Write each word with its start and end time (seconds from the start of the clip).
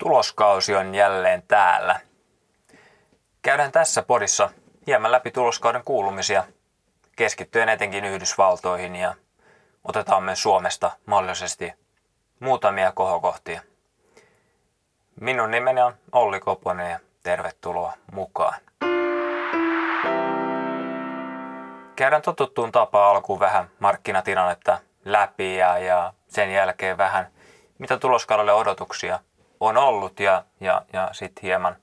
Tuloskausi 0.00 0.76
on 0.76 0.94
jälleen 0.94 1.42
täällä. 1.42 2.00
Käydään 3.42 3.72
tässä 3.72 4.02
podissa 4.02 4.50
hieman 4.86 5.12
läpi 5.12 5.30
tuloskauden 5.30 5.84
kuulumisia, 5.84 6.44
keskittyen 7.16 7.68
etenkin 7.68 8.04
Yhdysvaltoihin 8.04 8.96
ja 8.96 9.14
otetaan 9.84 10.22
myös 10.22 10.42
Suomesta 10.42 10.90
mahdollisesti 11.06 11.72
muutamia 12.40 12.92
kohokohtia. 12.92 13.62
Minun 15.20 15.50
nimeni 15.50 15.80
on 15.80 15.94
Olli 16.12 16.40
Koponen 16.40 16.90
ja 16.90 16.98
tervetuloa 17.22 17.92
mukaan. 18.12 18.54
Käydään 21.96 22.22
totuttuun 22.22 22.72
tapaan 22.72 23.16
alkuun 23.16 23.40
vähän 23.40 23.70
markkinatilannetta 23.78 24.78
läpi 25.04 25.56
ja, 25.56 25.78
ja 25.78 26.12
sen 26.28 26.52
jälkeen 26.52 26.98
vähän 26.98 27.30
mitä 27.78 27.98
tuloskaudelle 27.98 28.52
odotuksia 28.52 29.18
on 29.60 29.76
ollut 29.76 30.20
ja, 30.20 30.44
ja, 30.60 30.82
ja 30.92 31.08
sitten 31.12 31.42
hieman 31.42 31.76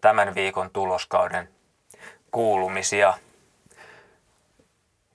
tämän 0.00 0.34
viikon 0.34 0.70
tuloskauden 0.70 1.48
kuulumisia. 2.30 3.14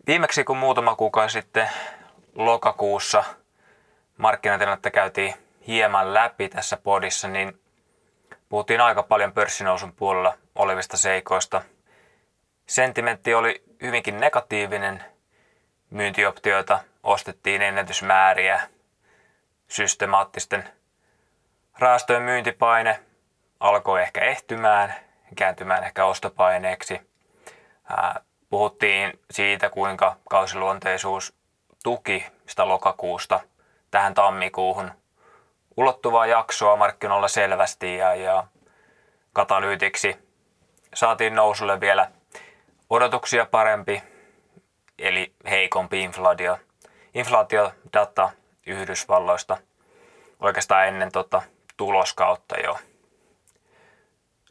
Viimeksi 0.08 0.44
kun 0.44 0.58
muutama 0.58 0.96
kuukausi 0.96 1.34
sitten 1.34 1.70
lokakuussa 2.36 3.24
markkinatilannetta 4.18 4.92
käytiin 4.92 5.34
hieman 5.68 6.14
läpi 6.14 6.50
tässä 6.50 6.78
podissa, 6.78 7.28
niin 7.28 7.62
puhuttiin 8.50 8.82
aika 8.82 9.04
paljon 9.04 9.34
pörssinousun 9.34 9.94
puolella 9.94 10.38
olevista 10.56 10.98
seikoista. 10.98 11.62
Sentimentti 12.68 13.34
oli 13.34 13.64
hyvinkin 13.82 14.20
negatiivinen. 14.20 15.04
Myyntioptioita 15.90 16.80
ostettiin 17.04 17.62
ennätysmääriä 17.62 18.62
systemaattisten 19.68 20.70
Rahastojen 21.80 22.24
myyntipaine 22.24 23.00
alkoi 23.60 24.02
ehkä 24.02 24.22
ehtymään, 24.22 24.94
kääntymään 25.36 25.84
ehkä 25.84 26.06
ostopaineeksi. 26.06 27.02
Puhuttiin 28.50 29.20
siitä, 29.32 29.70
kuinka 29.70 30.16
kausiluonteisuus 30.30 31.34
tuki 31.84 32.26
sitä 32.48 32.68
lokakuusta 32.68 33.40
tähän 33.92 34.14
tammikuuhun 34.14 34.92
ulottuvaa 35.78 36.26
jaksoa 36.26 36.76
markkinoilla 36.76 37.28
selvästi 37.28 37.96
ja, 37.96 38.16
ja 38.16 38.44
katalyytiksi 39.34 40.18
saatiin 40.94 41.36
nousulle 41.36 41.80
vielä 41.80 42.12
odotuksia 42.90 43.46
parempi, 43.46 44.04
eli 44.98 45.34
heikompi 45.50 46.02
inflaatio, 46.02 46.58
inflaatiodata 47.14 48.30
Yhdysvalloista 48.66 49.58
oikeastaan 50.40 50.88
ennen 50.88 51.12
tota 51.12 51.42
tuloskautta 51.80 52.56
jo. 52.64 52.78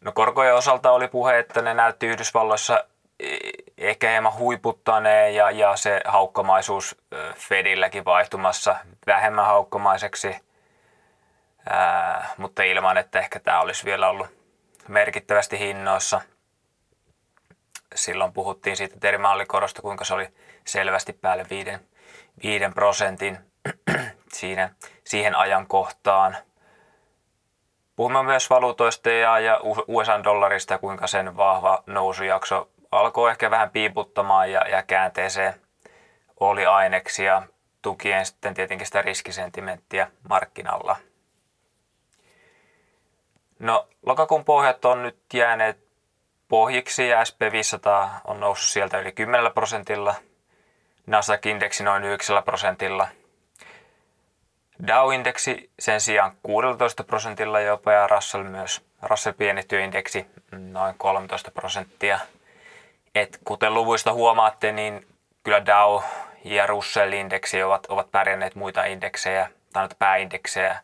No 0.00 0.12
korkojen 0.12 0.54
osalta 0.54 0.90
oli 0.90 1.08
puhe, 1.08 1.38
että 1.38 1.62
ne 1.62 1.74
näytti 1.74 2.06
Yhdysvalloissa 2.06 2.84
e, 3.20 3.36
ehkä 3.78 4.10
hieman 4.10 4.34
huiputtaneen 4.34 5.34
ja, 5.34 5.50
ja 5.50 5.76
se 5.76 6.00
haukkamaisuus 6.04 6.96
Fedilläkin 7.36 8.04
vaihtumassa 8.04 8.76
vähemmän 9.06 9.46
haukkamaiseksi, 9.46 10.36
ää, 11.70 12.34
mutta 12.36 12.62
ilman, 12.62 12.98
että 12.98 13.18
ehkä 13.18 13.40
tämä 13.40 13.60
olisi 13.60 13.84
vielä 13.84 14.08
ollut 14.08 14.26
merkittävästi 14.88 15.58
hinnoissa. 15.58 16.20
Silloin 17.94 18.32
puhuttiin 18.32 18.76
siitä 18.76 18.96
termaalikorosta, 19.00 19.82
kuinka 19.82 20.04
se 20.04 20.14
oli 20.14 20.28
selvästi 20.66 21.12
päälle 21.12 21.46
5, 21.50 21.70
5 22.42 22.64
prosentin 22.74 23.38
siinä, 24.38 24.70
siihen 25.04 25.34
ajankohtaan– 25.34 26.36
Puhumme 27.98 28.22
myös 28.22 28.50
valuutoista 28.50 29.10
ja, 29.10 29.38
ja 29.38 29.60
USA-dollarista, 29.88 30.78
kuinka 30.78 31.06
sen 31.06 31.36
vahva 31.36 31.82
nousujakso 31.86 32.68
alkoi 32.92 33.30
ehkä 33.30 33.50
vähän 33.50 33.70
piiputtamaan 33.70 34.52
ja, 34.52 34.60
ja 34.68 34.82
käänteeseen 34.82 35.54
oli 36.40 36.66
aineksia 36.66 37.42
tukien 37.82 38.26
sitten 38.26 38.54
tietenkin 38.54 38.86
sitä 38.86 39.02
riskisentimenttiä 39.02 40.10
markkinalla. 40.28 40.96
No, 43.58 43.88
lokakuun 44.06 44.44
pohjat 44.44 44.84
on 44.84 45.02
nyt 45.02 45.18
jääneet 45.32 45.78
pohjiksi 46.48 47.08
ja 47.08 47.22
SP500 47.22 48.20
on 48.24 48.40
noussut 48.40 48.72
sieltä 48.72 48.98
yli 48.98 49.12
10 49.12 49.52
prosentilla, 49.52 50.14
Nasdaq-indeksi 51.06 51.84
noin 51.84 52.04
9 52.04 52.42
prosentilla– 52.42 53.08
Dow-indeksi 54.86 55.70
sen 55.78 56.00
sijaan 56.00 56.32
16 56.42 57.04
prosentilla 57.04 57.60
jopa 57.60 57.92
ja 57.92 58.06
Russell 58.06 58.44
myös. 58.44 58.84
Russell 59.02 59.34
pienittyindeksi 59.38 60.26
noin 60.52 60.94
13 60.98 61.50
prosenttia. 61.50 62.18
Et 63.14 63.38
kuten 63.44 63.74
luvuista 63.74 64.12
huomaatte, 64.12 64.72
niin 64.72 65.06
kyllä 65.42 65.66
Dow 65.66 66.02
ja 66.44 66.66
Russell-indeksi 66.66 67.62
ovat, 67.62 67.86
ovat 67.86 68.10
pärjänneet 68.10 68.54
muita 68.54 68.84
indeksejä, 68.84 69.50
tai 69.72 69.82
noita 69.82 69.96
pääindeksejä 69.98 70.80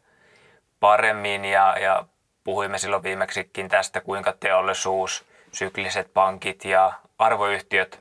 paremmin 0.81 1.45
ja, 1.45 1.79
ja 1.79 2.05
puhuimme 2.45 2.79
silloin 2.79 3.03
viimeksikin 3.03 3.69
tästä, 3.69 4.01
kuinka 4.01 4.35
teollisuus, 4.41 5.25
sykliset 5.53 6.15
pankit 6.15 6.65
ja 6.65 6.93
arvoyhtiöt 7.19 8.01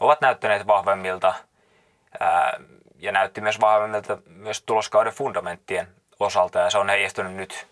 ovat 0.00 0.20
näyttäneet 0.20 0.66
vahvemmilta 0.66 1.34
ja 2.98 3.12
näytti 3.12 3.40
myös 3.40 3.60
vahvemmilta 3.60 4.18
myös 4.26 4.62
tuloskauden 4.62 5.12
fundamenttien 5.12 5.88
osalta 6.20 6.58
ja 6.58 6.70
se 6.70 6.78
on 6.78 6.88
heijastunut 6.88 7.34
nyt, 7.34 7.66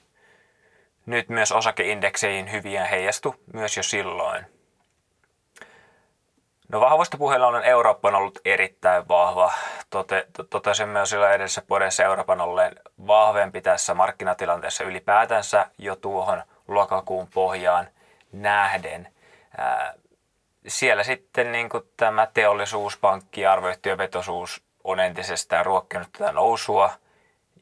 nyt 1.06 1.28
myös 1.28 1.52
osakeindekseihin 1.52 2.52
hyvin 2.52 2.72
ja 2.72 2.84
heijastu 2.84 3.34
myös 3.52 3.76
jo 3.76 3.82
silloin. 3.82 4.46
No 6.68 6.80
vahvasta 6.80 7.16
puheella 7.16 7.46
on 7.46 7.64
Eurooppa 7.64 8.08
on 8.08 8.14
ollut 8.14 8.38
erittäin 8.44 9.08
vahva. 9.08 9.52
Tote, 9.90 10.26
totesin 10.50 10.88
myös 10.88 11.10
sillä 11.10 11.32
edessä 11.32 11.62
podessa 11.68 12.04
Euroopan 12.04 12.40
olleen 12.40 12.76
vahvempi 13.06 13.60
tässä 13.60 13.94
markkinatilanteessa 13.94 14.84
ylipäätänsä 14.84 15.66
jo 15.78 15.96
tuohon 15.96 16.42
lokakuun 16.68 17.28
pohjaan 17.34 17.88
nähden. 18.32 19.08
Ää, 19.58 19.94
siellä 20.66 21.02
sitten 21.02 21.52
niin 21.52 21.68
tämä 21.96 22.26
teollisuus, 22.34 22.96
pankki, 22.98 23.46
arvoyhtiövetoisuus 23.46 24.64
on 24.84 25.00
entisestään 25.00 25.66
ruokkinut 25.66 26.12
tätä 26.12 26.32
nousua 26.32 26.90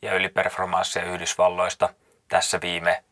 ja 0.02 0.14
yliperformanssia 0.14 1.04
Yhdysvalloista 1.04 1.88
tässä 2.28 2.60
viime, 2.60 3.04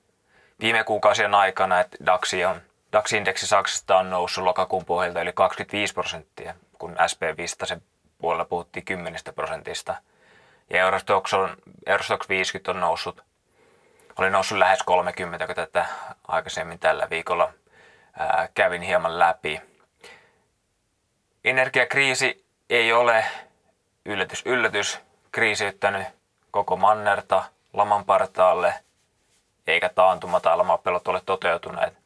viime 0.61 0.85
kuukausien 0.85 1.35
aikana, 1.35 1.81
että 1.81 1.97
DAX 2.07 2.33
on 2.49 2.61
DAX-indeksi 2.93 3.47
Saksasta 3.47 3.99
on 3.99 4.11
noussut 4.11 4.45
lokakuun 4.45 4.85
pohjalta 4.85 5.23
yli 5.23 5.33
25 5.33 5.95
prosenttia, 5.95 6.55
kun 6.79 6.97
SP500 6.99 7.81
puolella 8.19 8.45
puhuttiin 8.45 8.85
10 8.85 9.21
prosentista. 9.35 9.95
Ja 10.71 10.81
Eurostox, 10.81 11.35
on, 11.35 11.57
Eurostox 11.87 12.29
50 12.29 12.71
on 12.71 12.81
noussut, 12.81 13.23
oli 14.19 14.31
noussut 14.31 14.59
lähes 14.59 14.83
30, 14.83 15.47
kun 15.47 15.57
tätä 15.57 15.87
aikaisemmin 16.29 16.79
tällä 16.79 17.11
viikolla 17.11 17.53
ää, 18.19 18.49
kävin 18.55 18.83
hieman 18.83 19.19
läpi. 19.19 19.61
Energiakriisi 21.45 22.45
ei 22.71 22.93
ole 22.93 23.25
yllätys, 24.07 24.43
yllätys, 24.47 25.01
kriisiyttänyt 25.33 26.07
koko 26.51 26.77
mannerta 26.77 27.45
laman 27.73 28.05
partaalle, 28.05 28.75
eikä 29.67 29.89
taantuma 29.89 30.41
tai 30.41 30.57
lamapelot 30.57 31.09
ole 31.09 31.23
toteutuneet 31.27 32.01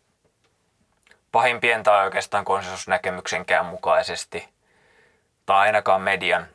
pahimpien 1.35 1.83
tai 1.83 2.05
oikeastaan 2.05 2.45
konsensusnäkemyksenkään 2.45 3.67
mukaisesti, 3.67 4.49
tai 5.47 5.59
ainakaan 5.59 6.03
median 6.03 6.47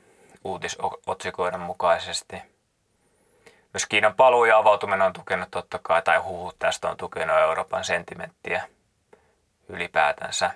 uutisotsikoiden 0.44 1.60
mukaisesti. 1.60 2.36
Myös 3.74 3.86
Kiinan 3.90 4.16
paluu 4.16 4.46
ja 4.46 4.58
avautuminen 4.58 5.02
on 5.02 5.14
tukenut 5.14 5.52
totta 5.52 5.80
kai, 5.84 6.02
tai 6.02 6.18
huhut 6.18 6.56
tästä 6.60 6.90
on 6.90 6.98
tukenut 6.98 7.38
Euroopan 7.38 7.84
sentimenttiä 7.84 8.64
ylipäätänsä. 9.70 10.52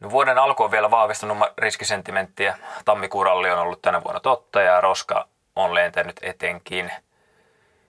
No 0.00 0.10
vuoden 0.10 0.38
alku 0.38 0.62
on 0.62 0.70
vielä 0.70 0.90
vahvistunut 0.90 1.38
riskisentimenttiä. 1.58 2.58
Tammikuun 2.84 3.26
ralli 3.26 3.50
on 3.50 3.58
ollut 3.58 3.82
tänä 3.82 4.04
vuonna 4.04 4.20
totta 4.20 4.60
ja 4.60 4.80
roska 4.80 5.28
on 5.56 5.74
lentänyt 5.74 6.16
etenkin. 6.22 6.92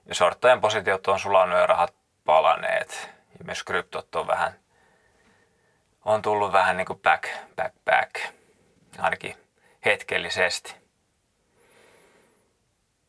Ja 0.05 0.15
sorttajan 0.15 0.61
positiot 0.61 1.07
on 1.07 1.19
sulannut 1.19 1.59
ja 1.59 1.67
rahat 1.67 1.93
palaneet. 2.25 3.09
Ja 3.39 3.45
myös 3.45 3.63
kryptot 3.63 4.15
on 4.15 4.27
vähän, 4.27 4.59
on 6.05 6.21
tullut 6.21 6.53
vähän 6.53 6.77
niin 6.77 6.87
kuin 6.87 6.99
back, 6.99 7.29
back, 7.55 7.75
back. 7.85 8.15
Ainakin 8.99 9.35
hetkellisesti. 9.85 10.86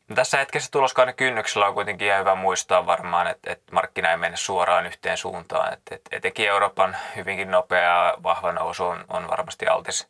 No 0.09 0.15
tässä 0.15 0.37
hetkessä 0.37 0.71
tuloskauden 0.71 1.15
kynnyksellä 1.15 1.67
on 1.67 1.73
kuitenkin 1.73 2.07
ihan 2.07 2.19
hyvä 2.19 2.35
muistaa 2.35 2.85
varmaan, 2.85 3.27
että, 3.27 3.51
että 3.51 3.73
markkina 3.73 4.11
ei 4.11 4.17
mene 4.17 4.37
suoraan 4.37 4.85
yhteen 4.85 5.17
suuntaan. 5.17 5.73
Että, 5.73 5.95
että 5.95 6.15
etenkin 6.15 6.47
Euroopan 6.47 6.97
hyvinkin 7.15 7.51
nopea 7.51 8.13
vahva 8.23 8.51
nousu 8.51 8.85
on, 8.85 9.05
on 9.09 9.27
varmasti 9.29 9.67
altis 9.67 10.07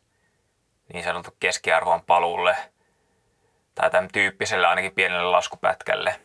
niin 0.92 1.04
sanottu 1.04 1.36
keskiarvon 1.40 2.02
paluulle 2.02 2.56
tai 3.74 3.90
tämän 3.90 4.08
tyyppiselle 4.12 4.66
ainakin 4.66 4.92
pienelle 4.92 5.30
laskupätkälle. 5.30 6.20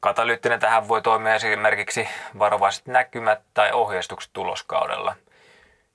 Katalyyttinen 0.00 0.60
tähän 0.60 0.88
voi 0.88 1.02
toimia 1.02 1.34
esimerkiksi 1.34 2.08
varovaiset 2.38 2.86
näkymät 2.86 3.40
tai 3.54 3.72
ohjeistukset 3.72 4.30
tuloskaudella. 4.32 5.16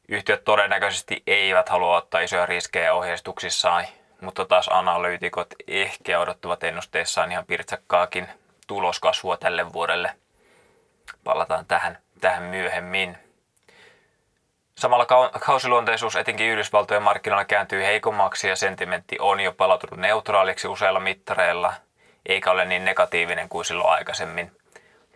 Yhtiöt 0.07 0.44
todennäköisesti 0.44 1.24
eivät 1.27 1.69
halua 1.69 1.97
ottaa 1.97 2.21
isoja 2.21 2.45
riskejä 2.45 2.94
ohjeistuksissaan, 2.94 3.85
mutta 4.21 4.45
taas 4.45 4.68
analyytikot 4.71 5.48
ehkä 5.68 6.19
odottavat 6.19 6.63
ennusteissaan 6.63 7.31
ihan 7.31 7.45
pirtsakkaakin 7.45 8.27
tuloskasvua 8.68 9.38
tälle 9.38 9.74
vuodelle. 9.74 10.12
Palataan 11.24 11.66
tähän, 11.66 11.98
tähän 12.21 12.44
myöhemmin. 12.44 13.18
Samalla 14.75 15.06
kausiluonteisuus 15.39 16.16
etenkin 16.16 16.50
Yhdysvaltojen 16.50 17.04
markkinoilla 17.04 17.45
kääntyy 17.45 17.83
heikommaksi 17.83 18.48
ja 18.48 18.56
sentimentti 18.56 19.18
on 19.19 19.39
jo 19.39 19.51
palautunut 19.51 20.00
neutraaliksi 20.00 20.68
useilla 20.68 21.00
mittareilla, 21.00 21.74
eikä 22.25 22.51
ole 22.51 22.66
niin 22.66 22.86
negatiivinen 22.86 23.50
kuin 23.50 23.66
silloin 23.66 23.89
aikaisemmin 23.89 24.51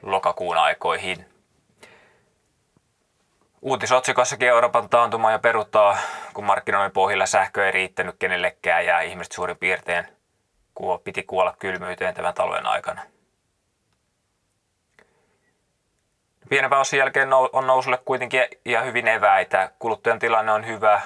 lokakuun 0.01 0.57
aikoihin. 0.57 1.32
Uutisotsikoissakin 3.63 4.47
Euroopan 4.47 4.89
taantuma 4.89 5.31
ja 5.31 5.39
peruttaa, 5.39 5.97
kun 6.33 6.43
markkinoiden 6.43 6.91
pohjilla 6.91 7.25
sähkö 7.25 7.65
ei 7.65 7.71
riittänyt 7.71 8.15
kenellekään 8.19 8.85
ja 8.85 9.01
ihmiset 9.01 9.33
suurin 9.33 9.57
piirtein 9.57 10.07
piti 11.03 11.23
kuolla 11.23 11.55
kylmyyteen 11.59 12.13
tämän 12.13 12.33
talven 12.33 12.65
aikana. 12.65 13.01
Pienen 16.49 16.73
osin 16.73 16.99
jälkeen 16.99 17.33
on 17.33 17.67
nousulle 17.67 17.97
kuitenkin 17.97 18.45
ihan 18.65 18.85
hyvin 18.85 19.07
eväitä. 19.07 19.71
Kuluttajan 19.79 20.19
tilanne 20.19 20.51
on 20.51 20.67
hyvä. 20.67 21.01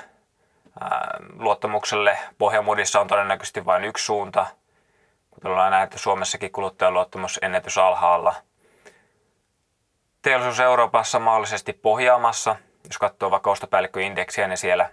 Luottamukselle 1.39 2.17
Pohjamudissa 2.37 2.99
on 2.99 3.07
todennäköisesti 3.07 3.65
vain 3.65 3.83
yksi 3.83 4.05
suunta. 4.05 4.45
Kuten 5.31 5.51
ollaan 5.51 5.71
nähty 5.71 5.97
Suomessakin 5.97 6.51
kuluttajan 6.51 6.93
luottamus 6.93 7.39
ennätys 7.41 7.77
alhaalla. 7.77 8.35
Teollisuus 10.21 10.59
Euroopassa 10.59 11.19
mahdollisesti 11.19 11.73
pohjaamassa. 11.73 12.55
Jos 12.83 12.97
katsoo 12.97 13.31
vaikka 13.31 13.51
ostopäällikköindeksiä, 13.51 14.47
niin 14.47 14.57
siellä 14.57 14.89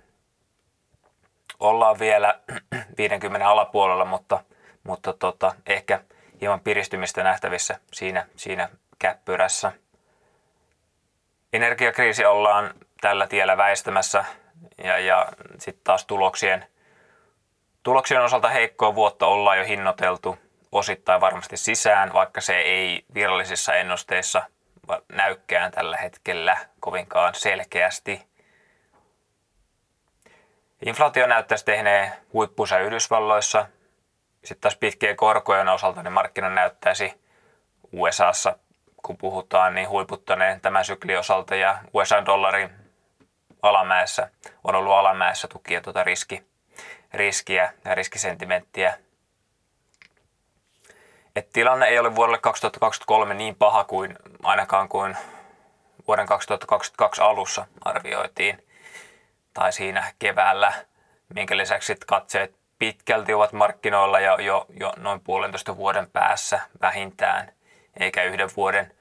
ollaan 1.61 1.99
vielä 1.99 2.41
50 2.99 3.49
alapuolella, 3.49 4.05
mutta, 4.05 4.45
mutta 4.85 5.13
tota, 5.13 5.55
ehkä 5.67 6.01
hieman 6.41 6.61
piristymistä 6.61 7.23
nähtävissä 7.23 7.79
siinä, 7.93 8.27
siinä 8.37 8.69
käppyrässä– 8.99 9.73
energiakriisi 11.55 12.25
ollaan 12.25 12.75
tällä 13.01 13.27
tiellä 13.27 13.57
väistämässä 13.57 14.25
ja, 14.85 14.99
ja 14.99 15.29
sitten 15.59 15.85
taas 15.85 16.07
tuloksien, 16.07 16.67
tuloksien 17.83 18.23
osalta 18.23 18.49
heikkoa 18.49 18.95
vuotta 18.95 19.27
ollaan 19.27 19.59
jo 19.59 19.65
hinnoiteltu 19.65 20.39
osittain 20.73 21.21
varmasti 21.21 21.57
sisään, 21.57 22.13
vaikka 22.13 22.41
se 22.41 22.59
ei 22.59 23.05
virallisissa 23.15 23.75
ennusteissa 23.75 24.43
näykään 25.13 25.73
tällä 25.73 25.97
hetkellä 25.97 26.57
kovinkaan 26.81 27.35
selkeästi. 27.35 28.27
Inflaatio 30.87 31.27
näyttäisi 31.27 31.65
tehneen 31.65 32.13
huippunsa 32.33 32.79
Yhdysvalloissa. 32.79 33.67
Sitten 34.45 34.61
taas 34.61 34.77
pitkien 34.77 35.17
korkojen 35.17 35.69
osalta 35.69 36.03
niin 36.03 36.13
markkina 36.13 36.51
näyttäisi 36.51 37.21
USAssa 37.93 38.59
kun 39.05 39.17
puhutaan, 39.17 39.75
niin 39.75 39.89
huiputtaneen 39.89 40.61
tämän 40.61 40.85
syklin 40.85 41.19
osalta 41.19 41.55
ja 41.55 41.79
USA-dollarin 41.95 42.71
alamäessä 43.63 44.31
on 44.65 44.75
ollut 44.75 44.93
alamäessä 44.93 45.49
tukia 45.49 45.81
tuota 45.81 46.05
riski, 46.05 46.43
riskiä 47.15 47.73
ja 47.85 47.95
riskisentimenttiä. 47.95 48.99
Et 51.37 51.53
tilanne 51.53 51.87
ei 51.87 51.99
ole 51.99 52.15
vuodelle 52.15 52.39
2023 52.39 53.35
niin 53.35 53.57
paha 53.57 53.85
kuin 53.85 54.19
ainakaan 54.43 54.89
kuin 54.89 55.17
vuoden 56.09 56.27
2022 56.27 57.23
alussa 57.23 57.67
arvioitiin 57.81 58.67
tai 59.55 59.73
siinä 59.73 60.13
keväällä, 60.19 60.73
minkä 61.35 61.57
lisäksi 61.57 61.97
katseet 62.07 62.55
pitkälti 62.79 63.35
ovat 63.35 63.53
markkinoilla 63.53 64.21
ja 64.21 64.41
jo, 64.41 64.67
jo 64.81 64.93
noin 64.97 65.21
puolentoista 65.21 65.77
vuoden 65.77 66.11
päässä 66.11 66.61
vähintään– 66.81 67.51
eikä 68.01 68.23
yhden 68.23 68.51
vuoden. 68.57 68.95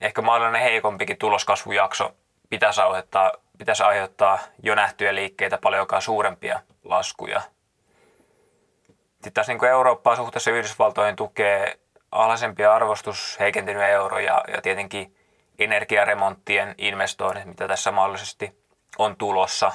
Ehkä 0.00 0.22
mahdollinen 0.22 0.62
heikompikin 0.62 1.16
tuloskasvujakso 1.16 2.14
pitäisi 2.50 2.80
aiheuttaa, 2.80 3.32
pitäisi 3.58 3.82
aiheuttaa 3.82 4.38
jo 4.62 4.74
nähtyjä 4.74 5.14
liikkeitä 5.14 5.58
paljonkaan 5.58 6.02
suurempia 6.02 6.60
laskuja. 6.84 7.42
Sitten 9.20 9.32
taas 9.32 9.48
niin 9.48 9.64
Eurooppaa 9.64 10.16
suhteessa 10.16 10.50
Yhdysvaltoihin 10.50 11.16
tukee 11.16 11.78
alhaisempi 12.12 12.64
arvostus, 12.64 13.36
heikentynyt 13.40 13.82
euro 13.82 14.18
ja, 14.18 14.44
ja 14.54 14.62
tietenkin 14.62 15.16
energiaremonttien 15.58 16.74
investoinnit, 16.78 17.44
mitä 17.44 17.68
tässä 17.68 17.90
mahdollisesti 17.92 18.64
on 18.98 19.16
tulossa, 19.16 19.72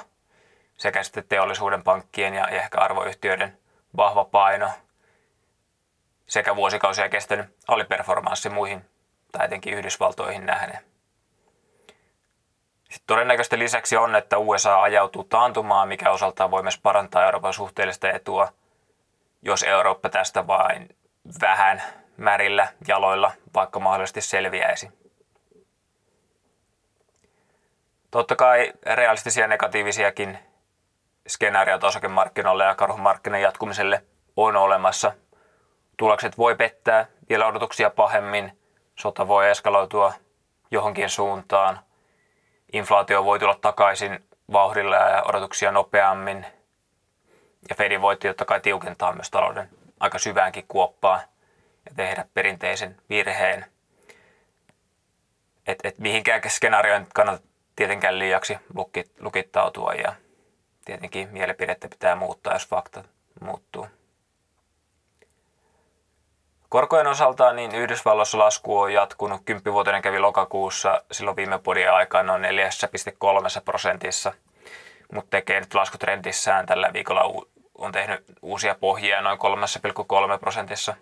sekä 0.78 1.04
sitten 1.04 1.28
teollisuuden 1.30 1.84
pankkien 1.84 2.34
ja, 2.34 2.50
ja 2.50 2.62
ehkä 2.62 2.78
arvoyhtiöiden 2.78 3.58
vahva 3.98 4.26
paino– 4.26 4.70
sekä 6.28 6.56
vuosikausia 6.56 7.10
kestänyt 7.10 7.56
aliperformanssi 7.68 8.50
muihin 8.50 8.86
tai 9.32 9.46
etenkin 9.46 9.74
Yhdysvaltoihin 9.74 10.46
nähden. 10.46 10.80
Sitten 12.84 13.08
todennäköisesti 13.08 13.60
lisäksi 13.60 13.98
on, 13.98 14.16
että 14.16 14.38
USA 14.38 14.82
ajautuu 14.82 15.24
taantumaan, 15.24 15.88
mikä 15.88 16.12
osaltaan 16.12 16.52
voi 16.52 16.64
myös 16.64 16.78
parantaa 16.78 17.26
Euroopan 17.26 17.54
suhteellista 17.54 18.12
etua, 18.12 18.54
jos 19.46 19.64
Eurooppa 19.64 20.10
tästä 20.10 20.48
vain 20.48 20.96
vähän 21.42 21.84
märillä 22.18 22.68
jaloilla 22.88 23.32
vaikka 23.54 23.80
mahdollisesti 23.80 24.22
selviäisi. 24.22 24.90
Totta 28.12 28.36
kai 28.36 28.74
realistisia 28.86 29.48
negatiivisiakin 29.48 30.40
skenaarioita 31.28 31.88
osakemarkkinoille 31.88 32.64
ja 32.64 32.76
karhumarkkinan 32.76 33.42
jatkumiselle 33.42 34.04
on 34.36 34.56
olemassa– 34.56 35.12
Tulokset 35.98 36.38
voi 36.38 36.56
pettää 36.56 37.06
vielä 37.30 37.48
odotuksia 37.48 37.90
pahemmin, 37.90 38.60
sota 39.00 39.28
voi 39.28 39.50
eskaloitua 39.50 40.14
johonkin 40.72 41.10
suuntaan, 41.10 41.80
inflaatio 42.74 43.26
voi 43.26 43.40
tulla 43.40 43.58
takaisin 43.62 44.26
vauhdilla 44.52 44.96
ja 44.96 45.24
odotuksia 45.24 45.72
nopeammin, 45.72 46.46
ja 47.70 47.76
Fedin 47.76 48.02
voi 48.02 48.18
totta 48.18 48.46
kai 48.46 48.62
tiukentaa 48.62 49.14
myös 49.14 49.32
talouden 49.32 49.70
aika 50.00 50.20
syväänkin 50.20 50.66
kuoppaa 50.68 51.22
ja 51.86 51.92
tehdä 51.96 52.26
perinteisen 52.34 52.96
virheen. 53.10 53.66
Et, 55.68 55.80
et 55.84 56.00
mihinkään 56.00 56.42
skenaarioon 56.48 57.08
kannata 57.14 57.44
tietenkään 57.76 58.20
liiaksi 58.20 58.58
lukittautua 59.20 59.94
ja 59.94 60.16
tietenkin 60.86 61.30
mielipidettä 61.32 61.88
pitää 61.88 62.16
muuttaa, 62.16 62.54
jos 62.54 62.68
fakta 62.68 63.04
muuttuu. 63.42 63.88
Korkojen 66.70 67.08
osalta 67.08 67.54
niin 67.54 67.76
Yhdysvalloissa 67.76 68.38
lasku 68.38 68.80
on 68.80 68.94
jatkunut. 68.94 69.42
Kymppivuotinen 69.46 70.02
kävi 70.02 70.20
lokakuussa 70.20 71.02
silloin 71.12 71.38
viime 71.38 71.60
podin 71.60 71.92
aikana 71.92 72.38
noin 72.38 72.44
4,3 72.44 73.62
prosentissa, 73.66 74.34
mutta 75.14 75.30
tekee 75.30 75.60
nyt 75.60 75.74
laskutrendissään 75.74 76.66
tällä 76.66 76.94
viikolla 76.94 77.24
on 77.78 77.92
tehnyt 77.92 78.24
uusia 78.42 78.76
pohjia 78.76 79.22
noin 79.22 79.40
3,3 80.34 80.40
prosentissa. 80.40 80.96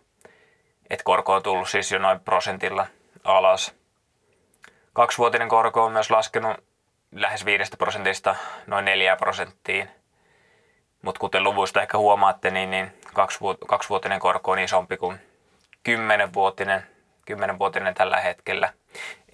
Et 0.89 1.03
korko 1.03 1.34
on 1.34 1.44
tullut 1.44 1.70
siis 1.70 1.92
jo 1.92 2.00
noin 2.00 2.20
prosentilla 2.20 2.88
alas. 3.24 3.75
Kaksivuotinen 4.94 5.50
korko 5.50 5.86
on 5.86 5.92
myös 5.92 6.12
laskenut 6.12 6.58
lähes 7.12 7.46
5 7.46 7.72
prosentista 7.77 8.36
noin 8.68 8.86
4 8.86 9.15
prosenttiin. 9.15 9.89
Mutta 11.01 11.20
kuten 11.20 11.44
luvuista 11.44 11.82
ehkä 11.82 11.98
huomaatte, 11.98 12.51
niin, 12.51 12.72
niin 12.72 12.94
kaksivuotinen 13.68 14.20
korko 14.20 14.51
on 14.51 14.60
isompi 14.60 14.98
kuin 14.98 15.20
kymmenenvuotinen, 15.84 16.88
kymmenenvuotinen 17.25 17.94
tällä 17.94 18.20
hetkellä. 18.20 18.74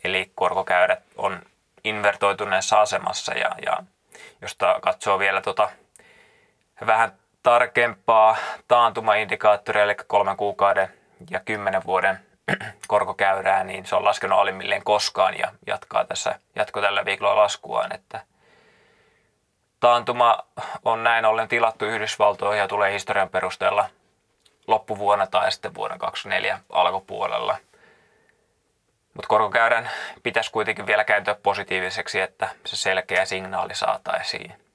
Eli 0.04 0.32
korkokäyrät 0.36 1.04
on 1.18 1.42
invertoituneessa 1.84 2.82
asemassa 2.82 3.34
ja, 3.34 3.50
ja 3.66 3.84
jos 4.42 4.58
katsoo 4.82 5.20
vielä 5.20 5.42
tota 5.42 5.70
vähän 6.88 7.12
tarkempaa 7.50 8.38
taantumaindikaattoria, 8.68 9.84
eli 9.84 9.96
kolmen 10.08 10.38
kuukauden 10.38 10.94
ja 11.30 11.40
kymmenen 11.40 11.82
vuoden 11.86 12.20
korkokäyrää, 12.88 13.64
niin 13.64 13.86
se 13.86 13.96
on 13.96 14.04
laskenut 14.04 14.40
alimmilleen 14.40 14.84
koskaan 14.84 15.40
ja 15.40 15.52
jatkaa 15.68 16.06
tässä, 16.06 16.40
jatko 16.56 16.82
tällä 16.82 17.06
viikolla 17.06 17.36
laskuaan, 17.36 17.96
että 17.96 18.20
taantuma 19.80 20.40
on 20.86 21.04
näin 21.04 21.26
ollen 21.26 21.48
tilattu 21.48 21.86
Yhdysvaltoihin 21.86 22.60
ja 22.60 22.68
tulee 22.68 22.94
historian 22.94 23.30
perusteella 23.30 23.90
loppuvuonna 24.68 25.28
tai 25.28 25.52
sitten 25.52 25.76
vuoden 25.76 26.00
2024 26.00 26.60
alkupuolella. 26.70 27.58
Mutta 29.14 29.28
korkokäyrän 29.28 29.90
pitäisi 30.24 30.52
kuitenkin 30.52 30.88
vielä 30.88 31.04
kääntyä 31.04 31.36
positiiviseksi, 31.44 32.22
että 32.22 32.50
se 32.66 32.76
selkeä 32.76 33.26
signaali 33.26 33.76
saataisiin. 33.76 34.69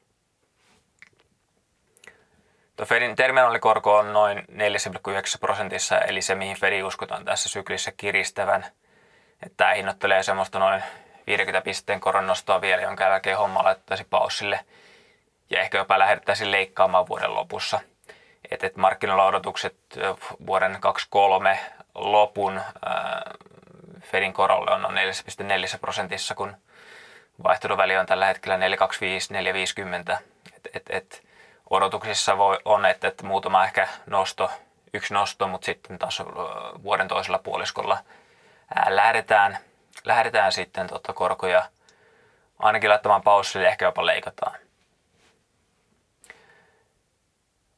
Tuo 2.77 2.87
Fedin 2.87 3.17
terminaalikorko 3.17 3.99
on 3.99 4.13
noin 4.13 4.39
4,9 4.39 4.45
prosentissa, 5.41 5.99
eli 5.99 6.23
se 6.23 6.35
mihin 6.35 6.57
Fedi 6.57 6.83
uskotaan 6.83 7.25
tässä 7.25 7.49
syklissä 7.49 7.93
kiristävän. 7.97 8.67
Että 9.43 9.57
tämä 9.57 9.75
hinnoittelee 9.75 10.23
semmoista 10.23 10.59
noin 10.59 10.83
50 11.27 11.65
pisteen 11.65 12.01
koronnostoa 12.01 12.61
vielä, 12.61 12.83
jonka 12.83 13.05
jälkeen 13.05 13.39
homma 13.39 13.65
laittaisi 13.65 14.05
paussille 14.11 14.61
ja 15.51 15.61
ehkä 15.61 15.79
jopa 15.79 15.99
lähdettäisiin 15.99 16.51
leikkaamaan 16.51 17.09
vuoden 17.09 17.35
lopussa. 17.35 17.81
Et, 18.51 18.65
et 18.65 18.77
markkinoilla 18.77 19.27
odotukset 19.27 19.77
vuoden 20.47 20.81
2023 20.81 21.59
lopun 21.95 22.61
ää, 22.87 23.31
Fedin 24.01 24.33
korolle 24.33 24.71
on 24.71 24.83
noin 24.83 24.97
4,4 24.97 25.79
prosentissa, 25.81 26.35
kun 26.35 26.57
vaihtoehtoväli 27.43 27.97
on 27.97 28.07
tällä 28.07 28.27
hetkellä 28.27 28.57
4,25-4,50. 28.57 30.17
Et, 30.57 30.69
et, 30.75 30.83
et 30.91 31.24
odotuksissa 31.71 32.39
voi, 32.39 32.59
on, 32.65 32.87
että, 32.87 33.09
että 33.09 33.27
muutama 33.27 33.65
ehkä 33.65 33.89
nosto, 34.07 34.51
yksi 34.95 35.15
nosto, 35.15 35.49
mutta 35.49 35.65
sitten 35.65 35.99
taas 35.99 36.23
vuoden 36.83 37.09
toisella 37.09 37.39
puoliskolla 37.39 37.99
ää, 38.75 38.97
lähdetään, 38.97 39.59
lähdetään 40.05 40.53
sitten 40.53 40.87
tota 40.87 41.13
korkoja 41.13 41.69
ainakin 42.59 42.91
laittamaan 42.91 43.23
paussille, 43.23 43.69
ehkä 43.69 43.85
jopa 43.85 44.07
leikataan. 44.07 44.59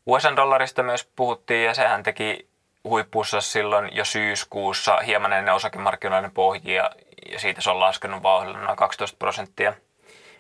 USA-dollarista 0.07 0.83
myös 0.83 1.09
puhuttiin 1.16 1.64
ja 1.64 1.75
sehän 1.75 2.02
teki 2.02 2.49
huippussa 2.85 3.40
silloin 3.40 3.97
jo 3.97 4.05
syyskuussa 4.05 4.97
hieman 4.97 5.33
ennen 5.33 5.55
osakemarkkinoiden 5.55 6.31
pohjia 6.31 6.90
ja 7.33 7.38
siitä 7.38 7.61
se 7.61 7.71
on 7.71 7.81
laskenut 7.81 8.23
vauhdilla 8.23 8.59
noin 8.59 8.76
12 8.76 9.16
prosenttia. 9.19 9.73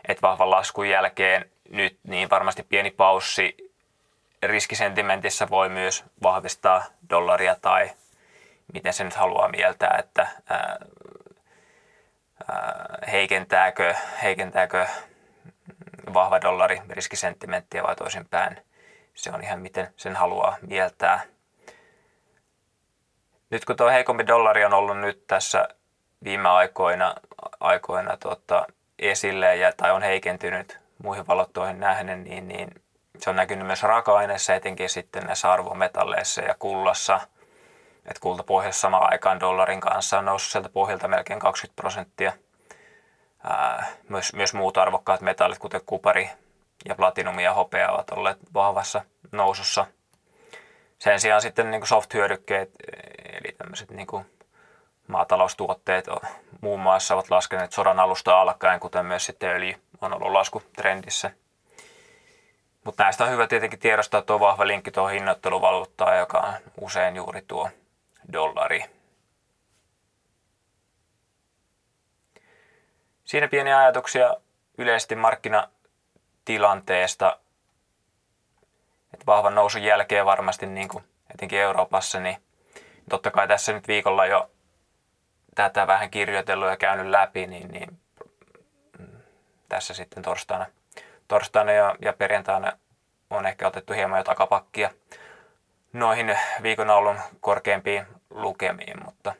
Et 0.08 0.22
vahvan 0.22 0.50
laskun 0.50 0.88
jälkeen 0.88 1.50
nyt 1.68 1.98
niin 2.02 2.30
varmasti 2.30 2.62
pieni 2.62 2.90
paussi 2.90 3.72
riskisentimentissä 4.42 5.48
voi 5.50 5.68
myös 5.68 6.04
vahvistaa 6.22 6.84
dollaria 7.10 7.56
tai 7.62 7.90
miten 8.72 8.92
se 8.92 9.04
nyt 9.04 9.14
haluaa 9.14 9.48
mieltää, 9.48 9.96
että 9.98 10.28
ää, 10.48 10.78
ää, 12.48 12.98
heikentääkö, 13.12 13.94
heikentääkö 14.22 14.86
vahva 16.14 16.40
dollari 16.40 16.82
riskisentimenttiä 16.90 17.82
vai 17.82 17.96
toisinpäin. 17.96 18.56
Se 19.14 19.30
on 19.30 19.42
ihan 19.42 19.60
miten 19.60 19.94
sen 19.96 20.16
haluaa 20.16 20.56
mieltää. 20.60 21.20
Nyt 23.50 23.64
kun 23.64 23.76
tuo 23.76 23.90
heikompi 23.90 24.26
dollari 24.26 24.64
on 24.64 24.74
ollut 24.74 24.98
nyt 24.98 25.26
tässä 25.26 25.68
viime 26.24 26.48
aikoina, 26.48 27.14
aikoina 27.60 28.16
tota, 28.16 28.66
esille 28.98 29.56
ja, 29.56 29.72
tai 29.72 29.90
on 29.90 30.02
heikentynyt 30.02 30.78
muihin 31.02 31.26
valottoihin 31.26 31.80
nähden, 31.80 32.24
niin, 32.24 32.48
niin 32.48 32.70
se 33.18 33.30
on 33.30 33.36
näkynyt 33.36 33.66
myös 33.66 33.82
raaka-aineissa, 33.82 34.54
etenkin 34.54 34.88
sitten 34.88 35.24
näissä 35.24 35.52
arvometalleissa 35.52 36.42
ja 36.42 36.54
kullassa. 36.58 37.20
Että 37.96 38.20
kultapohjassa 38.20 38.80
samaan 38.80 39.12
aikaan 39.12 39.40
dollarin 39.40 39.80
kanssa 39.80 40.18
on 40.18 40.24
noussut 40.24 40.52
sieltä 40.52 40.68
pohjalta 40.68 41.08
melkein 41.08 41.40
20 41.40 41.80
prosenttia. 41.80 42.32
Myös, 44.08 44.32
myös 44.32 44.54
muut 44.54 44.78
arvokkaat 44.78 45.20
metallit, 45.20 45.58
kuten 45.58 45.80
kupari 45.86 46.30
ja 46.84 46.94
platinumi 46.94 47.44
ja 47.44 47.54
hopea, 47.54 47.92
ovat 47.92 48.10
olleet 48.10 48.38
vahvassa 48.54 49.04
nousussa. 49.32 49.86
Sen 50.98 51.20
sijaan 51.20 51.42
sitten 51.42 51.70
niin 51.70 51.86
soft-hyödykkeet, 51.86 52.70
eli 53.32 53.54
tämmöiset 53.58 53.90
niin 53.90 54.06
kuin 54.06 54.26
maataloustuotteet 55.08 56.06
muun 56.60 56.80
muassa 56.80 57.14
ovat 57.14 57.30
laskeneet 57.30 57.72
sodan 57.72 58.00
alusta 58.00 58.40
alkaen, 58.40 58.80
kuten 58.80 59.06
myös 59.06 59.26
sitten 59.26 59.50
öljy 59.50 59.74
on 60.00 60.14
ollut 60.14 60.32
laskutrendissä. 60.32 61.30
Mutta 62.84 63.02
näistä 63.02 63.24
on 63.24 63.30
hyvä 63.30 63.46
tietenkin 63.46 63.78
tiedostaa 63.78 64.22
tuo 64.22 64.40
vahva 64.40 64.66
linkki 64.66 64.90
tuohon 64.90 65.12
hinnoitteluvaluuttaan, 65.12 66.18
joka 66.18 66.38
on 66.38 66.54
usein 66.80 67.16
juuri 67.16 67.42
tuo 67.42 67.70
dollari. 68.32 68.84
Siinä 73.24 73.48
pieniä 73.48 73.78
ajatuksia 73.78 74.34
yleisesti 74.78 75.14
markkinatilanteesta. 75.14 77.38
Et 79.14 79.26
vahvan 79.26 79.54
nousun 79.54 79.82
jälkeen 79.82 80.26
varmasti 80.26 80.66
niin 80.66 80.88
kuin 80.88 81.04
etenkin 81.34 81.58
Euroopassa, 81.58 82.20
niin 82.20 82.36
totta 83.10 83.30
kai 83.30 83.48
tässä 83.48 83.72
nyt 83.72 83.88
viikolla 83.88 84.26
jo 84.26 84.50
tätä 85.54 85.86
vähän 85.86 86.10
kirjoitellut 86.10 86.68
ja 86.68 86.76
käynyt 86.76 87.06
läpi, 87.06 87.46
niin, 87.46 87.68
niin 87.68 88.00
tässä 89.76 89.94
sitten 89.94 90.22
torstaina, 90.22 90.66
torstaina 91.28 91.72
ja, 91.72 91.96
ja 92.02 92.12
perjantaina 92.12 92.72
on 93.30 93.46
ehkä 93.46 93.66
otettu 93.66 93.92
hieman 93.92 94.18
jo 94.18 94.24
takapakkia 94.24 94.90
noihin 95.92 96.38
viikon 96.62 96.90
alun 96.90 97.20
korkeampiin 97.40 98.06
lukemiin, 98.30 99.04
mutta 99.04 99.34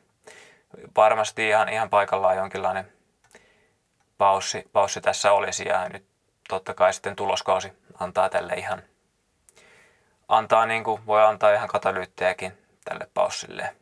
varmasti 0.97 1.47
ihan, 1.47 1.69
ihan 1.69 1.89
paikallaan 1.89 2.37
jonkinlainen 2.37 2.91
paussi, 4.17 4.69
paussi 4.73 5.01
tässä 5.01 5.31
olisi 5.31 5.67
ja 5.67 5.89
nyt 5.89 6.05
totta 6.49 6.73
kai 6.73 6.93
sitten 6.93 7.15
tuloskausi 7.15 7.73
antaa 7.99 8.29
tälle 8.29 8.53
ihan, 8.53 8.83
antaa 10.27 10.65
niin 10.65 10.83
kuin, 10.83 11.05
voi 11.05 11.23
antaa 11.23 11.53
ihan 11.53 11.67
katalyyttejäkin 11.67 12.57
tälle 12.85 13.07
paussille. 13.13 13.75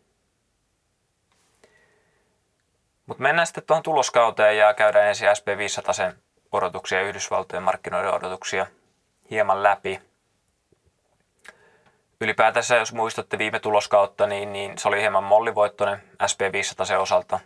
Mutta 3.06 3.24
mennään 3.24 3.48
sitten 3.48 3.64
tuohon 3.64 3.84
tuloskauteen 3.84 4.58
ja 4.58 4.74
käydään 4.74 5.08
ensin 5.08 5.28
SP500 5.28 6.25
odotuksia, 6.56 7.02
Yhdysvaltojen 7.02 7.64
markkinoiden 7.64 8.14
odotuksia 8.14 8.66
hieman 9.30 9.64
läpi. 9.64 10.02
Ylipäätänsä, 12.22 12.76
jos 12.76 12.94
muistatte 12.94 13.38
viime 13.38 13.60
tuloskautta, 13.60 14.28
niin, 14.28 14.54
niin 14.54 14.78
se 14.78 14.88
oli 14.88 15.02
hieman 15.02 15.24
mollivoittoinen 15.24 16.04
SP500 16.24 16.98
osalta. 17.00 17.40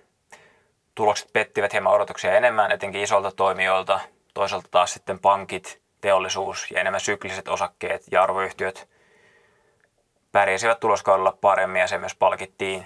Tulokset 0.96 1.34
pettivät 1.34 1.74
hieman 1.74 1.94
odotuksia 1.94 2.38
enemmän, 2.38 2.72
etenkin 2.72 3.02
isolta 3.02 3.32
toimijoilta. 3.32 4.00
Toisaalta 4.34 4.68
taas 4.72 4.94
sitten 4.94 5.20
pankit, 5.20 5.82
teollisuus 6.02 6.72
ja 6.72 6.82
enemmän 6.82 7.02
sykliset 7.02 7.48
osakkeet 7.48 8.04
ja 8.12 8.24
arvoyhtiöt 8.24 8.88
pärjäsivät 10.32 10.80
tuloskaudella 10.80 11.38
paremmin 11.42 11.80
ja 11.80 11.88
se 11.88 11.98
myös 11.98 12.16
palkittiin. 12.16 12.86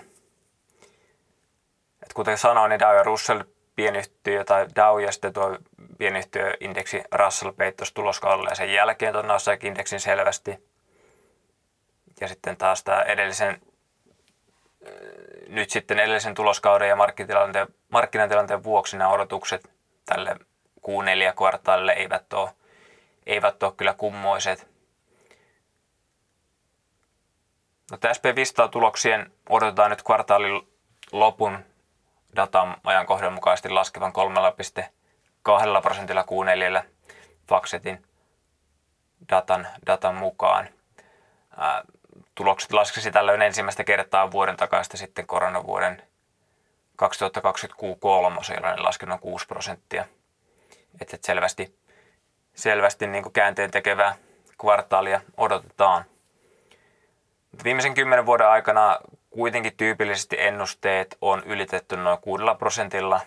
Et 2.03 2.13
kuten 2.13 2.37
sanoin, 2.37 2.69
niin 2.69 2.79
Dow 2.79 2.95
ja 2.95 3.03
Russell 3.03 3.43
pienyhtiö 3.75 4.43
tai 4.43 4.67
Dow 4.75 5.01
ja 5.01 5.11
sitten 5.11 5.33
tuo 5.33 5.57
pienyhtiöindeksi 5.97 7.03
Russell 7.11 7.51
peittoi 7.51 7.87
tuloskaudella 7.93 8.49
ja 8.49 8.55
sen 8.55 8.73
jälkeen 8.73 9.13
tuon 9.13 9.27
Nasdaq-indeksin 9.27 9.99
selvästi. 9.99 10.69
Ja 12.21 12.27
sitten 12.27 12.57
taas 12.57 12.83
tämä 12.83 13.01
edellisen, 13.01 13.61
nyt 15.47 15.69
sitten 15.69 15.99
edellisen 15.99 16.33
tuloskauden 16.33 16.89
ja 16.89 16.95
markkinatilanteen, 16.95 17.67
markkinatilanteen 17.89 18.63
vuoksi 18.63 18.97
nämä 18.97 19.09
odotukset 19.11 19.69
tälle 20.05 20.35
Q4-kvartaalille 20.87 21.91
eivät 21.91 22.33
ole, 22.33 22.49
eivät 23.25 23.63
ole 23.63 23.73
kyllä 23.77 23.93
kummoiset. 23.93 24.67
No, 27.91 27.97
SP500 27.97 28.69
tuloksien 28.69 29.31
odotetaan 29.49 29.89
nyt 29.89 30.03
kvartaalin 30.03 30.67
lopun 31.11 31.72
datan 32.35 32.75
ajankohdan 32.83 33.33
mukaisesti 33.33 33.69
laskevan 33.69 34.13
3,2 35.45 35.81
prosentilla 35.81 36.21
Q4 36.21 36.83
Faxetin 37.47 38.05
datan, 39.29 39.67
datan 39.87 40.15
mukaan. 40.15 40.69
Ää, 41.57 41.83
tulokset 42.35 42.73
laskisi 42.73 43.11
tällöin 43.11 43.41
ensimmäistä 43.41 43.83
kertaa 43.83 44.31
vuoden 44.31 44.57
takaista 44.57 44.97
sitten 44.97 45.27
koronavuoden 45.27 46.03
2020 46.95 47.81
Q3, 47.81 48.53
jolloin 48.55 48.83
laskenut 48.83 49.21
6 49.21 49.47
prosenttia. 49.47 50.05
Että 51.01 51.15
et 51.15 51.23
selvästi, 51.23 51.79
selvästi 52.55 53.07
niin 53.07 53.23
kuin 53.23 53.33
käänteen 53.33 53.71
tekevää 53.71 54.15
kvartaalia 54.61 55.21
odotetaan. 55.37 56.05
Viimeisen 57.63 57.93
kymmenen 57.93 58.25
vuoden 58.25 58.47
aikana 58.47 58.99
kuitenkin 59.33 59.77
tyypillisesti 59.77 60.35
ennusteet 60.39 61.17
on 61.21 61.43
ylitetty 61.45 61.97
noin 61.97 62.17
6 62.21 62.43
prosentilla. 62.59 63.19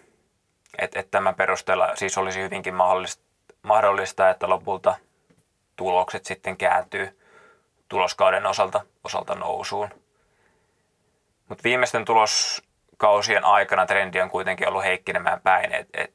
Että 0.78 1.00
et 1.00 1.10
tämän 1.10 1.34
perusteella 1.34 1.96
siis 1.96 2.18
olisi 2.18 2.42
hyvinkin 2.42 2.74
mahdollista, 2.74 3.22
mahdollista, 3.62 4.30
että 4.30 4.48
lopulta 4.48 4.94
tulokset 5.76 6.24
sitten 6.24 6.56
kääntyy 6.56 7.20
tuloskauden 7.88 8.46
osalta, 8.46 8.80
osalta 9.04 9.34
nousuun. 9.34 9.88
Mutta 11.48 11.64
viimeisten 11.64 12.04
tuloskausien 12.04 13.44
aikana 13.44 13.86
trendi 13.86 14.20
on 14.20 14.30
kuitenkin 14.30 14.68
ollut 14.68 14.84
heikkenemään 14.84 15.40
päin. 15.40 15.72
Et, 15.72 15.88
et, 15.94 16.14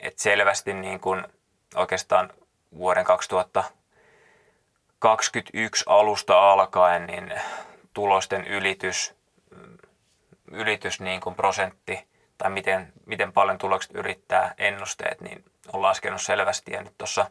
et 0.00 0.18
selvästi 0.18 0.74
niin 0.74 1.00
kun 1.00 1.28
oikeastaan 1.74 2.32
vuoden 2.76 3.04
2021 3.04 5.84
alusta 5.86 6.52
alkaen 6.52 7.06
niin 7.06 7.32
tulosten 7.94 8.46
ylitys, 8.46 9.14
ylitys 10.50 11.00
niin 11.00 11.20
kuin 11.20 11.34
prosentti 11.34 12.06
tai 12.38 12.50
miten, 12.50 12.92
miten 13.06 13.32
paljon 13.32 13.58
tulokset 13.58 13.94
yrittää 13.94 14.54
ennusteet, 14.58 15.20
niin 15.20 15.44
on 15.72 15.82
laskenut 15.82 16.22
selvästi. 16.22 16.72
Ja 16.72 16.82
nyt 16.82 16.98
tuossa 16.98 17.30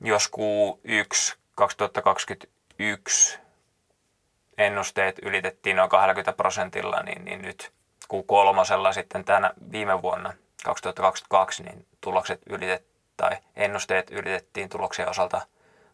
jos 0.00 0.30
Q1 0.36 1.36
2021 1.54 3.38
ennusteet 4.58 5.18
ylitettiin 5.22 5.76
noin 5.76 5.90
20 5.90 6.32
prosentilla, 6.32 7.02
niin, 7.02 7.24
niin 7.24 7.42
nyt 7.42 7.72
Q3 8.04 8.94
sitten 8.94 9.24
tänä 9.24 9.52
viime 9.72 10.02
vuonna 10.02 10.32
2022, 10.64 11.62
niin 11.62 11.86
tulokset 12.00 12.40
ylitet, 12.46 12.86
tai 13.16 13.36
ennusteet 13.56 14.10
ylitettiin 14.10 14.68
tuloksien 14.68 15.08
osalta 15.08 15.40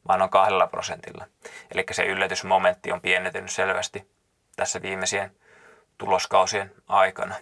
vain 0.08 0.18
noin 0.18 0.30
kahdella 0.30 0.66
prosentilla. 0.66 1.26
Eli 1.74 1.84
se 1.90 2.04
yllätysmomentti 2.04 2.92
on 2.92 3.00
pienentynyt 3.00 3.50
selvästi 3.50 4.10
tässä 4.56 4.82
viimeisien 4.82 5.36
tuloskausien 5.98 6.72
aikana. 6.88 7.34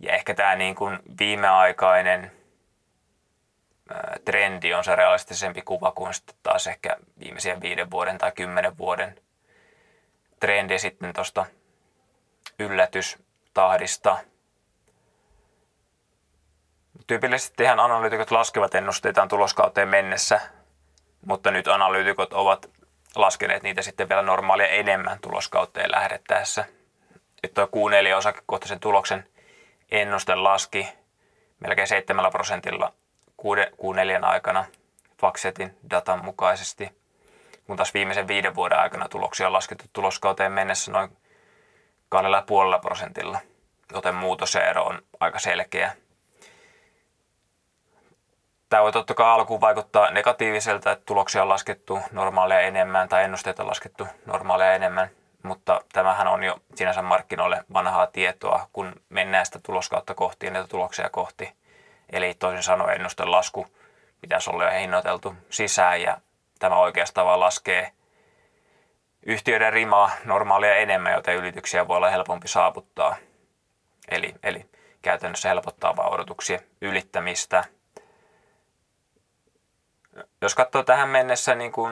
Ja 0.00 0.12
ehkä 0.12 0.34
tämä 0.34 0.54
niin 0.54 0.74
kuin 0.74 0.98
viimeaikainen 1.18 2.32
trendi 4.24 4.74
on 4.74 4.84
se 4.84 4.96
realistisempi 4.96 5.62
kuva 5.62 5.92
kuin 5.92 6.14
sitten 6.14 6.36
taas 6.42 6.66
ehkä 6.66 6.96
viimeisen 7.18 7.60
viiden 7.60 7.90
vuoden 7.90 8.18
tai 8.18 8.32
kymmenen 8.32 8.78
vuoden 8.78 9.20
trendi 10.40 10.78
sitten 10.78 11.12
tuosta 11.12 11.46
yllätystahdista. 12.58 14.18
Tyypillisesti 17.06 17.62
ihan 17.62 17.80
analyytikot 17.80 18.30
laskevat 18.30 18.74
ennusteitaan 18.74 19.28
tuloskauteen 19.28 19.88
mennessä, 19.88 20.40
mutta 21.26 21.50
nyt 21.50 21.68
analyytikot 21.68 22.32
ovat 22.32 22.70
laskeneet 23.16 23.62
niitä 23.62 23.82
sitten 23.82 24.08
vielä 24.08 24.22
normaalia 24.22 24.68
enemmän 24.68 25.18
tuloskauteen 25.20 25.90
lähdettäessä. 25.90 26.64
Että 27.42 27.66
tuo 27.66 27.88
Q4 27.90 28.14
osakekohtaisen 28.16 28.80
tuloksen 28.80 29.28
ennuste 29.90 30.34
laski 30.34 30.88
melkein 31.60 31.88
7 31.88 32.32
prosentilla 32.32 32.92
Q4 33.42 34.24
aikana 34.24 34.64
Faxetin 35.20 35.76
datan 35.90 36.24
mukaisesti, 36.24 36.90
kun 37.66 37.76
taas 37.76 37.94
viimeisen 37.94 38.28
viiden 38.28 38.54
vuoden 38.54 38.78
aikana 38.78 39.08
tuloksia 39.08 39.46
on 39.46 39.52
laskettu 39.52 39.84
tuloskauteen 39.92 40.52
mennessä 40.52 40.92
noin 40.92 41.16
2,5 42.14 42.80
prosentilla, 42.80 43.40
joten 43.92 44.14
muutosero 44.14 44.84
on 44.84 45.02
aika 45.20 45.38
selkeä. 45.38 45.96
Tämä 48.74 48.82
voi 48.82 48.92
totta 48.92 49.14
kai 49.14 49.26
alkuun 49.26 49.60
vaikuttaa 49.60 50.10
negatiiviselta, 50.10 50.92
että 50.92 51.04
tuloksia 51.06 51.42
on 51.42 51.48
laskettu 51.48 52.00
normaalia 52.12 52.60
enemmän 52.60 53.08
tai 53.08 53.24
ennusteita 53.24 53.62
on 53.62 53.68
laskettu 53.68 54.06
normaalia 54.26 54.74
enemmän, 54.74 55.10
mutta 55.42 55.80
tämähän 55.92 56.28
on 56.28 56.44
jo 56.44 56.56
sinänsä 56.74 57.02
markkinoille 57.02 57.64
vanhaa 57.72 58.06
tietoa, 58.06 58.68
kun 58.72 58.92
mennään 59.08 59.46
sitä 59.46 59.58
tuloskautta 59.62 60.14
kohti 60.14 60.46
ja 60.46 60.52
niitä 60.52 60.68
tuloksia 60.68 61.10
kohti. 61.10 61.52
Eli 62.12 62.34
toisin 62.34 62.62
sanoen 62.62 62.96
ennusten 62.96 63.30
lasku 63.30 63.66
pitäisi 64.20 64.50
olla 64.50 64.64
jo 64.64 64.80
hinnoiteltu 64.80 65.34
sisään 65.50 66.02
ja 66.02 66.18
tämä 66.58 66.76
oikeastaan 66.76 67.26
vaan 67.26 67.40
laskee 67.40 67.92
yhtiöiden 69.26 69.72
rimaa 69.72 70.10
normaalia 70.24 70.74
enemmän, 70.74 71.12
joten 71.12 71.36
ylityksiä 71.36 71.88
voi 71.88 71.96
olla 71.96 72.10
helpompi 72.10 72.48
saavuttaa. 72.48 73.16
Eli, 74.10 74.34
eli 74.42 74.66
käytännössä 75.02 75.48
helpottaa 75.48 75.96
vaan 75.96 76.12
odotuksien 76.12 76.60
ylittämistä. 76.80 77.64
Jos 80.42 80.54
katsoo 80.54 80.82
tähän 80.82 81.08
mennessä 81.08 81.54
niin 81.54 81.72
kun 81.72 81.90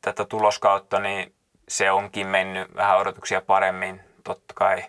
tätä 0.00 0.24
tuloskautta, 0.24 1.00
niin 1.00 1.34
se 1.68 1.90
onkin 1.90 2.26
mennyt 2.26 2.76
vähän 2.76 2.98
odotuksia 2.98 3.40
paremmin. 3.40 4.00
Totta 4.24 4.54
kai 4.54 4.84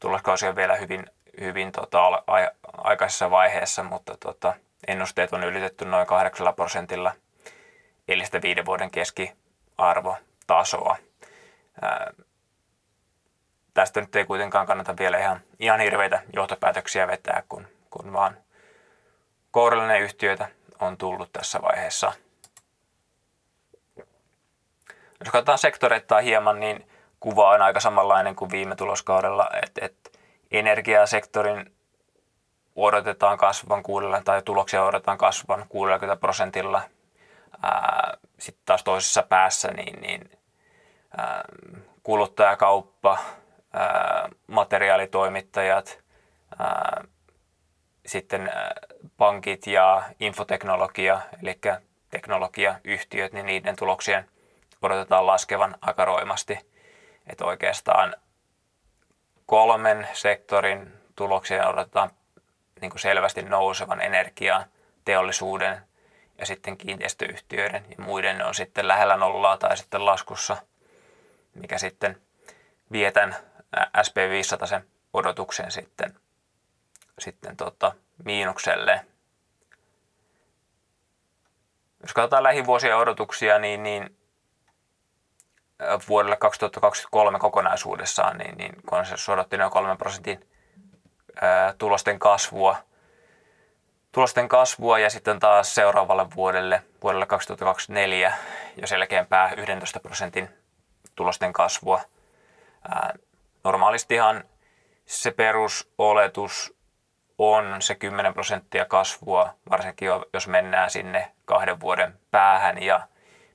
tuloskausi 0.00 0.48
on 0.48 0.56
vielä 0.56 0.76
hyvin, 0.76 1.06
hyvin 1.40 1.72
tota, 1.72 2.22
aikaisessa 2.78 3.30
vaiheessa, 3.30 3.82
mutta 3.82 4.16
tota, 4.20 4.54
ennusteet 4.86 5.32
on 5.32 5.44
ylitetty 5.44 5.84
noin 5.84 6.06
8 6.06 6.54
prosentilla, 6.54 7.12
eli 8.08 8.24
sitä 8.24 8.42
viiden 8.42 8.66
vuoden 8.66 8.90
keskiarvotasoa. 8.90 10.96
Ää, 11.82 12.12
tästä 13.74 14.00
nyt 14.00 14.16
ei 14.16 14.24
kuitenkaan 14.24 14.66
kannata 14.66 14.94
vielä 14.98 15.18
ihan, 15.18 15.40
ihan 15.58 15.80
hirveitä 15.80 16.22
johtopäätöksiä 16.32 17.06
vetää, 17.06 17.42
kun, 17.48 17.66
kun 17.90 18.12
vaan 18.12 18.36
kourallinen 19.50 20.02
yhtiöitä 20.02 20.48
on 20.80 20.96
tullut 20.96 21.32
tässä 21.32 21.62
vaiheessa. 21.62 22.12
Jos 25.20 25.30
katsotaan 25.32 25.58
sektoreittain 25.58 26.24
hieman, 26.24 26.60
niin 26.60 26.88
kuva 27.20 27.50
on 27.50 27.62
aika 27.62 27.80
samanlainen 27.80 28.36
kuin 28.36 28.50
viime 28.50 28.76
tuloskaudella, 28.76 29.50
että, 29.62 29.84
että 29.84 30.10
energiasektorin 30.50 31.76
odotetaan 32.76 33.38
kasvan 33.38 33.82
kuudella, 33.82 34.22
tai 34.24 34.42
tuloksia 34.42 34.84
odotetaan 34.84 35.18
kasvan 35.18 35.66
60 35.68 36.16
prosentilla. 36.16 36.82
Sitten 38.38 38.62
taas 38.66 38.84
toisessa 38.84 39.22
päässä 39.22 39.68
niin, 39.68 40.00
niin 40.00 40.30
ää, 41.18 41.44
kuluttajakauppa, 42.02 43.18
ää, 43.72 44.28
materiaalitoimittajat, 44.46 45.98
ää, 46.58 47.04
sitten 48.06 48.52
pankit 49.16 49.66
ja 49.66 50.02
infoteknologia, 50.20 51.20
eli 51.42 51.58
teknologiayhtiöt, 52.10 53.32
niin 53.32 53.46
niiden 53.46 53.76
tuloksien 53.76 54.28
odotetaan 54.82 55.26
laskevan 55.26 55.74
aika 55.80 56.04
roimasti. 56.04 56.58
Että 57.26 57.44
oikeastaan 57.44 58.14
kolmen 59.46 60.08
sektorin 60.12 60.92
tuloksia 61.16 61.68
odotetaan 61.68 62.10
niin 62.80 62.90
kuin 62.90 63.00
selvästi 63.00 63.42
nousevan 63.42 64.00
energiaa, 64.00 64.64
teollisuuden 65.04 65.78
ja 66.38 66.46
sitten 66.46 66.76
kiinteistöyhtiöiden 66.76 67.84
ja 67.98 68.04
muiden 68.04 68.46
on 68.46 68.54
sitten 68.54 68.88
lähellä 68.88 69.16
nollaa 69.16 69.56
tai 69.56 69.76
sitten 69.76 70.04
laskussa, 70.04 70.56
mikä 71.54 71.78
sitten 71.78 72.20
vietän 72.92 73.36
SP500 73.76 74.66
sen 74.66 74.86
odotuksen 75.12 75.70
sitten, 75.70 76.14
sitten 77.18 77.56
tota, 77.56 77.92
miinukselle. 78.24 79.06
Jos 82.02 82.12
katsotaan 82.12 82.42
lähivuosien 82.42 82.96
odotuksia, 82.96 83.58
niin, 83.58 83.82
niin 83.82 84.16
vuodelle 86.08 86.36
2023 86.36 87.38
kokonaisuudessaan, 87.38 88.38
niin, 88.38 88.56
niin 88.56 88.72
konsensus 88.86 89.28
odotti 89.28 89.56
noin 89.56 89.70
3 89.70 89.96
prosentin 89.96 90.46
tulosten 91.78 92.18
kasvua. 92.18 92.76
Tulosten 94.12 94.48
kasvua 94.48 94.98
ja 94.98 95.10
sitten 95.10 95.38
taas 95.38 95.74
seuraavalle 95.74 96.26
vuodelle, 96.36 96.82
vuodelle 97.02 97.26
2024 97.26 98.36
jo 98.76 98.86
selkeämpää 98.86 99.52
11 99.56 100.00
prosentin 100.00 100.48
tulosten 101.14 101.52
kasvua. 101.52 102.00
Ää, 102.88 103.14
normaalistihan 103.64 104.44
se 105.06 105.30
perusoletus 105.30 106.75
on 107.38 107.82
se 107.82 107.94
10 107.94 108.34
prosenttia 108.34 108.84
kasvua, 108.84 109.54
varsinkin 109.70 110.08
jos 110.32 110.48
mennään 110.48 110.90
sinne 110.90 111.32
kahden 111.44 111.80
vuoden 111.80 112.18
päähän 112.30 112.82
ja 112.82 113.00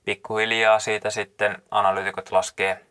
pikkuhiljaa 0.05 0.79
siitä 0.79 1.09
sitten 1.09 1.61
analyytikot 1.71 2.31
laskee 2.31 2.85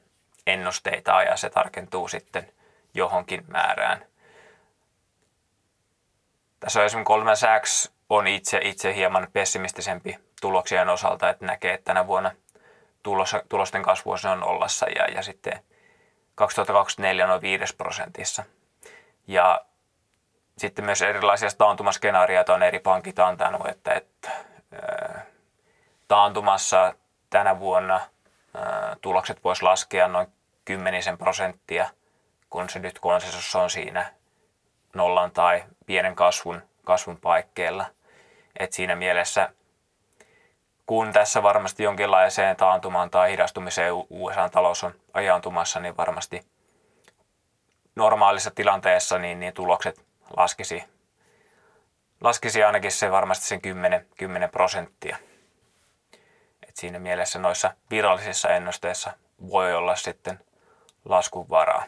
ennusteita 0.47 1.23
ja 1.23 1.37
se 1.37 1.51
tarkentuu 1.51 2.09
sitten 2.09 2.53
johonkin 2.95 3.45
määrään. 3.49 4.05
Tässä 6.61 6.81
on 6.81 6.87
esimerkiksi 6.87 7.07
Goldman 7.07 7.37
Sachs 7.37 7.93
on 8.11 8.27
itse, 8.27 8.61
itse 8.63 8.95
hieman 8.95 9.29
pessimistisempi 9.33 10.19
tuloksien 10.41 10.89
osalta, 10.89 11.31
että 11.31 11.47
näkee, 11.47 11.75
että 11.75 11.85
tänä 11.85 12.07
vuonna 12.07 12.31
tulos, 13.03 13.37
tulosten 13.49 13.83
kasvu 13.83 14.11
on 14.11 14.45
ollassa 14.45 14.87
ja, 14.87 15.05
ja 15.05 15.23
sitten 15.23 15.65
2024 16.35 17.27
noin 17.27 17.41
5 17.41 17.77
prosentissa. 17.77 18.45
Ja 19.27 19.61
sitten 20.61 20.85
myös 20.85 21.03
erilaisia 21.03 21.49
taantumaskenaarioita 21.59 22.55
on 22.55 22.63
eri 22.63 22.79
pankit 22.79 23.19
antanut, 23.19 23.69
että, 23.69 23.93
että 23.93 24.31
taantumassa 26.09 26.95
tänä 27.31 27.59
vuonna 27.59 28.01
tulokset 29.01 29.45
voisi 29.45 29.63
laskea 29.63 30.09
noin 30.09 30.27
kymmenisen 30.65 31.19
prosenttia, 31.19 31.91
kun 32.51 32.69
se 32.69 32.79
nyt 32.79 32.99
konsensus 32.99 33.55
on 33.55 33.71
siinä 33.71 34.13
nollan 34.95 35.31
tai 35.31 35.65
pienen 35.87 36.17
kasvun, 36.17 36.63
kasvun 36.85 37.17
paikkeilla. 37.17 37.87
Et 38.59 38.73
siinä 38.73 38.97
mielessä, 38.97 39.49
kun 40.87 41.13
tässä 41.13 41.43
varmasti 41.43 41.83
jonkinlaiseen 41.83 42.57
taantumaan 42.57 43.11
tai 43.11 43.31
hidastumiseen 43.31 43.93
USA-talous 44.11 44.85
on 44.85 44.95
ajaantumassa, 45.13 45.81
niin 45.81 45.97
varmasti 45.97 46.47
normaalissa 47.97 48.51
tilanteessa 48.51 49.19
niin, 49.19 49.41
niin 49.41 49.55
tulokset 49.55 50.10
laskisi, 50.37 50.85
laskisi 52.21 52.65
ainakin 52.65 52.93
se 52.93 53.11
varmasti 53.11 53.47
sen 53.47 53.61
10, 53.61 54.07
10 54.17 54.51
prosenttia. 54.51 55.17
Et 56.69 56.77
siinä 56.77 56.99
mielessä 56.99 57.39
noissa 57.39 57.75
virallisissa 57.91 58.49
ennusteissa 58.49 59.13
voi 59.51 59.75
olla 59.75 59.97
sitten 59.97 60.41
laskun 61.05 61.49
varaa. 61.49 61.85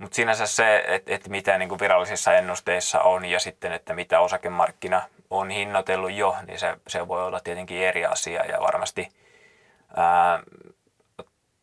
Mutta 0.00 0.16
sinänsä 0.16 0.46
se, 0.46 0.84
että, 0.86 1.14
että 1.14 1.30
mitä 1.30 1.58
niin 1.58 1.68
kuin 1.68 1.80
virallisissa 1.80 2.32
ennusteissa 2.32 3.00
on 3.00 3.24
ja 3.24 3.40
sitten, 3.40 3.72
että 3.72 3.94
mitä 3.94 4.20
osakemarkkina 4.20 5.02
on 5.30 5.50
hinnoitellut 5.50 6.12
jo, 6.12 6.36
niin 6.46 6.58
se, 6.58 6.76
se 6.88 7.08
voi 7.08 7.24
olla 7.24 7.40
tietenkin 7.40 7.78
eri 7.78 8.06
asia 8.06 8.44
ja 8.44 8.60
varmasti 8.60 9.08
ää, 9.96 10.42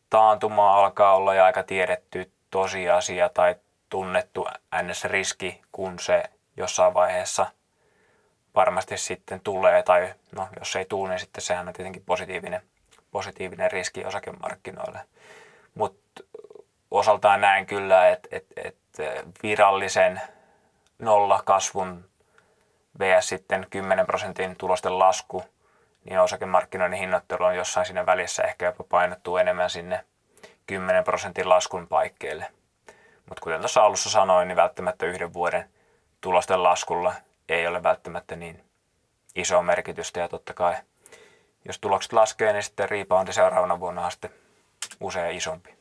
taantuma 0.10 0.76
alkaa 0.76 1.16
olla 1.16 1.36
jo 1.36 1.44
aika 1.44 1.64
tiedetty 1.64 2.32
tosiasia 2.50 3.30
tai 3.30 3.56
tunnettu 3.94 4.48
NS-riski, 4.82 5.62
kun 5.72 6.00
se 6.00 6.24
jossain 6.58 6.94
vaiheessa 6.94 7.46
varmasti 8.56 8.98
sitten 8.98 9.40
tulee, 9.40 9.84
tai 9.84 10.14
no, 10.36 10.48
jos 10.60 10.76
ei 10.76 10.86
tule, 10.86 11.10
niin 11.10 11.20
sitten 11.20 11.42
sehän 11.42 11.68
on 11.68 11.74
tietenkin 11.74 12.04
positiivinen, 12.06 12.62
positiivinen 13.12 13.72
riski 13.72 14.06
osakemarkkinoille. 14.06 15.00
Mutta 15.76 16.24
osaltaan 16.92 17.42
näen 17.42 17.66
kyllä, 17.66 18.10
että 18.10 18.30
et, 18.32 18.46
et 18.56 18.78
virallisen 19.44 20.22
nollakasvun 21.00 22.06
vs. 23.00 23.30
sitten 23.30 23.68
10 23.70 24.06
prosentin 24.06 24.56
tulosten 24.56 25.00
lasku, 25.00 25.44
niin 26.04 26.20
osakemarkkinoiden 26.20 27.00
hinnoittelu 27.00 27.44
on 27.44 27.56
jossain 27.56 27.86
siinä 27.86 28.06
välissä 28.06 28.44
ehkä 28.44 28.66
jopa 28.66 28.84
painottuu 28.84 29.38
enemmän 29.38 29.70
sinne 29.70 30.06
10 30.68 31.04
prosentin 31.04 31.50
laskun 31.50 31.88
paikkeille. 31.88 32.46
Mutta 33.34 33.44
kuten 33.44 33.60
tuossa 33.60 33.84
alussa 33.84 34.10
sanoin, 34.10 34.48
niin 34.48 34.56
välttämättä 34.56 35.06
yhden 35.06 35.34
vuoden 35.34 35.70
tulosten 36.22 36.64
laskulla 36.64 37.14
ei 37.50 37.68
ole 37.68 37.84
välttämättä 37.84 38.36
niin 38.36 38.64
iso 39.36 39.62
merkitystä. 39.62 40.20
Ja 40.20 40.28
totta 40.30 40.54
kai, 40.54 40.76
jos 41.66 41.80
tulokset 41.80 42.14
laskee, 42.14 42.54
niin 42.54 42.64
sitten 42.64 42.90
reboundi 42.90 43.34
seuraavana 43.34 43.80
vuonna 43.80 44.06
on 44.06 44.12
sitten 44.12 44.34
usein 45.00 45.38
isompi. 45.38 45.78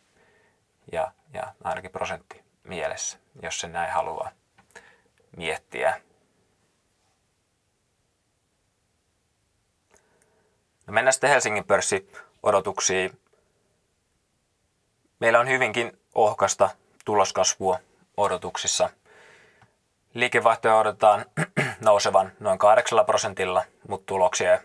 Ja, 0.92 1.12
ja 1.34 1.54
ainakin 1.64 1.90
prosentti 1.90 2.44
mielessä, 2.64 3.18
jos 3.42 3.60
se 3.60 3.68
näin 3.68 3.92
haluaa 3.92 4.30
miettiä. 5.36 6.00
No 10.86 10.92
mennään 10.92 11.12
sitten 11.12 11.30
Helsingin 11.30 11.64
pörssi 11.64 12.12
odotuksiin. 12.42 13.20
Meillä 15.20 15.40
on 15.40 15.48
hyvinkin 15.48 16.00
ohkasta 16.14 16.70
tuloskasvua 17.04 17.78
odotuksissa. 18.16 18.90
Liikevaihtoja 20.14 20.76
odotetaan 20.76 21.24
nousevan 21.80 22.32
noin 22.40 22.58
8 22.58 23.06
prosentilla, 23.06 23.64
mutta 23.88 24.06
tuloksia 24.06 24.58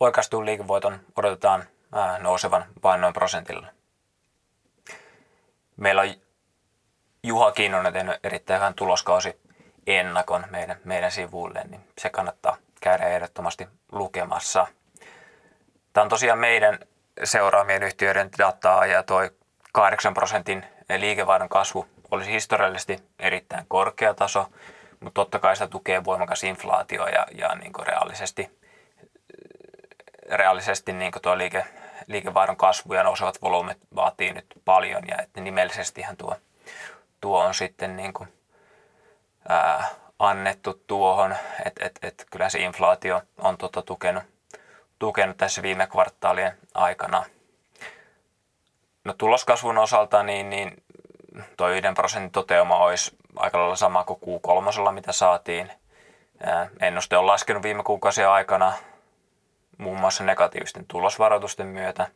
oikastuun 0.00 0.46
liikevoiton 0.46 1.00
odotetaan 1.16 1.64
nousevan 2.18 2.64
vain 2.82 3.00
noin 3.00 3.14
prosentilla. 3.14 3.66
Meillä 5.76 6.02
on 6.02 6.14
Juha 7.22 7.52
Kinnunen 7.52 7.92
tehnyt 7.92 8.16
erittäin 8.24 8.60
hyvän 8.60 8.74
tuloskausi 8.74 9.40
ennakon 9.86 10.44
meidän, 10.50 10.76
meidän 10.84 11.12
sivuille, 11.12 11.64
niin 11.68 11.80
se 11.98 12.10
kannattaa 12.10 12.56
käydä 12.80 13.08
ehdottomasti 13.08 13.68
lukemassa. 13.92 14.66
Tämä 15.92 16.02
on 16.02 16.08
tosiaan 16.08 16.38
meidän 16.38 16.78
seuraamien 17.24 17.82
yhtiöiden 17.82 18.30
dataa 18.38 18.86
ja 18.86 19.02
toi 19.02 19.30
8 19.72 20.14
prosentin 20.14 20.66
liikevaihdon 20.96 21.48
kasvu 21.48 21.86
olisi 22.10 22.30
historiallisesti 22.30 22.98
erittäin 23.18 23.64
korkea 23.68 24.14
taso, 24.14 24.46
mutta 25.00 25.14
totta 25.14 25.38
kai 25.38 25.56
sitä 25.56 25.66
tukee 25.66 26.04
voimakas 26.04 26.44
inflaatio 26.44 27.06
ja, 27.06 27.26
ja 27.38 27.54
niin 27.54 27.72
kuin 27.72 27.86
reaalisesti, 27.86 28.58
reaalisesti 30.30 30.92
niin 30.92 31.12
kuin 31.12 31.22
tuo 31.22 31.38
liike, 31.38 31.64
liikevaihdon 32.06 32.56
kasvu 32.56 32.94
ja 32.94 33.02
nousevat 33.02 33.42
volyymit 33.42 33.78
vaatii 33.94 34.32
nyt 34.32 34.46
paljon 34.64 35.02
ja 35.08 35.16
että 35.22 35.40
nimellisestihän 35.40 36.16
tuo, 36.16 36.36
tuo 37.20 37.44
on 37.44 37.54
sitten 37.54 37.96
niin 37.96 38.12
kuin, 38.12 38.32
ää, 39.48 39.88
annettu 40.18 40.82
tuohon, 40.86 41.36
että 41.64 41.86
et, 41.86 41.98
et, 42.02 42.26
kyllä 42.30 42.48
se 42.48 42.58
inflaatio 42.58 43.22
on 43.38 43.56
tota 43.56 43.82
tukenut, 43.82 44.22
tukenut 44.98 45.36
tässä 45.36 45.62
viime 45.62 45.86
kvartaalien 45.86 46.58
aikana– 46.74 47.24
No 49.08 49.14
tuloskasvun 49.18 49.78
osalta 49.78 50.22
niin, 50.22 50.50
niin 50.50 50.82
tuo 51.56 51.68
1 51.68 51.82
prosentin 51.94 52.30
toteuma 52.30 52.76
olisi 52.76 53.16
aika 53.36 53.58
lailla 53.58 53.76
sama 53.76 54.04
kuin 54.04 54.20
Q3, 54.20 54.92
mitä 54.92 55.12
saatiin. 55.12 55.72
Ennuste 56.80 57.16
on 57.16 57.26
laskenut 57.26 57.62
viime 57.62 57.82
kuukausien 57.82 58.28
aikana 58.28 58.72
muun 59.78 60.00
muassa 60.00 60.24
negatiivisten 60.24 60.86
tulosvaroitusten 60.86 61.66
myötä. 61.66 62.06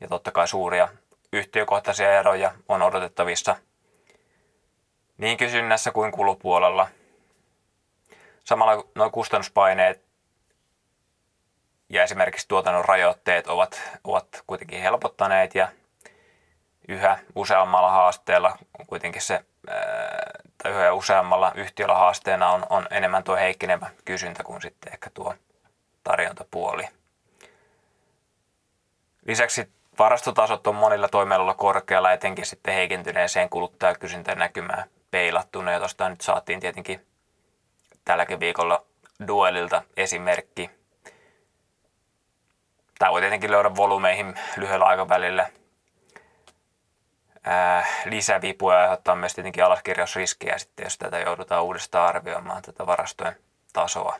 Ja 0.00 0.08
totta 0.08 0.32
kai 0.32 0.48
suuria 0.48 0.88
yhtiökohtaisia 1.32 2.18
eroja 2.18 2.52
on 2.68 2.82
odotettavissa 2.82 3.56
niin 5.18 5.36
kysynnässä 5.36 5.90
kuin 5.90 6.12
kulupuolella. 6.12 6.88
Samalla 8.44 8.84
nuo 8.94 9.10
kustannuspaineet 9.10 10.02
ja 11.88 12.02
esimerkiksi 12.02 12.48
tuotannon 12.48 12.84
rajoitteet 12.84 13.46
ovat, 13.46 13.82
ovat 14.04 14.42
kuitenkin 14.46 14.82
helpottaneet 14.82 15.54
ja 15.54 15.68
yhä 16.88 17.18
useammalla 17.34 17.90
haasteella 17.90 18.58
kuitenkin 18.86 19.22
se, 19.22 19.44
tai 20.62 20.72
yhä 20.72 20.92
useammalla 20.92 21.52
yhtiöllä 21.54 21.94
haasteena 21.94 22.50
on, 22.50 22.66
on 22.70 22.86
enemmän 22.90 23.24
tuo 23.24 23.36
heikkenevä 23.36 23.90
kysyntä 24.04 24.42
kuin 24.44 24.62
sitten 24.62 24.92
ehkä 24.92 25.10
tuo 25.14 25.34
tarjontapuoli. 26.04 26.88
Lisäksi 29.26 29.68
varastotasot 29.98 30.66
on 30.66 30.74
monilla 30.74 31.08
toimialoilla 31.08 31.54
korkealla, 31.54 32.12
etenkin 32.12 32.46
sitten 32.46 32.74
heikentyneeseen 32.74 33.48
kuluttajakysyntään 33.48 34.38
näkymään 34.38 34.88
peilattuna. 35.10 35.72
Ja 35.72 35.78
tuosta 35.78 36.08
nyt 36.08 36.20
saatiin 36.20 36.60
tietenkin 36.60 37.06
tälläkin 38.04 38.40
viikolla 38.40 38.84
Duelilta 39.26 39.82
esimerkki. 39.96 40.70
Tämä 42.98 43.12
voi 43.12 43.20
tietenkin 43.20 43.50
löydä 43.50 43.76
volumeihin 43.76 44.34
lyhyellä 44.56 44.84
aikavälillä– 44.84 45.48
lisävipuja 48.04 48.78
aiheuttaa 48.78 49.16
myös 49.16 49.34
tietenkin 49.34 49.64
alaskirjausriskiä 49.64 50.58
sitten, 50.58 50.84
jos 50.84 50.98
tätä 50.98 51.18
joudutaan 51.18 51.64
uudestaan 51.64 52.08
arvioimaan 52.08 52.62
tätä 52.62 52.86
varastojen 52.86 53.36
tasoa. 53.72 54.16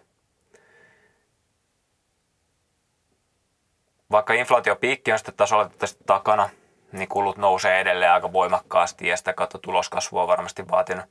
Vaikka 4.10 4.32
inflaatiopiikki 4.32 5.12
on 5.12 5.18
sitten 5.18 5.34
tasolla 5.34 5.68
tästä 5.78 6.04
takana, 6.06 6.50
niin 6.92 7.08
kulut 7.08 7.36
nousee 7.36 7.80
edelleen 7.80 8.12
aika 8.12 8.32
voimakkaasti 8.32 9.08
ja 9.08 9.16
sitä 9.16 9.32
kautta 9.32 9.58
tuloskasvu 9.58 10.18
on 10.18 10.28
varmasti 10.28 10.68
vaatinut 10.68 11.04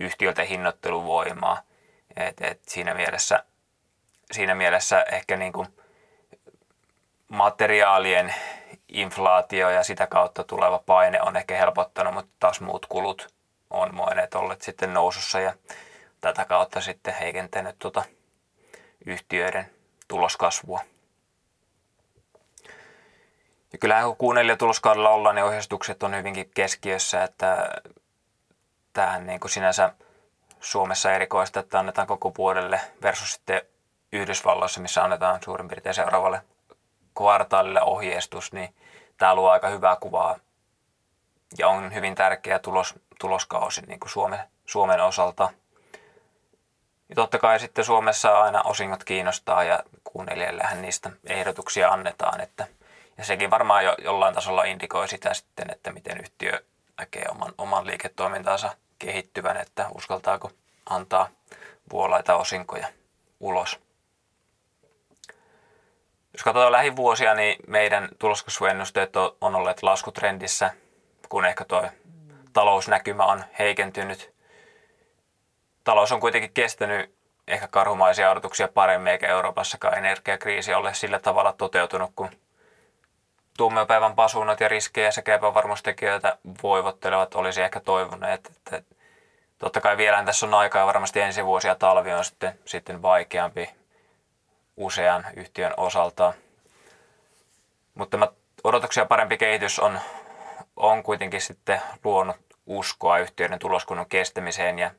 yhtiöltä 0.00 0.44
hinnoitteluvoimaa. 0.44 1.62
Et, 2.16 2.40
et 2.40 2.60
siinä, 2.68 2.94
mielessä, 2.94 3.44
siinä 4.32 4.54
mielessä 4.54 5.04
ehkä 5.12 5.36
niin 5.36 5.52
kuin 5.52 5.68
materiaalien 7.28 8.34
inflaatio 8.94 9.70
ja 9.70 9.82
sitä 9.82 10.06
kautta 10.06 10.44
tuleva 10.44 10.82
paine 10.86 11.22
on 11.22 11.36
ehkä 11.36 11.56
helpottanut, 11.56 12.14
mutta 12.14 12.32
taas 12.40 12.60
muut 12.60 12.86
kulut 12.86 13.34
on 13.70 13.94
monet 13.94 14.34
olleet 14.34 14.62
sitten 14.62 14.94
nousussa 14.94 15.40
ja 15.40 15.54
tätä 16.20 16.44
kautta 16.44 16.80
sitten 16.80 17.14
heikentänyt 17.14 17.76
tuota 17.78 18.04
yhtiöiden 19.06 19.70
tuloskasvua. 20.08 20.80
Ja 23.72 23.78
kyllähän 23.78 24.04
kun 24.04 24.16
kuunnelija 24.16 24.56
tuloskaudella 24.56 25.10
ollaan, 25.10 25.34
niin 25.34 25.44
ohjeistukset 25.44 26.02
on 26.02 26.16
hyvinkin 26.16 26.50
keskiössä, 26.54 27.24
että 27.24 27.68
tähän 28.92 29.26
niin 29.26 29.40
kuin 29.40 29.50
sinänsä 29.50 29.92
Suomessa 30.60 31.12
erikoista, 31.12 31.60
että 31.60 31.78
annetaan 31.78 32.06
koko 32.06 32.32
vuodelle 32.38 32.80
versus 33.02 33.32
sitten 33.32 33.62
Yhdysvalloissa, 34.12 34.80
missä 34.80 35.04
annetaan 35.04 35.42
suurin 35.44 35.68
piirtein 35.68 35.94
seuraavalle 35.94 36.42
kvartaalille 37.18 37.82
ohjeistus, 37.82 38.52
niin 38.52 38.74
tämä 39.16 39.34
luo 39.34 39.50
aika 39.50 39.68
hyvää 39.68 39.96
kuvaa 39.96 40.36
ja 41.58 41.68
on 41.68 41.94
hyvin 41.94 42.14
tärkeä 42.14 42.58
tulos, 42.58 42.94
tuloskausi 43.20 43.80
niin 43.80 44.00
kuin 44.00 44.10
Suomen, 44.10 44.40
Suomen 44.66 45.00
osalta. 45.00 45.50
Ja 47.08 47.14
totta 47.14 47.38
kai 47.38 47.60
sitten 47.60 47.84
Suomessa 47.84 48.40
aina 48.40 48.62
osingot 48.62 49.04
kiinnostaa 49.04 49.64
ja 49.64 49.82
kuunnelijallehän 50.04 50.82
niistä 50.82 51.10
ehdotuksia 51.24 51.88
annetaan. 51.88 52.40
Että, 52.40 52.66
ja 53.18 53.24
sekin 53.24 53.50
varmaan 53.50 53.84
jo, 53.84 53.94
jollain 54.04 54.34
tasolla 54.34 54.64
indikoi 54.64 55.08
sitä 55.08 55.34
sitten, 55.34 55.70
että 55.72 55.92
miten 55.92 56.20
yhtiö 56.20 56.64
näkee 56.98 57.24
oman, 57.30 57.52
oman 57.58 57.86
liiketoimintansa 57.86 58.76
kehittyvän, 58.98 59.56
että 59.56 59.86
uskaltaako 59.94 60.50
antaa 60.90 61.28
vuolaita 61.92 62.36
osinkoja 62.36 62.88
ulos. 63.40 63.83
Jos 66.34 66.42
katsotaan 66.42 66.72
lähivuosia, 66.72 67.34
niin 67.34 67.56
meidän 67.66 68.08
tuloskasvuennusteet 68.18 69.16
on 69.40 69.54
olleet 69.54 69.82
laskutrendissä, 69.82 70.70
kun 71.28 71.46
ehkä 71.46 71.64
tuo 71.64 71.84
talousnäkymä 72.52 73.24
on 73.24 73.44
heikentynyt. 73.58 74.34
Talous 75.84 76.12
on 76.12 76.20
kuitenkin 76.20 76.52
kestänyt 76.52 77.14
ehkä 77.48 77.68
karhumaisia 77.68 78.30
odotuksia 78.30 78.68
paremmin, 78.68 79.12
eikä 79.12 79.28
Euroopassakaan 79.28 79.98
energiakriisi 79.98 80.74
ole 80.74 80.94
sillä 80.94 81.18
tavalla 81.18 81.52
toteutunut, 81.52 82.10
kun 82.16 82.30
tuomiopäivän 83.56 84.14
pasuunat 84.14 84.60
ja 84.60 84.68
riskejä 84.68 85.10
sekä 85.10 85.34
epävarmuustekijöitä 85.34 86.38
voivottelevat 86.62 87.34
olisi 87.34 87.62
ehkä 87.62 87.80
toivoneet, 87.80 88.46
että 88.46 88.82
totta 89.58 89.80
kai 89.80 89.96
vielä 89.96 90.24
tässä 90.24 90.46
on 90.46 90.54
aikaa 90.54 90.86
varmasti 90.86 91.20
ensi 91.20 91.44
vuosi 91.44 91.68
ja 91.68 91.74
talvi 91.74 92.12
on 92.12 92.24
sitten, 92.24 92.58
sitten 92.64 93.02
vaikeampi 93.02 93.83
usean 94.76 95.26
yhtiön 95.36 95.74
osalta. 95.76 96.32
Mutta 97.94 98.10
tämä 98.10 98.28
odotuksia 98.64 99.06
parempi 99.06 99.36
kehitys 99.36 99.78
on, 99.78 100.00
on 100.76 101.02
kuitenkin 101.02 101.40
sitten 101.40 101.80
luonut 102.04 102.36
uskoa 102.66 103.18
yhtiöiden 103.18 103.58
tuloskunnon 103.58 104.08
kestämiseen 104.08 104.78
ja 104.78 104.90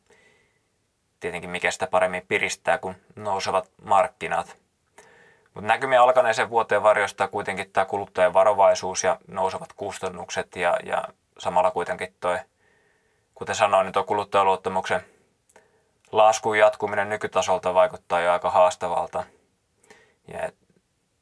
tietenkin 1.19 1.49
mikä 1.49 1.71
sitä 1.71 1.87
paremmin 1.87 2.27
piristää 2.27 2.77
kuin 2.77 2.95
nousevat 3.15 3.71
markkinat. 3.83 4.57
Mutta 5.53 5.67
näkymiä 5.67 6.03
alkaneeseen 6.03 6.49
vuoteen 6.49 6.83
varjostaa 6.83 7.27
kuitenkin 7.27 7.71
tämä 7.71 7.85
kuluttajan 7.85 8.33
varovaisuus 8.33 9.03
ja 9.03 9.17
nousevat 9.27 9.73
kustannukset 9.73 10.55
ja, 10.55 10.77
ja 10.83 11.03
samalla 11.39 11.71
kuitenkin 11.71 12.15
toi, 12.19 12.39
kuten 13.35 13.55
sanoin, 13.55 13.85
niin 13.85 13.93
tuo 13.93 14.03
kuluttajaluottamuksen 14.03 15.05
laskun 16.11 16.57
jatkuminen 16.57 17.09
nykytasolta 17.09 17.73
vaikuttaa 17.73 18.21
jo 18.21 18.33
aika 18.33 18.49
haastavalta. 18.49 19.23
Ja 20.27 20.49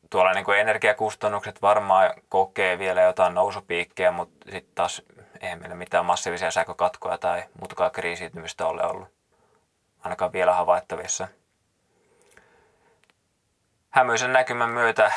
tuolla 0.10 0.34
niin 0.34 0.46
kuin 0.46 0.60
energiakustannukset 0.60 1.62
varmaan 1.62 2.13
kokee 2.30 2.80
vielä 2.80 3.02
jotain 3.02 3.34
nousupiikkejä, 3.34 4.12
mutta 4.12 4.52
sitten 4.52 4.76
taas 4.76 5.02
ei 5.42 5.56
meillä 5.56 5.76
mitään 5.76 6.06
massiivisia 6.06 6.52
sähkökatkoja 6.52 7.18
tai 7.18 7.44
muutakaan 7.60 7.92
kriisiytymistä 7.92 8.68
ole 8.68 8.84
ollut 8.84 9.08
ainakaan 10.00 10.34
vielä 10.34 10.54
havaittavissa. 10.54 11.28
Hämyisen 13.89 14.34
näkymän 14.34 14.70
myötä 14.70 15.12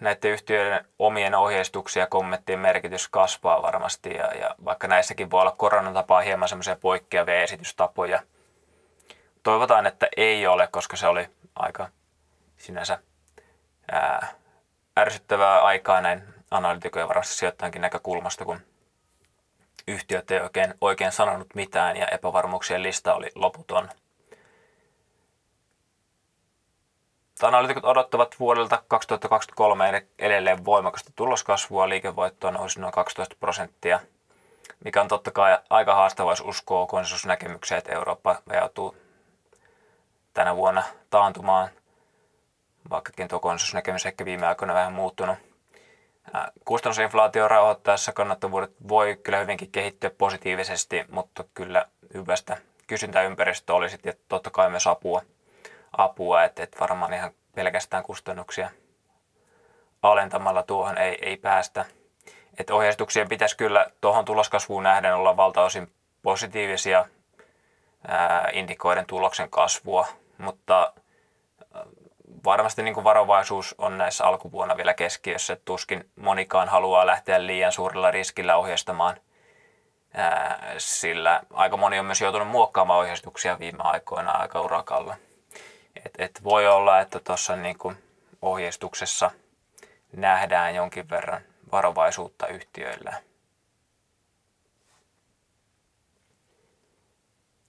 näiden 0.00 0.30
yhtiöiden 0.30 0.84
omien 0.98 1.34
ohjeistuksia 1.34 2.02
ja 2.02 2.06
kommenttien 2.06 2.58
merkitys 2.58 3.08
kasvaa 3.08 3.62
varmasti 3.62 4.14
ja, 4.14 4.34
ja 4.34 4.54
vaikka 4.64 4.88
näissäkin 4.88 5.30
voi 5.30 5.40
olla 5.40 5.54
koronan 5.56 5.94
tapaa 5.94 6.20
hieman 6.20 6.48
semmoisia 6.48 6.76
poikkeavia 6.76 7.42
esitystapoja, 7.42 8.22
toivotaan, 9.42 9.86
että 9.86 10.08
ei 10.16 10.46
ole, 10.46 10.68
koska 10.70 10.96
se 10.96 11.06
oli 11.06 11.28
aika 11.56 11.88
sinänsä 12.56 12.98
ää, 13.92 14.28
ärsyttävää 14.98 15.60
aikaa 15.60 16.00
näin 16.00 16.22
analytikoja 16.50 17.08
varmasti 17.08 17.34
sijoittajankin 17.34 17.82
näkökulmasta, 17.82 18.44
kun 18.44 18.60
yhtiöt 19.88 20.30
ei 20.30 20.40
oikein, 20.40 20.74
oikein 20.80 21.12
sanonut 21.12 21.54
mitään 21.54 21.96
ja 21.96 22.06
epävarmuuksien 22.06 22.82
lista 22.82 23.14
oli 23.14 23.30
loputon. 23.34 23.88
Analytikot 27.42 27.84
odottavat 27.84 28.34
vuodelta 28.40 28.82
2023 28.88 30.06
edelleen 30.18 30.64
voimakasta 30.64 31.12
tuloskasvua, 31.16 31.88
liikevoittoa 31.88 32.50
nousi 32.50 32.80
noin 32.80 32.92
12 32.92 33.36
prosenttia, 33.40 34.00
mikä 34.84 35.00
on 35.00 35.08
totta 35.08 35.30
kai 35.30 35.58
aika 35.70 35.94
haastava, 35.94 36.32
jos 36.32 36.40
uskoo 36.40 36.86
konsensusnäkemykseen, 36.86 37.78
että 37.78 37.92
Eurooppa 37.92 38.42
ajautuu 38.48 38.96
tänä 40.34 40.56
vuonna 40.56 40.82
taantumaan, 41.10 41.68
vaikkakin 42.90 43.28
tuo 43.28 43.40
konsensusnäkemys 43.40 44.06
ehkä 44.06 44.24
viime 44.24 44.46
aikoina 44.46 44.74
vähän 44.74 44.92
muuttunut. 44.92 45.38
Kustannusinflaatio 46.64 47.48
rauhoittaessa 47.48 48.12
kannattavuudet 48.12 48.72
voi 48.88 49.20
kyllä 49.22 49.38
hyvinkin 49.38 49.70
kehittyä 49.70 50.10
positiivisesti, 50.10 51.04
mutta 51.10 51.44
kyllä 51.54 51.86
hyvästä 52.14 52.56
kysyntäympäristöä 52.86 53.76
olisi 53.76 53.98
ja 54.04 54.12
totta 54.28 54.50
kai 54.50 54.70
myös 54.70 54.86
apua– 54.86 55.22
apua, 55.96 56.44
että, 56.44 56.62
että 56.62 56.80
varmaan 56.80 57.12
ihan 57.12 57.30
pelkästään 57.54 58.02
kustannuksia 58.02 58.70
alentamalla 60.02 60.62
tuohon 60.62 60.98
ei, 60.98 61.18
ei 61.22 61.36
päästä. 61.36 61.84
Että 62.58 62.74
ohjeistuksien 62.74 63.28
pitäisi 63.28 63.56
kyllä 63.56 63.86
tuohon 64.00 64.24
tuloskasvuun 64.24 64.82
nähden 64.82 65.14
olla 65.14 65.36
valtaosin 65.36 65.92
positiivisia 66.22 67.04
ää, 68.08 68.48
indikoiden 68.52 69.06
tuloksen 69.06 69.50
kasvua, 69.50 70.06
mutta 70.38 70.92
varmasti 72.44 72.82
niin 72.82 72.94
kuin 72.94 73.04
varovaisuus 73.04 73.74
on 73.78 73.98
näissä 73.98 74.24
alkuvuonna 74.24 74.76
vielä 74.76 74.94
keskiössä, 74.94 75.52
että 75.52 75.64
tuskin 75.64 76.10
monikaan 76.16 76.68
haluaa 76.68 77.06
lähteä 77.06 77.46
liian 77.46 77.72
suurella 77.72 78.10
riskillä 78.10 78.56
ohjeistamaan, 78.56 79.16
ää, 80.14 80.74
sillä 80.78 81.40
aika 81.52 81.76
moni 81.76 81.98
on 81.98 82.06
myös 82.06 82.20
joutunut 82.20 82.48
muokkaamaan 82.48 83.00
ohjeistuksia 83.00 83.58
viime 83.58 83.78
aikoina 83.82 84.30
aika 84.30 84.60
urakalla. 84.60 85.16
Et, 85.96 86.12
et 86.18 86.44
voi 86.44 86.66
olla, 86.66 87.00
että 87.00 87.20
tuossa 87.20 87.56
niinku 87.56 87.94
ohjeistuksessa 88.42 89.30
nähdään 90.12 90.74
jonkin 90.74 91.10
verran 91.10 91.42
varovaisuutta 91.72 92.46
yhtiöillä. 92.46 93.22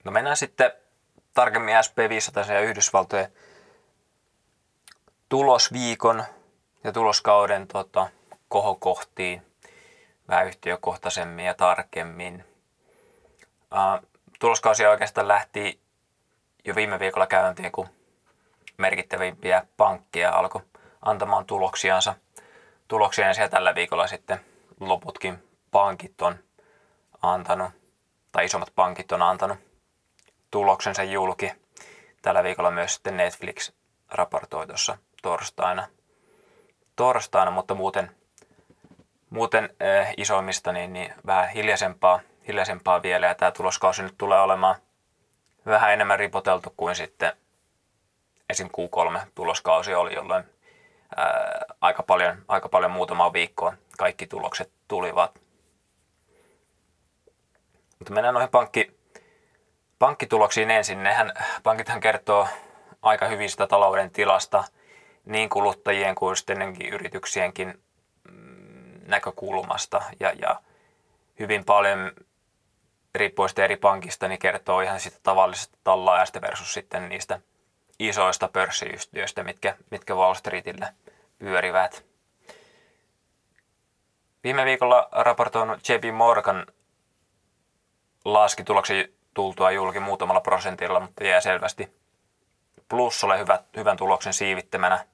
No 0.04 0.12
mennään 0.12 0.36
sitten 0.36 0.72
tarkemmin 1.34 1.74
SP500 1.74 2.52
ja 2.52 2.60
Yhdysvaltojen 2.60 3.32
tulosviikon 5.30 6.24
ja 6.84 6.92
tuloskauden 6.92 7.66
tota, 7.66 8.08
kohokohtiin 8.48 9.42
vähän 10.28 10.46
yhtiökohtaisemmin 10.46 11.44
ja 11.44 11.54
tarkemmin. 11.54 12.44
Uh, 13.74 14.08
tuloskausi 14.38 14.86
oikeastaan 14.86 15.28
lähti 15.28 15.80
jo 16.64 16.74
viime 16.74 16.98
viikolla 16.98 17.26
käyntiin, 17.26 17.72
kun 17.72 17.88
merkittävimpiä 18.76 19.66
pankkeja 19.76 20.32
alkoi 20.32 20.62
antamaan 21.02 21.46
tuloksiansa. 21.46 22.14
Tuloksiansa 22.88 23.40
ja 23.42 23.48
tällä 23.48 23.74
viikolla 23.74 24.06
sitten 24.06 24.40
loputkin 24.80 25.48
pankit 25.70 26.22
on 26.22 26.38
antanut, 27.22 27.70
tai 28.32 28.44
isommat 28.44 28.72
pankit 28.74 29.12
on 29.12 29.22
antanut 29.22 29.58
tuloksensa 30.50 31.02
julki. 31.02 31.52
Tällä 32.22 32.42
viikolla 32.42 32.70
myös 32.70 32.94
sitten 32.94 33.16
Netflix 33.16 33.72
raportoi 34.10 34.66
tuossa 34.66 34.98
torstaina, 35.22 35.86
torstaina 36.96 37.50
mutta 37.50 37.74
muuten, 37.74 38.10
muuten 39.30 39.76
äh, 39.82 40.14
isoimmista 40.16 40.72
niin, 40.72 40.92
niin 40.92 41.14
vähän 41.26 41.48
hiljaisempaa, 41.48 42.20
hiljaisempaa 42.48 43.02
vielä. 43.02 43.26
Ja 43.26 43.34
tämä 43.34 43.50
tuloskausi 43.50 44.02
nyt 44.02 44.14
tulee 44.18 44.40
olemaan 44.40 44.74
vähän 45.66 45.92
enemmän 45.92 46.18
ripoteltu 46.18 46.74
kuin 46.76 46.94
sitten 46.94 47.32
esim. 48.50 48.68
Q3-tuloskausi 48.68 49.94
oli, 49.94 50.14
jolloin 50.14 50.44
ää, 51.16 51.64
aika, 51.80 52.02
paljon, 52.02 52.44
aika 52.48 52.68
paljon 52.68 52.90
muutamaan 52.90 53.32
viikkoon 53.32 53.78
kaikki 53.98 54.26
tulokset 54.26 54.70
tulivat. 54.88 55.40
Mutta 57.98 58.14
mennään 58.14 58.34
noihin 58.34 58.50
pankki, 58.50 58.98
pankkituloksiin 59.98 60.70
ensin. 60.70 61.02
Nehän, 61.02 61.32
pankithan 61.62 62.00
kertoo 62.00 62.48
aika 63.02 63.28
hyvin 63.28 63.50
sitä 63.50 63.66
talouden 63.66 64.10
tilasta 64.10 64.64
niin 65.24 65.48
kuluttajien 65.48 66.14
kuin 66.14 66.36
sitten 66.36 66.76
yrityksienkin 66.92 67.82
mm, 68.30 69.00
näkökulmasta. 69.06 70.02
Ja, 70.20 70.32
ja 70.32 70.60
hyvin 71.38 71.64
paljon 71.64 72.12
riippuen 73.14 73.50
eri 73.56 73.76
pankista, 73.76 74.28
niin 74.28 74.38
kertoo 74.38 74.80
ihan 74.80 75.00
sitä 75.00 75.18
tavallisesta 75.22 75.78
tallaajasta 75.84 76.40
versus 76.40 76.74
sitten 76.74 77.08
niistä 77.08 77.40
isoista 77.98 78.48
pörssiyhtiöistä, 78.48 79.44
mitkä, 79.44 79.76
mitkä 79.90 80.14
Wall 80.14 80.34
Streetille 80.34 80.88
pyörivät. 81.38 82.04
Viime 84.44 84.64
viikolla 84.64 85.08
raportoinut 85.12 85.88
JP 85.88 86.14
Morgan 86.14 86.66
laski 88.24 88.64
tuloksen 88.64 89.08
tultua 89.34 89.70
julki 89.70 90.00
muutamalla 90.00 90.40
prosentilla, 90.40 91.00
mutta 91.00 91.24
jää 91.24 91.40
selvästi 91.40 91.99
plussalle 92.90 93.38
hyvät, 93.38 93.64
hyvän 93.76 93.96
tuloksen 93.96 94.32
siivittämänä. 94.32 95.04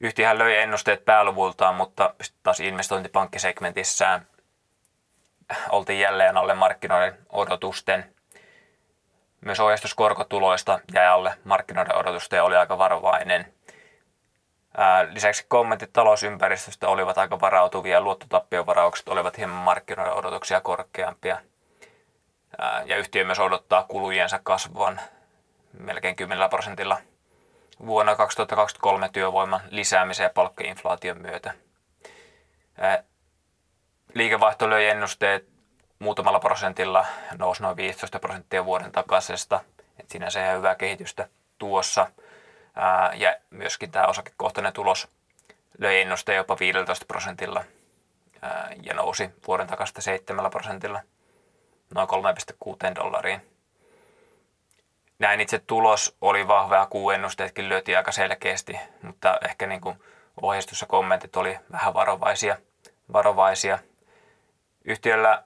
Yhtiöhän 0.00 0.38
löi 0.38 0.56
ennusteet 0.56 1.04
pääluvultaan, 1.04 1.74
mutta 1.74 2.14
taas 2.42 2.60
investointipankkisegmentissään 2.60 4.26
oltiin 5.70 6.00
jälleen 6.00 6.36
alle 6.36 6.54
markkinoiden 6.54 7.18
odotusten– 7.30 8.04
myös 9.44 9.60
ohjeistus 9.60 9.94
korkotuloista 9.94 10.80
jäi 10.94 11.06
alle 11.06 11.34
markkinoiden 11.44 11.96
odotusta 11.96 12.36
ja 12.36 12.44
oli 12.44 12.56
aika 12.56 12.78
varovainen. 12.78 13.52
Lisäksi 15.10 15.46
kommentit 15.48 15.92
talousympäristöstä 15.92 16.88
olivat 16.88 17.18
aika 17.18 17.40
varautuvia, 17.40 18.00
luottotappiovaraukset 18.00 19.08
olivat 19.08 19.38
hieman 19.38 19.56
markkinoiden 19.56 20.14
odotuksia 20.14 20.60
korkeampia. 20.60 21.38
Ja 22.84 22.96
yhtiö 22.96 23.24
myös 23.24 23.38
odottaa 23.38 23.82
kulujensa 23.88 24.40
kasvavan 24.42 25.00
melkein 25.72 26.16
10 26.16 26.50
prosentilla 26.50 27.00
vuonna 27.86 28.16
2023 28.16 29.08
työvoiman 29.08 29.60
lisäämisen 29.70 30.24
ja 30.24 30.30
palkkainflaation 30.30 31.22
myötä. 31.22 31.54
Liikevaihto 34.14 34.70
löi 34.70 34.86
ennusteet 34.86 35.48
muutamalla 35.98 36.40
prosentilla 36.40 37.06
nousi 37.38 37.62
noin 37.62 37.76
15 37.76 38.18
prosenttia 38.18 38.64
vuoden 38.64 38.92
takaisesta. 38.92 39.60
Et 40.00 40.10
sinänsä 40.10 40.44
ihan 40.44 40.56
hyvää 40.56 40.74
kehitystä 40.74 41.28
tuossa. 41.58 42.06
Ja 43.14 43.36
myöskin 43.50 43.90
tämä 43.90 44.06
osakekohtainen 44.06 44.72
tulos 44.72 45.08
löi 45.78 46.00
ennusteen 46.00 46.36
jopa 46.36 46.56
15 46.60 47.06
prosentilla 47.06 47.64
ja 48.82 48.94
nousi 48.94 49.30
vuoden 49.46 49.66
takasta 49.66 50.00
7 50.00 50.50
prosentilla. 50.50 51.00
noin 51.94 52.08
3,6 52.08 52.94
dollariin. 52.94 53.51
Näin 55.22 55.40
itse 55.40 55.58
tulos 55.58 56.16
oli 56.20 56.48
vahva 56.48 56.76
ja 56.76 56.86
kuuennusteetkin 56.86 57.68
lyötiin 57.68 57.98
aika 57.98 58.12
selkeästi, 58.12 58.80
mutta 59.02 59.38
ehkä 59.44 59.66
niin 59.66 59.80
kuin 59.80 60.02
ohjeistus 60.42 60.80
ja 60.80 60.86
kommentit 60.86 61.36
oli 61.36 61.58
vähän 61.72 61.94
varovaisia. 61.94 62.56
varovaisia. 63.12 63.78
Yhtiöllä 64.84 65.42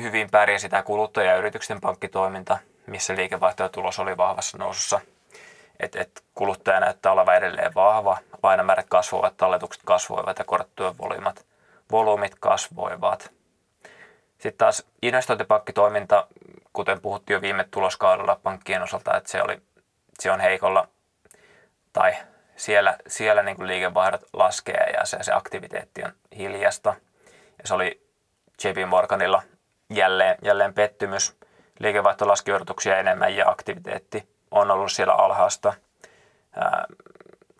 hyvin 0.00 0.30
pärjäsi 0.30 0.68
tämä 0.68 0.82
kuluttaja- 0.82 1.30
ja 1.30 1.36
yritysten 1.36 1.80
pankkitoiminta, 1.80 2.58
missä 2.86 3.16
liikevaihto 3.16 3.62
ja 3.62 3.68
tulos 3.68 3.98
oli 3.98 4.16
vahvassa 4.16 4.58
nousussa. 4.58 5.00
Et, 5.80 5.96
et 5.96 6.24
kuluttaja 6.34 6.80
näyttää 6.80 7.12
olevan 7.12 7.36
edelleen 7.36 7.74
vahva, 7.74 8.18
lainamäärät 8.42 8.86
kasvoivat, 8.88 9.36
talletukset 9.36 9.82
kasvoivat 9.84 10.38
ja 10.38 10.44
korottujen 10.44 10.98
volyymat, 10.98 11.46
volyymit 11.90 12.34
kasvoivat. 12.40 13.32
Sitten 14.38 14.58
taas 14.58 14.86
investointipankkitoiminta, 15.02 16.26
kuten 16.72 17.00
puhuttiin 17.00 17.34
jo 17.34 17.40
viime 17.40 17.64
tuloskaudella 17.70 18.40
pankkien 18.42 18.82
osalta, 18.82 19.16
että 19.16 19.30
se, 19.30 19.42
oli, 19.42 19.62
se 20.18 20.30
on 20.30 20.40
heikolla 20.40 20.88
tai 21.92 22.16
siellä, 22.56 22.96
siellä 23.06 23.42
niin 23.42 23.66
liikevaihdot 23.66 24.22
laskee 24.32 24.90
ja 24.98 25.04
se, 25.04 25.18
se 25.22 25.32
aktiviteetti 25.32 26.02
on 26.04 26.12
hiljasta. 26.36 26.94
Ja 27.58 27.64
se 27.64 27.74
oli 27.74 28.06
JP 28.64 28.88
Morganilla 28.88 29.42
jälleen, 29.90 30.38
jälleen 30.42 30.74
pettymys. 30.74 31.36
Liikevaihto 31.78 32.28
laski 32.28 32.52
odotuksia 32.52 32.98
enemmän 32.98 33.36
ja 33.36 33.50
aktiviteetti 33.50 34.28
on 34.50 34.70
ollut 34.70 34.92
siellä 34.92 35.14
alhaasta. 35.14 35.74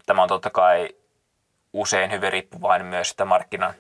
Tämä 0.07 0.23
on 0.23 0.29
totta 0.29 0.51
kai 0.51 0.89
usein 1.73 2.11
hyvin 2.11 2.33
riippuvainen 2.33 2.87
myös 2.87 3.09
sitä 3.09 3.25
markkinan, 3.25 3.75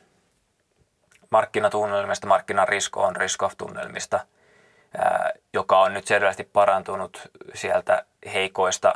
markkinatunnelmista, 1.31 2.27
markkinan 2.27 2.69
risko 2.69 3.03
on 3.03 3.17
risk 3.17 3.43
of 3.43 3.53
tunnelmista, 3.57 4.21
joka 5.53 5.81
on 5.81 5.95
nyt 5.95 6.07
selvästi 6.07 6.45
parantunut 6.45 7.31
sieltä 7.55 8.05
heikoista 8.35 8.95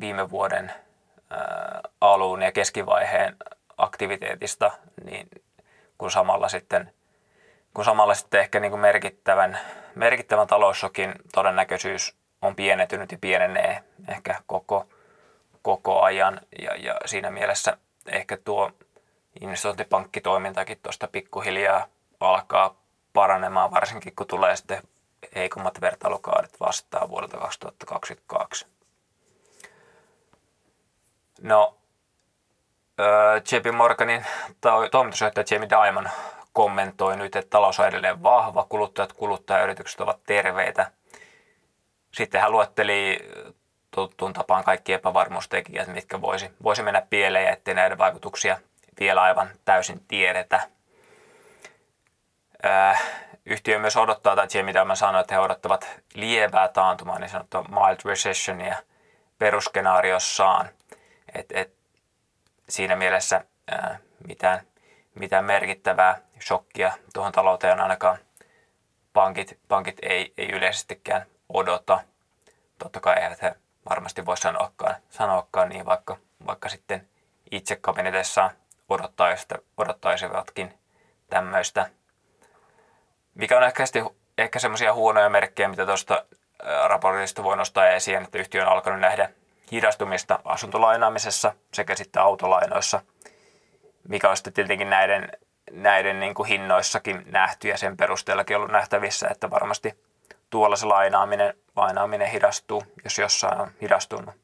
viime 0.00 0.30
vuoden 0.30 0.72
alun 2.00 2.42
ja 2.42 2.52
keskivaiheen 2.52 3.36
aktiviteetista, 3.76 4.70
niin 5.04 5.28
kun 5.98 6.10
samalla 6.10 6.48
sitten, 6.48 6.92
kun 7.74 7.84
samalla 7.84 8.14
sitten 8.14 8.40
ehkä 8.40 8.60
niin 8.60 8.70
kuin 8.70 8.80
merkittävän, 8.80 9.58
merkittävän 9.94 10.46
taloussokin 10.46 11.14
todennäköisyys 11.34 12.16
on 12.42 12.56
pienentynyt 12.56 13.12
ja 13.12 13.18
pienenee 13.20 13.84
ehkä 14.08 14.40
koko, 14.46 14.86
koko 15.62 16.02
ajan. 16.02 16.40
Ja, 16.62 16.76
ja 16.76 16.96
siinä 17.06 17.30
mielessä 17.30 17.78
ehkä 18.06 18.38
tuo 18.44 18.70
investointipankkitoimintakin 19.40 20.78
tuosta 20.82 21.08
pikkuhiljaa 21.08 21.86
alkaa 22.20 22.74
paranemaan, 23.12 23.70
varsinkin 23.70 24.16
kun 24.16 24.26
tulee 24.26 24.56
sitten 24.56 24.82
heikommat 25.34 25.80
vertailukaudet 25.80 26.60
vastaan 26.60 27.08
vuodelta 27.08 27.36
2022. 27.36 28.66
No, 31.42 31.76
JP 33.52 33.74
Morganin 33.76 34.26
toimitusjohtaja 34.90 35.44
Jamie 35.50 35.68
Dimon 35.68 36.08
kommentoi 36.52 37.16
nyt, 37.16 37.36
että 37.36 37.50
talous 37.50 37.80
on 37.80 37.86
edelleen 37.86 38.22
vahva, 38.22 38.66
kuluttajat, 38.68 39.12
kuluttajayritykset 39.12 40.00
ovat 40.00 40.20
terveitä. 40.26 40.90
Sitten 42.14 42.40
hän 42.40 42.52
luetteli 42.52 43.18
tuttuun 43.90 44.32
tapaan 44.32 44.64
kaikki 44.64 44.92
epävarmuustekijät, 44.92 45.88
mitkä 45.88 46.20
voisi, 46.20 46.50
voisi 46.62 46.82
mennä 46.82 47.02
pieleen 47.10 47.52
ettei 47.52 47.74
näiden 47.74 47.98
vaikutuksia 47.98 48.58
vielä 49.00 49.22
aivan 49.22 49.50
täysin 49.64 50.04
tiedetä. 50.08 50.68
Yhtiö 53.46 53.78
myös 53.78 53.96
odottaa, 53.96 54.36
tai 54.36 54.46
Jamie 54.54 54.74
Dimon 54.74 54.96
sanoi, 54.96 55.20
että 55.20 55.34
he 55.34 55.40
odottavat 55.40 56.00
lievää 56.14 56.68
taantumaa, 56.68 57.18
niin 57.18 57.30
sanottua 57.30 57.64
mild 57.68 57.98
recessionia 58.04 58.76
perusskenaariossaan– 59.38 60.68
et, 61.34 61.46
et, 61.52 61.74
siinä 62.68 62.96
mielessä 62.96 63.44
ää, 63.70 63.98
mitään, 64.26 64.60
mitään 65.14 65.44
merkittävää 65.44 66.20
shokkia 66.40 66.92
tuohon 67.14 67.32
talouteen 67.32 67.80
ainakaan 67.80 68.18
pankit, 69.12 69.58
pankit 69.68 69.96
ei, 70.02 70.32
ei 70.38 70.50
yleisestikään 70.50 71.26
odota. 71.48 72.00
Totta 72.78 73.00
kai 73.00 73.22
eivät 73.22 73.42
he 73.42 73.54
varmasti 73.90 74.26
voi 74.26 74.36
sanoakaan, 74.36 74.96
sanoakaan 75.10 75.68
niin, 75.68 75.86
vaikka, 75.86 76.16
vaikka 76.46 76.68
sitten 76.68 77.08
itse 77.50 77.76
kabinetissaan 77.76 78.50
odottaisivatkin 79.76 80.78
tämmöistä. 81.30 81.90
Mikä 83.34 83.56
on 83.56 83.64
ehkä, 83.64 83.84
ehkä 84.38 84.58
semmoisia 84.58 84.94
huonoja 84.94 85.28
merkkejä, 85.28 85.68
mitä 85.68 85.86
tuosta 85.86 86.24
raportista 86.86 87.42
voi 87.42 87.56
nostaa 87.56 87.88
esiin, 87.88 88.22
että 88.22 88.38
yhtiö 88.38 88.62
on 88.62 88.68
alkanut 88.68 89.00
nähdä 89.00 89.30
hidastumista 89.72 90.38
asuntolainaamisessa 90.44 91.52
sekä 91.72 91.94
sitten 91.94 92.22
autolainoissa, 92.22 93.00
mikä 94.08 94.30
on 94.30 94.36
sitten 94.36 94.52
tietenkin 94.52 94.90
näiden, 94.90 95.28
näiden 95.70 96.20
niin 96.20 96.34
kuin 96.34 96.48
hinnoissakin 96.48 97.22
nähty 97.26 97.68
ja 97.68 97.78
sen 97.78 97.96
perusteellakin 97.96 98.56
ollut 98.56 98.70
nähtävissä, 98.70 99.28
että 99.30 99.50
varmasti 99.50 99.94
tuolla 100.50 100.76
se 100.76 100.86
lainaaminen, 100.86 101.54
lainaaminen 101.76 102.28
hidastuu, 102.28 102.82
jos 103.04 103.18
jossain 103.18 103.60
on 103.60 103.70
hidastunut. 103.82 104.34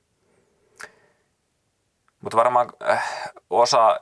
Mutta 2.20 2.36
varmaan 2.36 2.72
äh, 2.90 3.10
osa, 3.50 4.00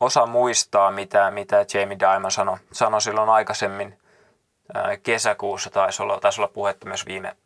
osa 0.00 0.26
muistaa, 0.26 0.90
mitä, 0.90 1.30
mitä 1.30 1.66
Jamie 1.74 1.98
Dimon 1.98 2.30
sanoi, 2.30 2.58
sanoi 2.72 3.00
silloin 3.00 3.28
aikaisemmin 3.28 3.98
kesäkuussa, 5.02 5.70
taisi 5.70 6.02
olla, 6.02 6.20
taisi 6.20 6.40
olla 6.40 6.52
puhetta 6.54 6.86
myös 6.86 7.06
viime, 7.06 7.36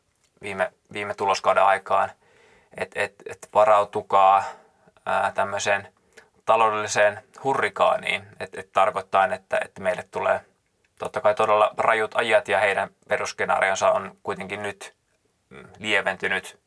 viime, 0.42 0.72
viime 0.92 1.14
tuloskauden 1.14 1.64
aikaan– 1.64 2.10
että 2.76 3.00
et, 3.00 3.14
et 3.26 3.48
varautukaa 3.54 4.44
tämmöiseen 5.34 5.88
taloudelliseen 6.44 7.22
hurrikaaniin, 7.44 8.26
että 8.40 8.60
et 8.60 8.72
tarkoittaa, 8.72 9.34
että, 9.34 9.60
että 9.64 9.80
meille 9.80 10.02
tulee 10.10 10.40
totta 10.98 11.20
kai 11.20 11.34
todella 11.34 11.74
rajut 11.76 12.14
ajat 12.14 12.48
ja 12.48 12.60
heidän 12.60 12.90
perusskenaarionsa 13.08 13.90
on 13.90 14.16
kuitenkin 14.22 14.62
nyt 14.62 14.94
mm, 15.50 15.68
lieventynyt 15.78 16.60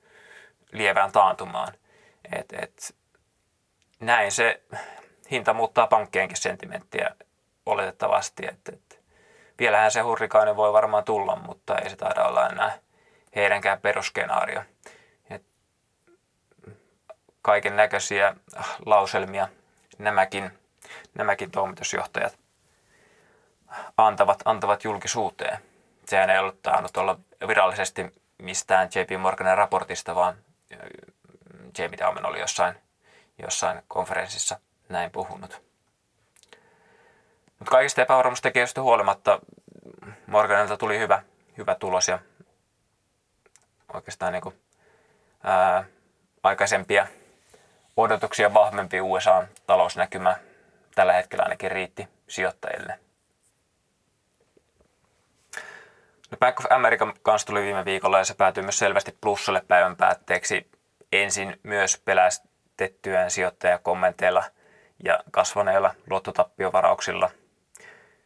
lievään 0.72 1.12
taantumaan. 1.12 1.74
Et, 2.40 2.54
et, 2.54 2.96
näin 4.00 4.32
se 4.32 4.62
hinta 5.32 5.54
muuttaa 5.54 5.88
pankkienkin 5.88 6.38
sentimenttiä 6.38 7.16
oletettavasti. 7.66 8.46
Et, 8.46 8.70
et, 8.74 8.82
vielähän 9.60 9.92
se 9.92 10.02
hurrikaani 10.02 10.56
voi 10.56 10.74
varmaan 10.74 11.04
tulla, 11.04 11.36
mutta 11.36 11.78
ei 11.78 11.90
se 11.90 11.96
taida 11.96 12.26
olla 12.26 12.50
enää 12.50 12.80
heidänkään 13.36 13.82
perusskenaario 13.82 14.62
kaiken 17.46 17.76
näköisiä 17.76 18.36
lauselmia 18.86 19.48
nämäkin, 19.98 20.60
nämäkin 21.14 21.52
toimitusjohtajat 21.52 22.40
antavat, 23.98 24.42
antavat 24.46 24.84
julkisuuteen. 24.84 25.58
Sehän 26.06 26.30
ei 26.30 26.40
ollut 26.40 26.62
tainnut 26.62 26.98
olla 26.98 27.20
virallisesti 27.48 28.14
mistään 28.38 28.90
JP 28.96 29.22
Morganin 29.22 29.58
raportista, 29.58 30.16
vaan 30.16 30.36
Jamie 31.78 31.98
Dimon 31.98 32.26
oli 32.26 32.40
jossain, 32.40 32.76
jossain 33.42 33.82
konferenssissa 33.88 34.60
näin 34.90 35.12
puhunut. 35.12 35.62
Mutta 37.66 37.78
kaikista 37.78 38.02
epävarmuustekijöistä 38.02 38.82
huolimatta 38.82 39.40
Morganilta 40.28 40.78
tuli 40.78 41.00
hyvä, 41.00 41.24
hyvä 41.58 41.76
tulos 41.76 42.08
ja 42.08 42.20
oikeastaan 43.94 44.34
niin 44.34 44.42
kuin, 44.42 44.56
ää, 45.44 45.84
aikaisempia 46.44 47.08
odotuksia 47.98 48.54
vahvempi 48.54 49.02
USA-talousnäkymä 49.02 50.36
tällä 50.96 51.14
hetkellä 51.14 51.44
ainakin 51.44 51.72
riitti 51.72 52.08
sijoittajille. 52.28 53.00
No 56.32 56.38
Bank 56.40 56.60
of 56.60 56.66
America 56.70 57.14
kanssa 57.22 57.48
tuli 57.48 57.62
viime 57.62 57.86
viikolla 57.86 58.18
ja 58.18 58.26
se 58.26 58.34
päätyi 58.34 58.64
myös 58.64 58.80
selvästi 58.80 59.18
plussalle 59.22 59.62
päivän 59.68 59.96
päätteeksi 59.96 60.72
ensin 61.12 61.60
myös 61.64 62.02
pelästettyään 62.06 63.32
sijoittajakommenteilla 63.32 64.44
ja 65.04 65.20
kasvaneilla 65.32 65.96
luottotappiovanrauksilla. 66.10 67.30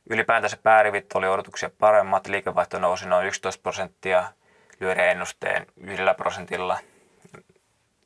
Ylipäätänsä 0.10 0.58
päärivit 0.58 1.14
oli 1.14 1.28
odotuksia 1.28 1.70
paremmat, 1.80 2.28
liikevaihto 2.28 2.80
nousi 2.80 3.08
noin 3.08 3.28
11 3.28 3.62
prosenttia 3.62 4.34
lyöden 4.80 5.10
ennusteen 5.10 5.66
yhdellä 5.78 6.14
prosentilla. 6.14 6.80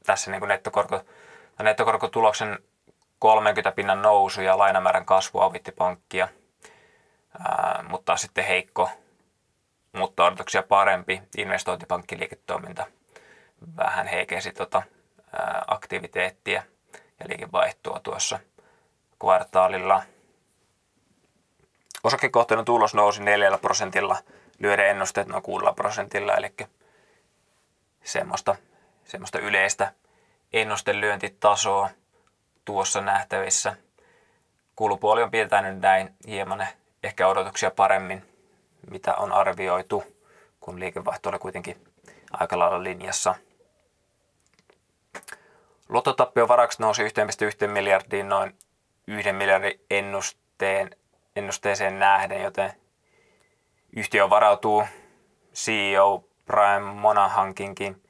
Tässä 0.06 0.32
niin 0.32 0.48
nettokorko 0.48 1.02
nettokorkotuloksen 1.64 2.60
30 3.20 3.72
pinnan 3.72 4.02
nousu 4.02 4.42
ja 4.42 4.58
lainamäärän 4.58 5.06
kasvu 5.06 5.40
avitti 5.40 5.72
pankkia, 5.72 6.28
ää, 7.40 7.86
mutta 7.90 8.18
sitten 8.18 8.46
heikko, 8.46 8.90
mutta 9.94 10.26
odotuksia 10.26 10.64
parempi 10.64 11.22
investointipankkiliiketoiminta 11.38 12.86
vähän 13.78 14.08
heikensi 14.08 14.52
tota, 14.52 14.82
ää, 15.34 15.64
aktiviteettia 15.68 16.64
ja 17.20 17.26
liikevaihtoa 17.30 18.00
tuossa 18.00 18.40
kvartaalilla. 19.20 20.04
Osakekohtainen 22.04 22.66
tulos 22.66 22.94
nousi 22.94 23.24
4 23.24 23.58
prosentilla 23.58 24.18
lyödä 24.60 24.86
ennusteet 24.86 25.28
noin 25.28 25.44
6 25.44 25.66
prosentilla, 25.76 26.36
eli 26.36 26.54
semmoista, 28.04 28.56
semmoista 29.06 29.40
yleistä 29.40 29.94
ennustelyöntitasoa 30.54 31.90
tuossa 32.66 33.02
nähtävissä. 33.02 33.76
Kulupuoli 34.76 35.24
on 35.24 35.32
pitänyt 35.32 35.80
näin 35.80 36.16
hieman 36.28 36.68
ehkä 37.04 37.28
odotuksia 37.28 37.72
paremmin, 37.72 38.26
mitä 38.90 39.16
on 39.16 39.32
arvioitu, 39.32 40.04
kun 40.60 40.80
liikevaihto 40.80 41.30
oli 41.30 41.40
kuitenkin 41.40 41.86
aika 42.32 42.60
lailla 42.60 42.84
linjassa. 42.84 43.36
Luottotappion 45.90 46.48
varaukset 46.48 46.80
nousi 46.80 47.04
1,1 47.04 47.68
miljardiin 47.68 48.30
noin 48.30 48.58
1 49.08 49.32
miljardin 49.34 49.82
ennusteen, 49.90 50.90
ennusteeseen 51.36 52.00
nähden, 52.00 52.42
joten 52.42 52.74
yhtiö 53.96 54.30
varautuu 54.30 54.84
CEO 55.54 56.24
Brian 56.46 56.84
Monahankinkin 56.84 58.04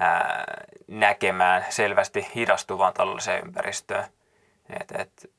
ää, 0.00 0.44
näkemään 0.88 1.64
selvästi 1.70 2.26
hidastuvan 2.34 2.94
taloudelliseen 2.94 3.44
ympäristöön. 3.44 4.04
Et, 4.80 4.92
et, 4.98 5.30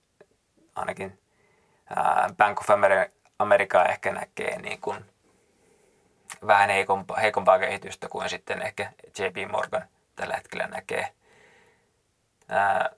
ainakin 0.76 1.20
ää, 1.96 2.30
Bank 2.38 2.60
of 2.60 2.70
America 3.40 3.86
ehkä 3.86 4.12
näkee 4.12 4.62
niin 4.62 4.82
kuin 4.82 5.06
vähän 6.48 6.70
heikompaa, 6.70 7.18
heikompaa 7.18 7.60
kehitystä 7.60 8.10
kuin 8.10 8.30
sitten 8.30 8.62
ehkä 8.62 8.92
JP 9.20 9.52
Morgan 9.52 9.88
tällä 10.16 10.36
hetkellä 10.36 10.68
näkee. 10.68 11.08
Ää, 12.50 12.90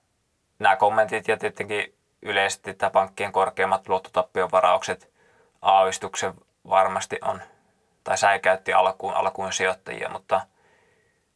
nämä 0.60 0.76
kommentit 0.76 1.28
ja 1.28 1.38
tietenkin 1.38 1.97
yleisesti 2.22 2.74
tämä 2.74 2.90
pankkien 2.90 3.32
korkeimmat 3.32 3.90
luottotappion 3.90 4.52
varaukset 4.52 5.14
aavistuksen 5.62 6.34
varmasti 6.70 7.20
on, 7.22 7.42
tai 8.04 8.18
säikäytti 8.18 8.74
alkuun, 8.74 9.14
alkuun 9.14 9.54
sijoittajia, 9.54 10.10
mutta 10.10 10.42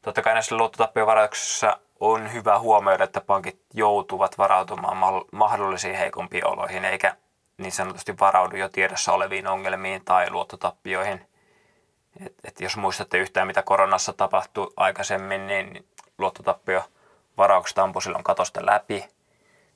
totta 0.01 0.21
kai 0.21 0.33
näissä 0.33 0.57
luottotappion 0.57 1.07
on 1.99 2.33
hyvä 2.33 2.59
huomioida, 2.59 3.03
että 3.03 3.21
pankit 3.21 3.59
joutuvat 3.73 4.37
varautumaan 4.37 5.25
mahdollisiin 5.31 5.95
heikompiin 5.95 6.47
oloihin, 6.47 6.85
eikä 6.85 7.15
niin 7.57 7.71
sanotusti 7.71 8.19
varaudu 8.19 8.55
jo 8.55 8.69
tiedossa 8.69 9.13
oleviin 9.13 9.47
ongelmiin 9.47 10.05
tai 10.05 10.29
luottotappioihin. 10.29 11.27
Et, 12.25 12.33
et 12.43 12.61
jos 12.61 12.77
muistatte 12.77 13.17
yhtään, 13.17 13.47
mitä 13.47 13.61
koronassa 13.61 14.13
tapahtui 14.13 14.73
aikaisemmin, 14.77 15.47
niin 15.47 15.87
luottotappio 16.17 16.83
varaukset 17.37 17.79
ampui 17.79 18.01
silloin 18.01 18.23
katosta 18.23 18.65
läpi. 18.65 19.05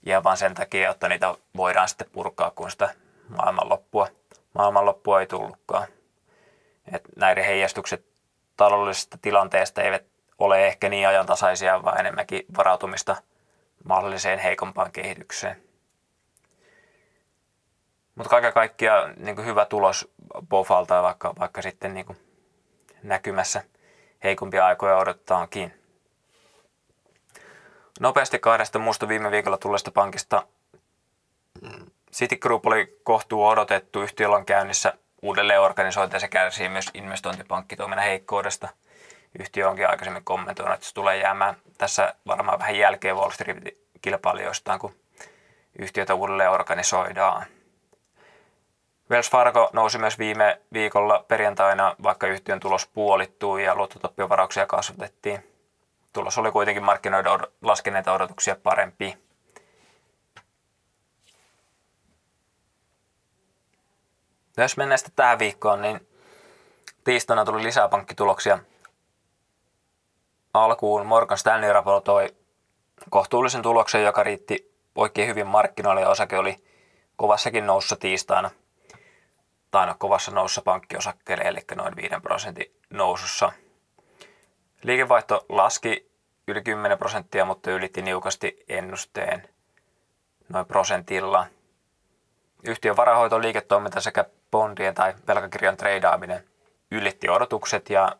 Ja 0.06 0.24
vaan 0.24 0.38
sen 0.38 0.54
takia, 0.54 0.92
että 0.92 1.10
niitä 1.10 1.36
voidaan 1.58 1.88
sitten 1.88 2.10
purkaa, 2.12 2.52
kun 2.52 2.72
sitä 2.72 2.90
maailmanloppua, 3.30 4.08
maailmanloppua 4.54 5.20
ei 5.20 5.28
tullutkaan. 5.28 5.88
Et 6.94 7.04
näiden 7.16 7.46
heijastukset 7.46 8.06
taloudellisesta 8.58 9.18
tilanteesta 9.22 9.82
eivät 9.82 10.04
ole 10.40 10.68
ehkä 10.68 10.90
niin 10.90 11.08
ajantasaisia, 11.08 11.84
vaan 11.84 12.00
enemmänkin 12.00 12.46
varautumista 12.58 13.16
mahdolliseen 13.84 14.40
heikompaan 14.40 14.92
kehitykseen. 14.92 15.64
Mutta 18.16 18.30
kaiken 18.30 18.54
kaikkiaan 18.54 19.14
niin 19.18 19.46
hyvä 19.46 19.66
tulos 19.66 20.12
Bofalta, 20.50 21.04
vaikka, 21.04 21.34
vaikka 21.40 21.62
sitten 21.62 21.94
niin 21.94 22.18
näkymässä 23.04 23.64
heikompia 24.24 24.66
aikoja 24.66 24.98
odottaakin. 24.98 25.85
Nopeasti 28.00 28.40
kahdesta 28.40 28.80
muusta 28.80 29.08
viime 29.08 29.32
viikolla 29.32 29.58
tulleesta 29.58 29.92
pankista 29.92 30.48
Citigroup 32.14 32.66
oli 32.66 33.00
kohtuu 33.04 33.48
odotettu. 33.48 34.02
Yhtiöllä 34.02 34.36
on 34.36 34.46
käynnissä 34.46 34.94
uudelleen 35.22 35.62
organisointi 35.62 36.16
ja 36.16 36.20
se 36.20 36.28
kärsii 36.28 36.70
myös 36.70 36.90
investointipankkitoiminnan 36.94 38.06
heikkoudesta. 38.06 38.70
Yhtiö 39.40 39.70
onkin 39.70 39.90
aikaisemmin 39.90 40.24
kommentoinut, 40.24 40.74
että 40.74 40.86
se 40.88 40.94
tulee 40.94 41.18
jäämään 41.18 41.56
tässä 41.78 42.16
varmaan 42.28 42.60
vähän 42.60 42.78
jälkeen 42.78 43.16
Wall 43.16 43.32
Street-kilpailijoistaan, 43.32 44.80
kun 44.80 44.96
yhtiötä 45.80 46.14
uudelleen 46.14 46.52
organisoidaan. 46.52 47.46
Wells 49.12 49.32
Fargo 49.32 49.70
nousi 49.74 49.98
myös 49.98 50.20
viime 50.20 50.62
viikolla 50.74 51.26
perjantaina, 51.28 51.96
vaikka 52.04 52.28
yhtiön 52.28 52.60
tulos 52.60 52.88
puolittui 52.88 53.64
ja 53.64 53.76
luottotappiovarauksia 53.76 54.66
kasvatettiin. 54.66 55.55
Tulos 56.16 56.38
oli 56.38 56.52
kuitenkin 56.52 56.84
markkinoiden 56.84 57.32
laskeneita 57.62 58.14
odotuksia 58.14 58.56
parempi. 58.64 59.18
Jos 64.58 64.78
mennään 64.78 65.00
sitten 65.00 65.16
tähän 65.16 65.40
viikkoon, 65.40 65.82
niin 65.82 66.08
tiistaina 67.04 67.46
tuli 67.46 67.64
lisää 67.64 67.88
pankkituloksia. 67.88 68.60
Alkuun 70.54 71.06
Morgan 71.06 71.38
Stanley 71.38 71.74
raportoi 71.74 72.36
kohtuullisen 73.10 73.62
tuloksen, 73.62 74.04
joka 74.04 74.24
riitti 74.24 74.76
oikein 74.96 75.28
hyvin 75.28 75.48
markkinoille 75.48 76.02
ja 76.02 76.10
osake 76.10 76.38
oli 76.38 76.64
kovassakin 77.16 77.68
noussa 77.68 77.96
tiistaina– 77.96 78.52
tai 79.72 79.96
kovassa 79.98 80.32
nousussa 80.32 80.62
pankkiosakkeelle, 80.62 81.44
eli 81.44 81.60
noin 81.76 81.96
5 81.96 82.16
prosentin 82.22 82.76
nousussa. 82.90 83.52
Liikevaihto 84.86 85.46
laski 85.50 86.12
yli 86.48 86.62
10 86.62 86.98
prosenttia, 86.98 87.46
mutta 87.46 87.72
ylitti 87.72 88.02
niukasti 88.02 88.64
ennusteen 88.68 89.50
noin 90.50 90.66
prosentilla. 90.66 91.48
Yhtiön 92.64 92.98
varahoito 92.98 93.42
liiketoiminta 93.42 94.02
sekä 94.02 94.26
bondien 94.52 94.96
tai 94.96 95.14
velkakirjan 95.28 95.78
treidaaminen 95.78 96.44
ylitti 96.92 97.30
odotukset, 97.30 97.90
ja 97.90 98.16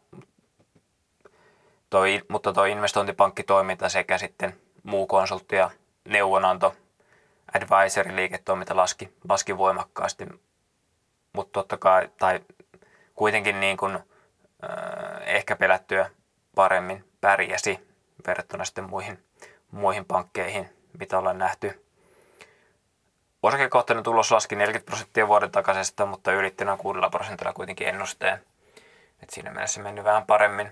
toi, 1.90 2.22
mutta 2.28 2.54
tuo 2.54 2.66
investointipankkitoiminta 2.66 3.90
sekä 3.90 4.18
sitten 4.18 4.60
muu 4.84 5.08
konsultti 5.08 5.56
ja 5.56 5.72
neuvonanto 6.06 6.76
advisory 7.54 8.16
liiketoiminta 8.16 8.76
laski, 8.76 9.14
laski 9.30 9.58
voimakkaasti 9.58 10.26
mutta 11.34 11.52
totta 11.52 11.78
kai, 11.78 12.10
tai 12.18 12.40
kuitenkin 13.16 13.60
niin 13.60 13.78
kuin, 13.78 13.96
äh, 13.96 14.02
ehkä 15.26 15.56
pelättyä 15.56 16.10
paremmin 16.56 17.06
pärjäsi 17.22 17.88
verrattuna 18.28 18.66
sitten 18.66 18.90
muihin, 18.90 19.24
muihin 19.72 20.06
pankkeihin, 20.06 20.70
mitä 21.00 21.20
ollaan 21.20 21.38
nähty. 21.38 21.86
Osakekohtainen 23.44 24.04
tulos 24.04 24.32
laski 24.32 24.56
40 24.56 24.86
prosenttia 24.86 25.28
vuoden 25.28 25.52
takaisesta, 25.52 26.06
mutta 26.06 26.32
ylitti 26.32 26.66
noin 26.66 26.78
6 26.78 27.00
prosentilla 27.12 27.54
kuitenkin 27.54 27.88
ennusteen. 27.88 28.46
Et 29.24 29.30
siinä 29.30 29.52
mielessä 29.52 29.82
meni 29.82 30.04
vähän 30.04 30.26
paremmin. 30.26 30.72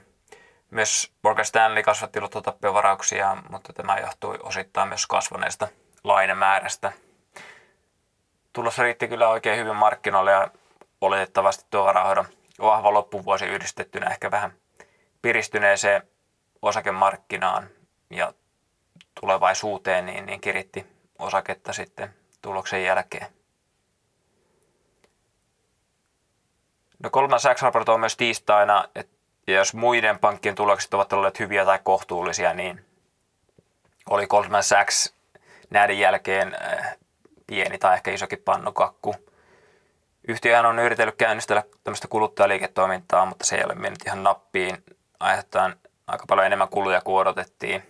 Myös 0.71 1.11
Morgan 1.23 1.45
Stanley 1.45 1.83
kasvatti 1.83 2.19
luottotappiovarauksia, 2.19 3.37
mutta 3.49 3.73
tämä 3.73 3.99
johtui 3.99 4.39
osittain 4.43 4.89
myös 4.89 5.07
kasvaneesta 5.07 5.67
lainemäärästä– 6.03 6.91
tulos 8.53 8.77
riitti 8.77 9.07
kyllä 9.07 9.29
oikein 9.29 9.59
hyvin 9.59 9.75
markkinoille 9.75 10.31
ja 10.31 10.47
oletettavasti 11.01 11.65
tuo 11.69 11.85
varahoidon 11.85 12.25
vahva 12.59 12.93
loppuvuosi 12.93 13.45
yhdistettynä 13.45 14.09
ehkä 14.09 14.31
vähän 14.31 14.53
piristyneeseen 15.23 16.01
osakemarkkinaan 16.61 17.69
ja 18.09 18.33
tulevaisuuteen, 19.21 20.05
niin, 20.05 20.25
niin 20.25 20.41
kiritti 20.41 20.85
osaketta 21.19 21.73
sitten 21.73 22.13
tuloksen 22.41 22.83
jälkeen. 22.83 23.27
No 27.03 27.09
kolmas 27.09 27.41
Sachs 27.41 27.61
raportoi 27.61 27.97
myös 27.97 28.17
tiistaina, 28.17 28.85
että 28.95 29.15
jos 29.47 29.73
muiden 29.73 30.19
pankkien 30.19 30.55
tulokset 30.55 30.93
ovat 30.93 31.13
olleet 31.13 31.39
hyviä 31.39 31.65
tai 31.65 31.79
kohtuullisia, 31.83 32.53
niin 32.53 32.85
oli 34.09 34.27
Goldman 34.27 34.63
Sachs 34.63 35.15
näiden 35.69 35.99
jälkeen 35.99 36.55
eh, 36.61 36.97
pieni 37.47 37.77
tai 37.77 37.93
ehkä 37.95 38.11
isokin 38.11 38.41
pannukakku. 38.45 39.15
Yhtiöhän 40.27 40.65
on 40.65 40.79
yritellyt 40.79 41.15
käynnistellä 41.15 41.63
tämmöistä 41.83 42.07
kuluttajaliiketoimintaa, 42.07 43.25
mutta 43.25 43.45
se 43.45 43.55
ei 43.55 43.63
ole 43.63 43.75
mennyt 43.75 44.05
ihan 44.05 44.23
nappiin 44.23 44.83
aiheuttaen 45.23 45.75
aika 46.07 46.25
paljon 46.27 46.45
enemmän 46.45 46.69
kuluja 46.69 47.01
kuin 47.01 47.21
odotettiin. 47.21 47.83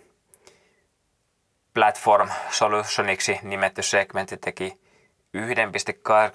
Platform 1.74 2.30
Solutioniksi 2.50 3.38
nimetty 3.42 3.82
segmentti 3.82 4.36
teki 4.36 4.80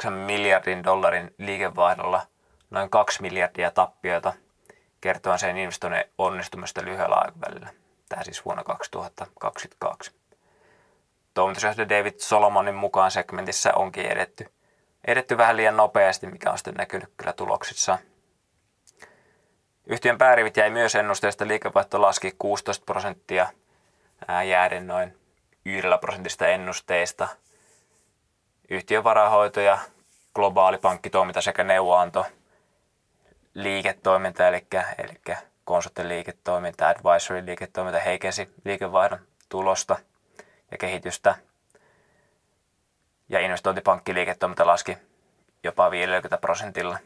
1,8 0.03 0.09
miljardin 0.09 0.83
dollarin 0.83 1.35
liikevaihdolla 1.37 2.21
noin 2.69 2.89
2 2.89 3.21
miljardia 3.21 3.71
tappioita 3.71 4.33
kertoen 5.01 5.39
sen 5.39 5.57
investoinnin 5.57 6.03
onnistumista 6.17 6.81
lyhyellä 6.83 7.15
aikavälillä. 7.15 7.69
Tämä 8.09 8.23
siis 8.23 8.45
vuonna 8.45 8.63
2022 8.63 10.11
toimitusjohtaja 11.33 11.89
David 11.89 12.13
Solomonin 12.17 12.75
mukaan 12.75 13.11
segmentissä 13.11 13.73
onkin 13.73 14.05
edetty, 14.05 14.53
edetty 15.07 15.37
vähän 15.37 15.57
liian 15.57 15.77
nopeasti, 15.77 16.27
mikä 16.27 16.51
on 16.51 16.57
sitten 16.57 16.73
näkynyt 16.73 17.09
kyllä 17.17 17.33
tuloksissa. 17.33 17.97
Yhtiön 19.91 20.17
päärivit 20.17 20.57
jäi 20.57 20.69
myös 20.69 20.95
ennusteesta, 20.95 21.47
liikevaihto 21.47 22.01
laski 22.01 22.35
16 22.39 22.85
prosenttia 22.85 23.47
jääden 24.47 24.87
noin 24.87 25.17
1 25.65 25.87
prosentista 26.01 26.47
ennusteista. 26.47 27.27
Yhtiön 28.69 29.03
varahoito 29.03 29.61
ja 29.61 29.77
globaali 30.35 30.77
pankkitoiminta 30.77 31.41
sekä 31.41 31.63
neuvoanto 31.63 32.25
liiketoiminta, 33.53 34.47
eli, 34.47 34.65
eli 34.97 35.37
konsulttiliiketoiminta, 35.65 36.89
advisory-liiketoiminta 36.89 37.99
heikensi 37.99 38.49
liikevaihdon 38.65 39.19
tulosta 39.49 39.97
ja 40.71 40.77
kehitystä. 40.77 41.35
Ja 43.29 43.39
investointipankkiliiketoiminta 43.39 44.67
laski 44.67 44.97
jopa 45.63 45.91
50 45.91 46.37
prosentilla. 46.37 46.97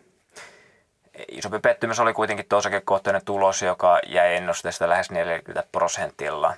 Isompi 1.32 1.60
pettymys 1.60 2.00
oli 2.00 2.14
kuitenkin 2.14 2.46
osakekohtainen 2.54 3.26
tulos, 3.26 3.62
joka 3.62 4.00
jäi 4.08 4.36
ennusteesta 4.36 4.90
lähes 4.90 5.12
40 5.12 5.64
prosentilla. 5.72 6.54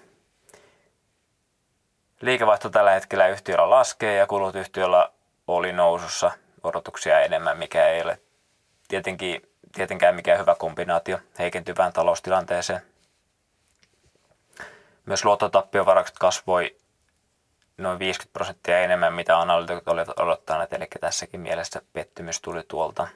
Liikevaihto 2.22 2.70
tällä 2.70 2.92
hetkellä 2.92 3.28
yhtiöllä 3.28 3.70
laskee 3.70 4.16
ja 4.16 4.28
kulut 4.28 4.56
yhtiöllä 4.56 5.10
oli 5.48 5.74
nousussa 5.74 6.32
odotuksia 6.64 7.20
enemmän, 7.20 7.58
mikä 7.58 7.88
ei 7.88 8.02
ole 8.02 8.20
tietenkin, 8.88 9.42
tietenkään 9.74 10.16
mikään 10.16 10.40
hyvä 10.40 10.56
kombinaatio 10.56 11.20
heikentyvään 11.40 11.94
taloustilanteeseen. 11.94 12.82
Myös 15.06 15.26
luottotappiovaraukset 15.26 16.20
kasvoi 16.20 16.76
noin 17.78 18.00
50 18.00 18.34
prosenttia 18.34 18.80
enemmän, 18.80 19.14
mitä 19.14 19.40
analytikot 19.40 19.88
olivat 19.88 20.20
odottaneet, 20.20 20.74
eli 20.74 20.88
tässäkin 21.00 21.42
mielessä 21.42 21.82
pettymys 21.94 22.42
tuli 22.42 22.64
tuolta. 22.68 23.08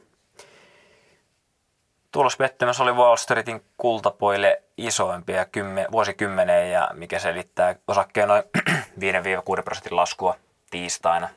Tulospettymys 2.12 2.80
oli 2.80 2.92
Wall 2.92 3.16
Streetin 3.16 3.66
kultapoille 3.78 4.64
isoimpia 4.78 5.46
vuosikymmeneen 5.92 6.72
ja 6.72 6.90
mikä 6.94 7.20
selittää 7.20 7.76
osakkeen 7.88 8.28
noin 8.28 8.44
5-6 9.60 9.64
prosentin 9.64 9.96
laskua 9.96 10.36
tiistaina. 10.70 11.30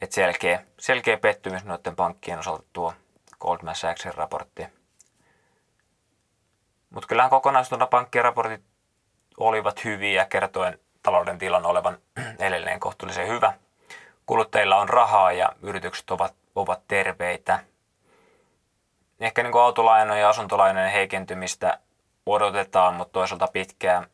Et 0.00 0.12
selkeä, 0.12 0.64
selkeä 0.78 1.16
pettymys 1.16 1.64
noiden 1.64 1.96
pankkien 1.96 2.38
osalta 2.38 2.64
tuo 2.72 2.94
Goldman 3.40 3.74
Sachsin 3.74 4.14
raportti. 4.14 4.66
Mutta 6.90 7.06
kyllähän 7.06 7.30
kokonaisuutena 7.30 7.86
pankkien 7.86 8.24
raportit 8.24 8.62
olivat 9.38 9.84
hyviä 9.84 10.24
kertoen 10.24 10.78
talouden 11.02 11.38
tilan 11.38 11.66
olevan 11.66 11.98
edelleen 12.38 12.80
kohtuullisen 12.80 13.28
hyvä. 13.28 13.52
Kuluttajilla 14.26 14.76
on 14.76 14.88
rahaa 14.88 15.32
ja 15.32 15.52
yritykset 15.62 16.10
ovat, 16.10 16.34
ovat 16.54 16.80
terveitä. 16.88 17.60
Ehkä 19.20 19.42
niin 19.42 19.56
autolainojen 19.56 20.22
ja 20.22 20.28
asuntolainojen 20.28 20.92
heikentymistä 20.92 21.78
odotetaan, 22.26 22.94
mutta 22.94 23.12
toisaalta 23.12 23.48
pitkään 23.52 24.06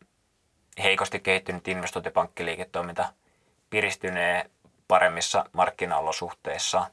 heikosti 0.82 1.20
kehittynyt 1.20 1.68
investointipankkiliiketoiminta 1.68 3.12
piristynee 3.70 4.50
paremmissa 4.88 5.44
markkinaolosuhteissa. 5.52 6.90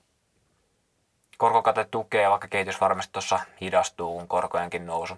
Korkokate 1.38 1.86
tukee, 1.86 2.30
vaikka 2.30 2.47
kehitys 2.47 2.82
varmasti 2.82 3.12
tuossa 3.12 3.39
hidastuu, 3.62 4.18
kun 4.18 4.28
korkojenkin 4.28 4.86
nousu 4.86 5.18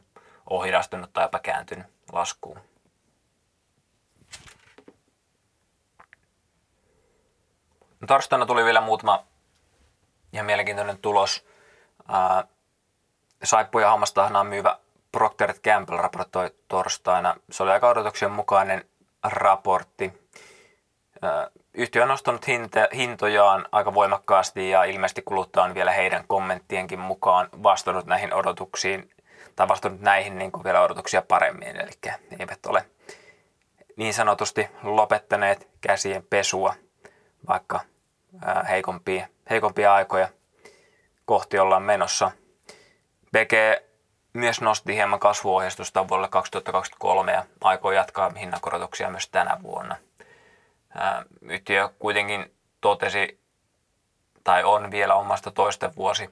on 0.50 0.66
hidastunut 0.66 1.14
tai 1.14 1.26
jopa 1.26 1.40
kääntynyt 1.40 1.88
laskuun. 2.12 2.60
No, 8.02 8.08
torstaina 8.08 8.46
tuli 8.46 8.66
vielä 8.66 8.82
muutama 8.82 9.24
ihan 10.34 10.46
mielenkiintoinen 10.46 10.98
tulos. 10.98 11.46
Saippu 13.44 13.80
ja 13.80 13.90
hammastahnaa 13.90 14.44
myyvä 14.44 14.78
Procter 15.12 15.54
Gamble 15.64 15.98
raportoi 15.98 16.52
torstaina. 16.68 17.36
Se 17.52 17.64
oli 17.64 17.72
aika 17.72 17.90
odotuksien 17.90 18.32
mukainen 18.32 18.86
raportti. 19.24 20.14
Yhtiö 21.74 22.02
on 22.02 22.08
nostanut 22.08 22.46
hintojaan 22.96 23.66
aika 23.72 23.94
voimakkaasti 23.94 24.70
ja 24.70 24.84
ilmeisesti 24.84 25.22
kuluttaja 25.22 25.64
on 25.64 25.74
vielä 25.74 25.92
heidän 25.92 26.24
kommenttienkin 26.28 27.00
mukaan 27.00 27.50
vastannut 27.64 28.06
näihin 28.06 28.34
odotuksiin 28.34 29.10
tai 29.56 29.68
vastannut 29.68 30.02
näihin 30.02 30.38
niin 30.38 30.52
kuin 30.52 30.64
vielä 30.64 30.82
odotuksia 30.82 31.22
paremmin. 31.22 31.68
Eli 31.68 31.92
eivät 32.40 32.66
ole 32.66 32.86
niin 33.96 34.14
sanotusti 34.14 34.70
lopettaneet 34.84 35.68
käsien 35.82 36.24
pesua, 36.30 36.74
vaikka 37.48 37.80
heikompia, 38.70 39.28
heikompia 39.50 39.94
aikoja 39.94 40.28
kohti 41.26 41.60
ollaan 41.60 41.84
menossa. 41.84 42.32
BG 43.34 43.84
myös 44.34 44.62
nosti 44.62 44.96
hieman 44.96 45.20
kasvuohjeistusta 45.20 46.08
vuodelle 46.08 46.30
2023 46.30 47.32
ja 47.32 47.46
aikoo 47.64 47.92
jatkaa 47.92 48.32
hinnankorotuksia 48.40 49.10
myös 49.10 49.30
tänä 49.30 49.58
vuonna– 49.64 49.96
Yhtiö 51.42 51.90
kuitenkin 52.00 52.56
totesi, 52.82 53.40
tai 54.44 54.64
on 54.64 54.92
vielä 54.92 55.16
omasta 55.16 55.52
toisten 55.52 55.96
vuosi 55.96 56.30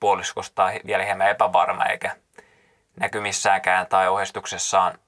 puoliskosta 0.00 0.70
vielä 0.86 1.04
hieman 1.04 1.30
epävarma, 1.30 1.84
eikä 1.84 2.16
näkymissäänkään 2.96 3.86
tai 3.86 4.08
ohjeistuksessaan 4.08 4.98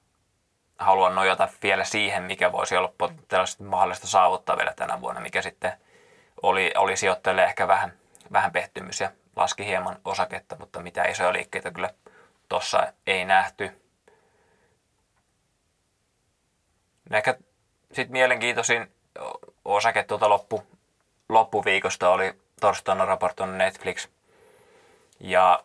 halua 0.78 1.10
nojata 1.10 1.48
vielä 1.62 1.84
siihen, 1.84 2.22
mikä 2.22 2.52
voisi 2.52 2.76
olla 2.76 2.92
potentiaalisesti 2.98 3.62
mahdollista 3.62 4.06
saavuttaa 4.06 4.56
vielä 4.56 4.72
tänä 4.76 5.00
vuonna, 5.00 5.20
mikä 5.20 5.42
sitten 5.42 5.72
oli, 6.42 6.72
oli 6.76 6.96
sijoittajille 6.96 7.44
ehkä 7.44 7.68
vähän, 7.68 7.92
vähän 8.32 8.52
pehtymys 8.52 9.00
ja 9.00 9.10
laski 9.36 9.66
hieman 9.66 9.96
osaketta, 10.04 10.56
mutta 10.58 10.80
mitä 10.80 11.04
isoja 11.04 11.32
liikkeitä 11.32 11.70
kyllä 11.70 11.90
tuossa 12.48 12.92
ei 13.06 13.24
nähty. 13.24 13.80
Ehkä 17.10 17.38
sitten 17.92 18.12
mielenkiintoisin 18.12 18.92
osake 19.64 20.02
tuota 20.02 20.28
loppu, 20.28 20.66
loppuviikosta 21.28 22.08
oli 22.08 22.34
torstaina 22.60 23.04
raportoinut 23.04 23.56
Netflix. 23.56 24.08
Ja 25.20 25.64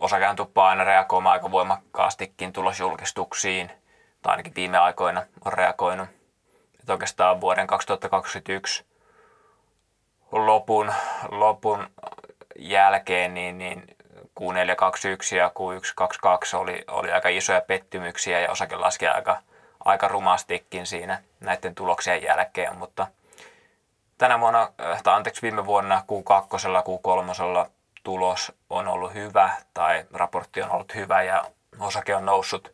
osakehan 0.00 0.36
tuppaa 0.36 0.68
aina 0.68 0.84
reagoimaan 0.84 1.32
aika 1.32 1.50
voimakkaastikin 1.50 2.52
tulosjulkistuksiin, 2.52 3.70
tai 4.22 4.30
ainakin 4.30 4.54
viime 4.54 4.78
aikoina 4.78 5.26
on 5.44 5.52
reagoinut. 5.52 6.08
Et 6.82 6.90
oikeastaan 6.90 7.40
vuoden 7.40 7.66
2021 7.66 8.84
lopun, 10.32 10.92
lopun 11.28 11.90
jälkeen 12.58 13.34
niin, 13.34 13.58
niin 13.58 13.96
Q421 14.40 15.36
ja 15.36 15.50
Q122 15.58 16.56
oli, 16.56 16.84
oli 16.88 17.12
aika 17.12 17.28
isoja 17.28 17.60
pettymyksiä 17.60 18.40
ja 18.40 18.50
osake 18.50 18.76
laski 18.76 19.06
aika, 19.06 19.42
aika 19.84 20.08
rumastikin 20.08 20.86
siinä 20.86 21.22
näiden 21.40 21.74
tuloksien 21.74 22.22
jälkeen, 22.22 22.76
mutta 22.76 23.06
tänä 24.18 24.40
vuonna, 24.40 24.72
äh, 24.80 25.02
tai 25.02 25.14
anteeksi 25.14 25.42
viime 25.42 25.66
vuonna 25.66 26.02
Q2, 26.02 26.46
Q3 26.84 27.70
tulos 28.04 28.52
on 28.70 28.88
ollut 28.88 29.14
hyvä 29.14 29.50
tai 29.74 30.04
raportti 30.12 30.62
on 30.62 30.70
ollut 30.70 30.94
hyvä 30.94 31.22
ja 31.22 31.44
osake 31.80 32.16
on 32.16 32.24
noussut, 32.24 32.72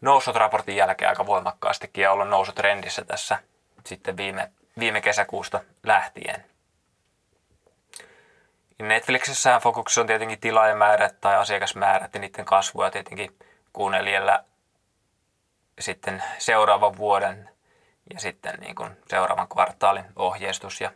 noussut 0.00 0.36
raportin 0.36 0.76
jälkeen 0.76 1.08
aika 1.08 1.26
voimakkaastikin 1.26 2.02
ja 2.02 2.12
ollut 2.12 2.28
noussut 2.28 2.54
trendissä 2.54 3.04
tässä 3.04 3.38
sitten 3.84 4.16
viime, 4.16 4.50
viime 4.78 5.00
kesäkuusta 5.00 5.60
lähtien. 5.82 6.44
Netflixissä 8.82 9.60
fokuksessa 9.60 10.00
on 10.00 10.06
tietenkin 10.06 10.40
tilaajamäärät 10.40 11.20
tai 11.20 11.36
asiakasmäärät 11.36 12.14
ja 12.14 12.20
niiden 12.20 12.44
kasvu 12.44 12.82
ja 12.82 12.90
tietenkin 12.90 13.38
kuunnelijalla 13.72 14.44
sitten 15.80 16.22
seuraavan 16.38 16.96
vuoden 16.96 17.50
ja 18.14 18.20
sitten 18.20 18.54
niin 18.60 18.74
kuin 18.74 18.96
seuraavan 19.08 19.48
kvartaalin 19.48 20.04
ohjeistus 20.16 20.80
ja 20.80 20.90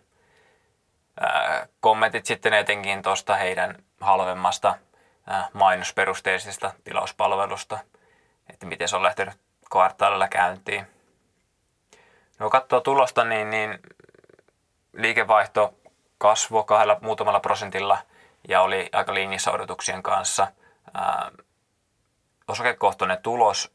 ää, 1.20 1.66
kommentit 1.80 2.26
sitten 2.26 2.54
etenkin 2.54 3.02
tuosta 3.02 3.36
heidän 3.36 3.76
halvemmasta 4.00 4.74
ää, 5.26 5.48
mainosperusteisesta 5.52 6.72
tilauspalvelusta, 6.84 7.78
että 8.50 8.66
miten 8.66 8.88
se 8.88 8.96
on 8.96 9.02
lähtenyt 9.02 9.34
kvartaalilla 9.72 10.28
käyntiin. 10.28 10.86
No 12.38 12.50
katsoo 12.50 12.80
tulosta, 12.80 13.24
niin, 13.24 13.50
niin 13.50 13.78
liikevaihto 14.92 15.74
kasvoi 16.22 16.64
kahdella 16.64 16.98
muutamalla 17.00 17.40
prosentilla 17.40 17.98
ja 18.48 18.62
oli 18.62 18.88
aika 18.92 19.14
linjassa 19.14 19.52
odotuksien 19.52 20.02
kanssa. 20.02 20.46
Osakekohtainen 22.48 23.22
tulos 23.22 23.72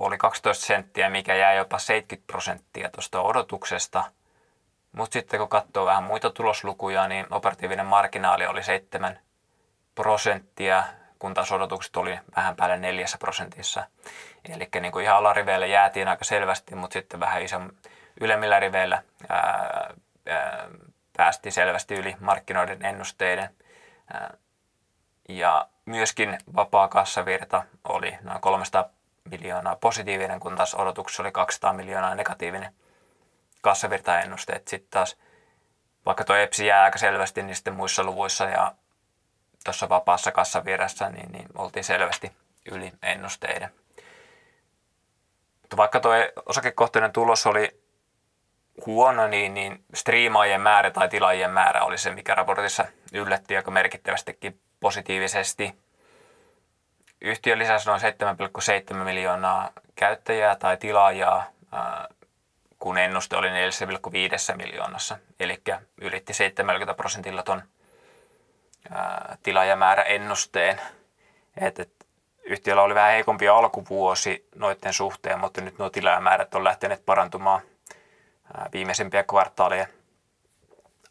oli 0.00 0.18
12 0.18 0.66
senttiä, 0.66 1.10
mikä 1.10 1.34
jäi 1.34 1.56
jopa 1.56 1.78
70 1.78 2.26
prosenttia 2.26 2.90
tuosta 2.90 3.20
odotuksesta. 3.20 4.04
Mutta 4.92 5.12
sitten 5.12 5.40
kun 5.40 5.48
katsoo 5.48 5.86
vähän 5.86 6.02
muita 6.02 6.30
tuloslukuja, 6.30 7.08
niin 7.08 7.26
operatiivinen 7.30 7.86
marginaali 7.86 8.46
oli 8.46 8.62
7 8.62 9.18
prosenttia, 9.94 10.84
kun 11.18 11.34
taas 11.34 11.52
odotukset 11.52 11.96
oli 11.96 12.18
vähän 12.36 12.56
päälle 12.56 12.76
4 12.76 13.06
prosentissa. 13.18 13.84
Eli 14.54 14.68
niin 14.80 14.92
kuin 14.92 15.04
ihan 15.04 15.16
alariveillä 15.16 15.66
jäätiin 15.66 16.08
aika 16.08 16.24
selvästi, 16.24 16.74
mutta 16.74 16.94
sitten 16.94 17.20
vähän 17.20 17.42
ison 17.42 17.72
ylemmillä 18.20 18.60
riveillä 18.60 19.02
ää, 19.28 19.94
ää, 20.26 20.68
päästiin 21.20 21.52
selvästi 21.52 21.94
yli 21.94 22.16
markkinoiden 22.20 22.84
ennusteiden. 22.84 23.50
Ja 25.28 25.68
myöskin 25.84 26.38
vapaa 26.56 26.88
kassavirta 26.88 27.62
oli 27.88 28.18
noin 28.22 28.40
300 28.40 28.88
miljoonaa 29.30 29.76
positiivinen, 29.76 30.40
kun 30.40 30.56
taas 30.56 30.74
odotuksessa 30.74 31.22
oli 31.22 31.32
200 31.32 31.72
miljoonaa 31.72 32.14
negatiivinen 32.14 32.74
kassavirtaennuste. 33.60 34.62
Sitten 34.66 34.90
taas, 34.90 35.16
vaikka 36.06 36.24
tuo 36.24 36.36
EPSI 36.36 36.66
jää 36.66 36.82
aika 36.82 36.98
selvästi, 36.98 37.42
niin 37.42 37.56
sitten 37.56 37.74
muissa 37.74 38.02
luvuissa 38.02 38.44
ja 38.44 38.74
tuossa 39.64 39.88
vapaassa 39.88 40.32
kassavirrassa, 40.32 41.08
niin, 41.08 41.32
niin 41.32 41.48
oltiin 41.54 41.84
selvästi 41.84 42.32
yli 42.70 42.92
ennusteiden. 43.02 43.70
Mutta 45.60 45.76
vaikka 45.76 46.00
tuo 46.00 46.12
osakekohtainen 46.46 47.12
tulos 47.12 47.46
oli 47.46 47.80
huono, 48.86 49.28
niin, 49.28 49.54
niin 49.54 49.84
striimaajien 49.94 50.60
määrä 50.60 50.90
tai 50.90 51.08
tilaajien 51.08 51.50
määrä 51.50 51.82
oli 51.82 51.98
se, 51.98 52.10
mikä 52.10 52.34
raportissa 52.34 52.84
yllätti 53.12 53.56
aika 53.56 53.70
merkittävästikin 53.70 54.60
positiivisesti. 54.80 55.74
Yhtiö 57.20 57.58
lisäsi 57.58 57.88
noin 57.88 58.00
7,7 58.92 58.94
miljoonaa 59.04 59.70
käyttäjää 59.94 60.56
tai 60.56 60.76
tilaajaa, 60.76 61.44
kun 62.78 62.98
ennuste 62.98 63.36
oli 63.36 63.48
4,5 63.48 64.56
miljoonassa, 64.56 65.18
eli 65.40 65.62
ylitti 66.00 66.34
70 66.34 66.94
prosentilla 66.94 67.42
ton 67.42 67.62
tilaajamäärä 69.42 70.02
ennusteen. 70.02 70.80
Et, 71.60 71.80
et, 71.80 71.92
yhtiöllä 72.42 72.82
oli 72.82 72.94
vähän 72.94 73.12
heikompi 73.12 73.48
alkuvuosi 73.48 74.48
noiden 74.54 74.92
suhteen, 74.92 75.38
mutta 75.38 75.60
nyt 75.60 75.78
nuo 75.78 75.90
tilaajamäärät 75.90 76.54
on 76.54 76.64
lähteneet 76.64 77.06
parantumaan 77.06 77.60
viimeisimpiä 78.72 79.22
kvartaalien 79.22 79.86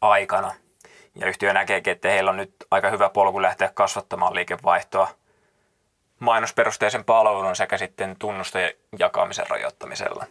aikana. 0.00 0.54
Ja 1.14 1.26
yhtiö 1.26 1.52
näkee, 1.52 1.82
että 1.86 2.08
heillä 2.08 2.30
on 2.30 2.36
nyt 2.36 2.54
aika 2.70 2.90
hyvä 2.90 3.08
polku 3.08 3.42
lähteä 3.42 3.70
kasvattamaan 3.74 4.34
liikevaihtoa 4.34 5.08
mainosperusteisen 6.18 7.04
palvelun 7.04 7.56
sekä 7.56 7.78
sitten 7.78 8.16
tunnusten 8.18 8.72
jakamisen 8.98 9.46
rajoittamisella. 9.50 10.26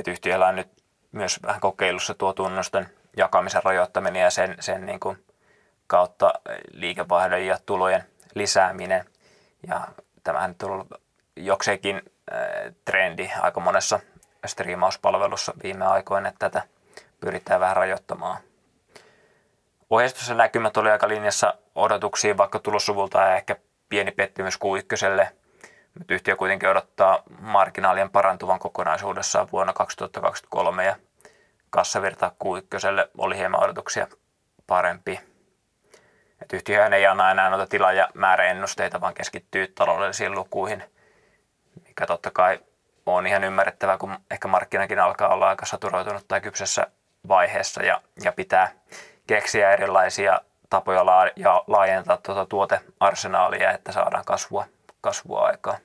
Et 0.00 0.08
yhtiöllä 0.08 0.46
on 0.46 0.56
nyt 0.56 0.68
myös 1.12 1.42
vähän 1.42 1.60
kokeilussa 1.60 2.14
tuo 2.14 2.32
tunnusten 2.32 2.88
jakamisen 3.16 3.62
rajoittaminen 3.64 4.22
ja 4.22 4.30
sen, 4.30 4.56
sen 4.60 4.86
niin 4.86 5.00
kuin 5.00 5.24
kautta 5.86 6.32
liikevaihdon 6.72 7.46
ja 7.46 7.58
tulojen 7.66 8.04
lisääminen. 8.34 9.04
Ja 9.68 9.80
tämähän 10.24 10.54
on 10.62 10.70
ollut 10.70 10.88
jokseenkin 11.36 12.02
trendi 12.84 13.30
aika 13.40 13.60
monessa 13.60 14.00
striimauspalvelussa 14.46 15.52
viime 15.62 15.86
aikoina, 15.86 16.28
että 16.28 16.50
tätä 16.50 16.68
pyritään 17.20 17.60
vähän 17.60 17.76
rajoittamaan. 17.76 18.40
Ohjeistuksen 19.90 20.36
näkymät 20.36 20.76
oli 20.76 20.90
aika 20.90 21.08
linjassa 21.08 21.54
odotuksiin, 21.74 22.36
vaikka 22.36 22.58
tulossuvulta 22.58 23.18
ja 23.18 23.36
ehkä 23.36 23.56
pieni 23.88 24.10
pettymys 24.10 24.58
q 24.58 24.62
mutta 25.98 26.14
yhtiö 26.14 26.36
kuitenkin 26.36 26.68
odottaa 26.68 27.22
marginaalien 27.40 28.10
parantuvan 28.10 28.58
kokonaisuudessaan 28.58 29.48
vuonna 29.52 29.72
2023 29.72 30.84
ja 30.84 30.96
kassavirta 31.70 32.30
q 32.30 32.44
oli 33.18 33.36
hieman 33.36 33.64
odotuksia 33.64 34.06
parempi. 34.66 35.20
Et 36.42 36.52
yhtiöhän 36.52 36.92
ei 36.92 37.06
anna 37.06 37.30
enää 37.30 37.50
noita 37.50 37.66
tila- 37.66 37.92
ja 37.92 38.08
määräennusteita, 38.14 39.00
vaan 39.00 39.14
keskittyy 39.14 39.66
taloudellisiin 39.66 40.34
lukuihin, 40.34 40.82
mikä 41.88 42.06
totta 42.06 42.30
kai 42.30 42.60
on 43.06 43.26
ihan 43.26 43.44
ymmärrettävää, 43.44 43.98
kun 43.98 44.18
ehkä 44.30 44.48
markkinakin 44.48 44.98
alkaa 44.98 45.28
olla 45.28 45.48
aika 45.48 45.66
saturoitunut 45.66 46.28
tai 46.28 46.40
kypsessä 46.40 46.86
vaiheessa 47.28 47.82
ja, 47.82 48.00
ja 48.24 48.32
pitää 48.32 48.72
keksiä 49.26 49.70
erilaisia 49.72 50.40
tapoja 50.70 51.06
la- 51.06 51.30
ja 51.36 51.64
laajentaa 51.66 52.16
tuota 52.16 52.46
tuotearsenaalia, 52.46 53.72
että 53.72 53.92
saadaan 53.92 54.24
kasvua, 54.24 54.64
kasvua 55.00 55.40
aikaa. 55.40 55.78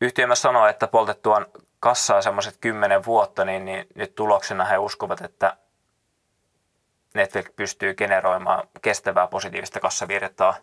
Yhtiö 0.00 0.26
myös 0.26 0.42
sanoo, 0.42 0.66
että 0.66 0.86
poltettuaan 0.86 1.46
kassaa 1.80 2.22
semmoiset 2.22 2.56
kymmenen 2.60 3.04
vuotta, 3.04 3.44
niin, 3.44 3.64
niin 3.64 3.86
nyt 3.94 4.14
tuloksena 4.14 4.64
he 4.64 4.78
uskovat, 4.78 5.20
että 5.20 5.56
Netflix 7.14 7.46
pystyy 7.56 7.94
generoimaan 7.94 8.68
kestävää 8.82 9.26
positiivista 9.26 9.80
kassavirtaa. 9.80 10.54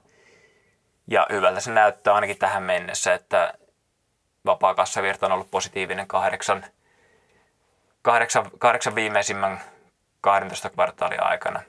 Ja 1.11 1.27
hyvältä 1.31 1.59
se 1.59 1.71
näyttää 1.71 2.13
ainakin 2.13 2.37
tähän 2.37 2.63
mennessä, 2.63 3.13
että 3.13 3.53
vapaa 4.45 4.75
kassavirta 4.75 5.25
on 5.25 5.31
ollut 5.31 5.51
positiivinen 5.51 6.07
kahdeksan, 6.07 6.65
kahdeksan, 8.01 8.51
kahdeksan 8.59 8.95
viimeisimmän 8.95 9.61
12 10.21 10.69
kvartaalin 10.69 11.23
aikana. 11.23 11.61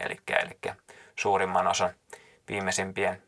Eli, 0.00 0.20
eli 0.28 0.74
suurimman 1.16 1.66
osan 1.66 1.90
viimeisimpien 2.48 3.22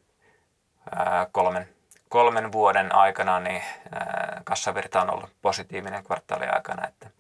ää, 0.97 1.27
kolmen, 1.33 1.69
kolmen 2.09 2.53
vuoden 2.53 2.95
aikana 2.95 3.41
niin 3.41 3.63
ää, 3.93 4.43
kassavirta 4.45 5.03
on 5.03 5.15
ollut 5.15 5.31
positiivinen 5.43 6.05
kvartaalin 6.05 6.55
aikana. 6.55 6.89
Että, 6.89 7.11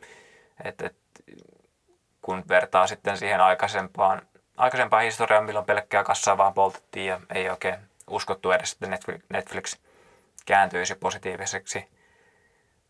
et, 0.64 0.82
et, 0.82 0.96
kun 2.22 2.44
vertaa 2.48 2.86
sitten 2.86 3.16
siihen 3.16 3.40
aikaisempaan, 3.40 4.22
aikaisempaan 4.56 5.02
historiaan, 5.02 5.44
milloin 5.44 5.66
pelkkää 5.66 6.04
kassaa 6.04 6.38
vaan 6.38 6.54
poltettiin 6.54 7.06
ja 7.06 7.20
ei 7.34 7.50
oikein 7.50 7.93
uskottu 8.10 8.52
edes, 8.52 8.72
että 8.72 8.98
Netflix, 9.28 9.76
kääntyisi 10.46 10.94
positiiviseksi 10.94 11.88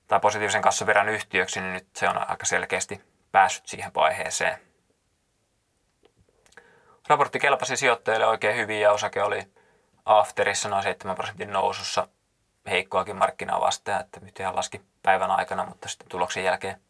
tai 0.08 0.20
positiivisen 0.20 0.62
kassavirran 0.62 1.08
yhtiöksi, 1.08 1.60
niin 1.60 1.72
nyt 1.72 1.86
se 1.96 2.08
on 2.08 2.30
aika 2.30 2.46
selkeästi 2.46 3.00
päässyt 3.32 3.66
siihen 3.66 3.94
vaiheeseen. 3.94 4.58
Raportti 7.08 7.38
kelpasi 7.38 7.76
sijoittajille 7.76 8.26
oikein 8.26 8.56
hyvin 8.56 8.80
ja 8.80 8.92
osake 8.92 9.22
oli 9.22 9.46
afterissa 10.04 10.68
noin 10.68 10.82
7 10.82 11.16
prosentin 11.16 11.52
nousussa 11.52 12.08
heikkoakin 12.70 13.16
markkinaa 13.16 13.60
vastaan, 13.60 14.00
että 14.00 14.20
nyt 14.20 14.40
ihan 14.40 14.56
laski 14.56 14.80
päivän 15.02 15.30
aikana, 15.30 15.66
mutta 15.66 15.88
sitten 15.88 16.08
tuloksen 16.08 16.44
jälkeen 16.44 16.80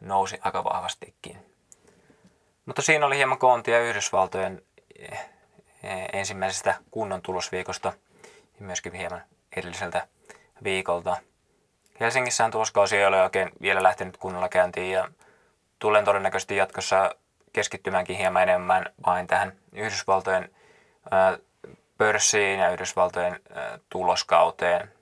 nousi 0.00 0.38
aika 0.40 0.64
vahvastikin. 0.64 1.38
Mutta 2.66 2.82
siinä 2.82 3.06
oli 3.06 3.16
hieman 3.16 3.38
koontia 3.38 3.80
Yhdysvaltojen 3.80 4.62
eh, 4.98 5.28
ensimmäisestä 6.12 6.74
kunnon 6.90 7.22
tulosviikosta 7.22 7.92
ja 8.60 8.66
myöskin 8.66 8.92
hieman 8.92 9.22
edelliseltä 9.56 10.08
viikolta. 10.64 11.16
Helsingissään 12.00 12.50
tuloskausi 12.50 12.96
ei 12.96 13.06
ole 13.06 13.22
oikein 13.22 13.50
vielä 13.62 13.82
lähtenyt 13.82 14.16
kunnolla 14.16 14.48
käyntiin 14.48 14.92
ja 14.92 15.08
tulen 15.78 16.04
todennäköisesti 16.04 16.56
jatkossa 16.56 17.14
keskittymäänkin 17.52 18.16
hieman 18.16 18.42
enemmän 18.42 18.86
vain 19.06 19.26
tähän 19.26 19.52
Yhdysvaltojen 19.72 20.50
pörssiin 21.98 22.60
ja 22.60 22.70
Yhdysvaltojen 22.70 23.40
tuloskauteen. 23.88 24.92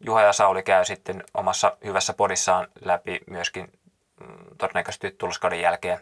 Juha 0.00 0.22
ja 0.22 0.32
Sauli 0.32 0.62
käy 0.62 0.84
sitten 0.84 1.24
omassa 1.34 1.76
hyvässä 1.84 2.12
podissaan 2.12 2.68
läpi 2.80 3.20
myöskin 3.26 3.72
mm, 4.20 4.56
todennäköisesti 4.58 5.10
tuloskauden 5.10 5.60
jälkeen 5.60 5.98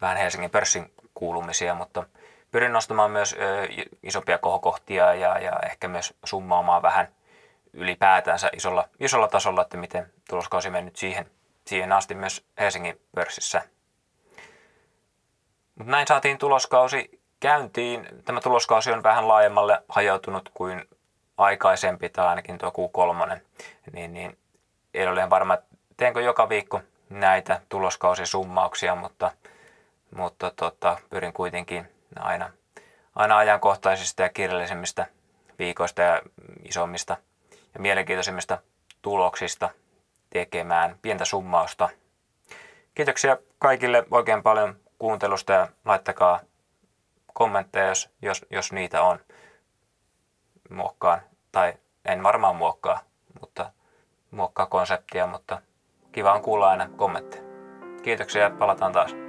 vähän 0.00 0.16
Helsingin 0.16 0.50
pörssin 0.50 0.92
kuulumisia, 1.14 1.74
mutta 1.74 2.04
pyrin 2.54 2.72
nostamaan 2.72 3.10
myös 3.10 3.36
isompia 4.02 4.38
kohokohtia 4.38 5.14
ja, 5.14 5.38
ja 5.38 5.52
ehkä 5.64 5.88
myös 5.88 6.14
summaamaan 6.24 6.82
vähän 6.82 7.08
ylipäätänsä 7.72 8.50
isolla, 8.56 8.88
isolla 9.00 9.28
tasolla, 9.28 9.62
että 9.62 9.76
miten 9.76 10.12
tuloskausi 10.28 10.70
mennyt 10.70 10.96
siihen, 10.96 11.30
siihen 11.66 11.92
asti 11.92 12.14
myös 12.14 12.44
Helsingin 12.60 13.00
pörssissä. 13.14 13.62
Mutta 15.74 15.90
näin 15.90 16.06
saatiin 16.06 16.38
tuloskausi 16.38 17.20
käyntiin. 17.40 18.06
Tämä 18.24 18.40
tuloskausi 18.40 18.92
on 18.92 19.02
vähän 19.02 19.28
laajemmalle 19.28 19.82
hajautunut 19.88 20.50
kuin 20.54 20.88
aikaisempi 21.36 22.08
tai 22.08 22.26
ainakin 22.26 22.58
tuo 22.58 22.70
Q3. 22.70 23.40
Niin, 23.92 24.14
niin 24.14 24.38
ei 24.94 25.06
ole 25.06 25.30
varma, 25.30 25.58
teenkö 25.96 26.20
joka 26.20 26.48
viikko 26.48 26.80
näitä 27.10 27.60
tuloskausisummauksia, 27.68 28.94
mutta, 28.94 29.30
mutta 30.16 30.50
tota, 30.56 30.98
pyrin 31.10 31.32
kuitenkin 31.32 31.93
aina, 32.22 32.50
aina 33.14 33.36
ajankohtaisista 33.36 34.22
ja 34.22 34.28
kirjallisemmista 34.28 35.06
viikoista 35.58 36.02
ja 36.02 36.22
isommista 36.64 37.16
ja 37.74 37.80
mielenkiintoisimmista 37.80 38.58
tuloksista 39.02 39.70
tekemään 40.30 40.98
pientä 41.02 41.24
summausta. 41.24 41.88
Kiitoksia 42.94 43.36
kaikille 43.58 44.04
oikein 44.10 44.42
paljon 44.42 44.76
kuuntelusta 44.98 45.52
ja 45.52 45.68
laittakaa 45.84 46.40
kommentteja, 47.34 47.88
jos, 47.88 48.10
jos, 48.22 48.46
jos 48.50 48.72
niitä 48.72 49.02
on. 49.02 49.18
Muokkaan, 50.70 51.20
tai 51.52 51.74
en 52.04 52.22
varmaan 52.22 52.56
muokkaa, 52.56 53.00
mutta 53.40 53.72
muokkaa 54.30 54.66
konseptia, 54.66 55.26
mutta 55.26 55.62
kiva 56.12 56.32
on 56.32 56.42
kuulla 56.42 56.70
aina 56.70 56.88
kommentteja. 56.96 57.42
Kiitoksia 58.02 58.42
ja 58.42 58.50
palataan 58.50 58.92
taas. 58.92 59.23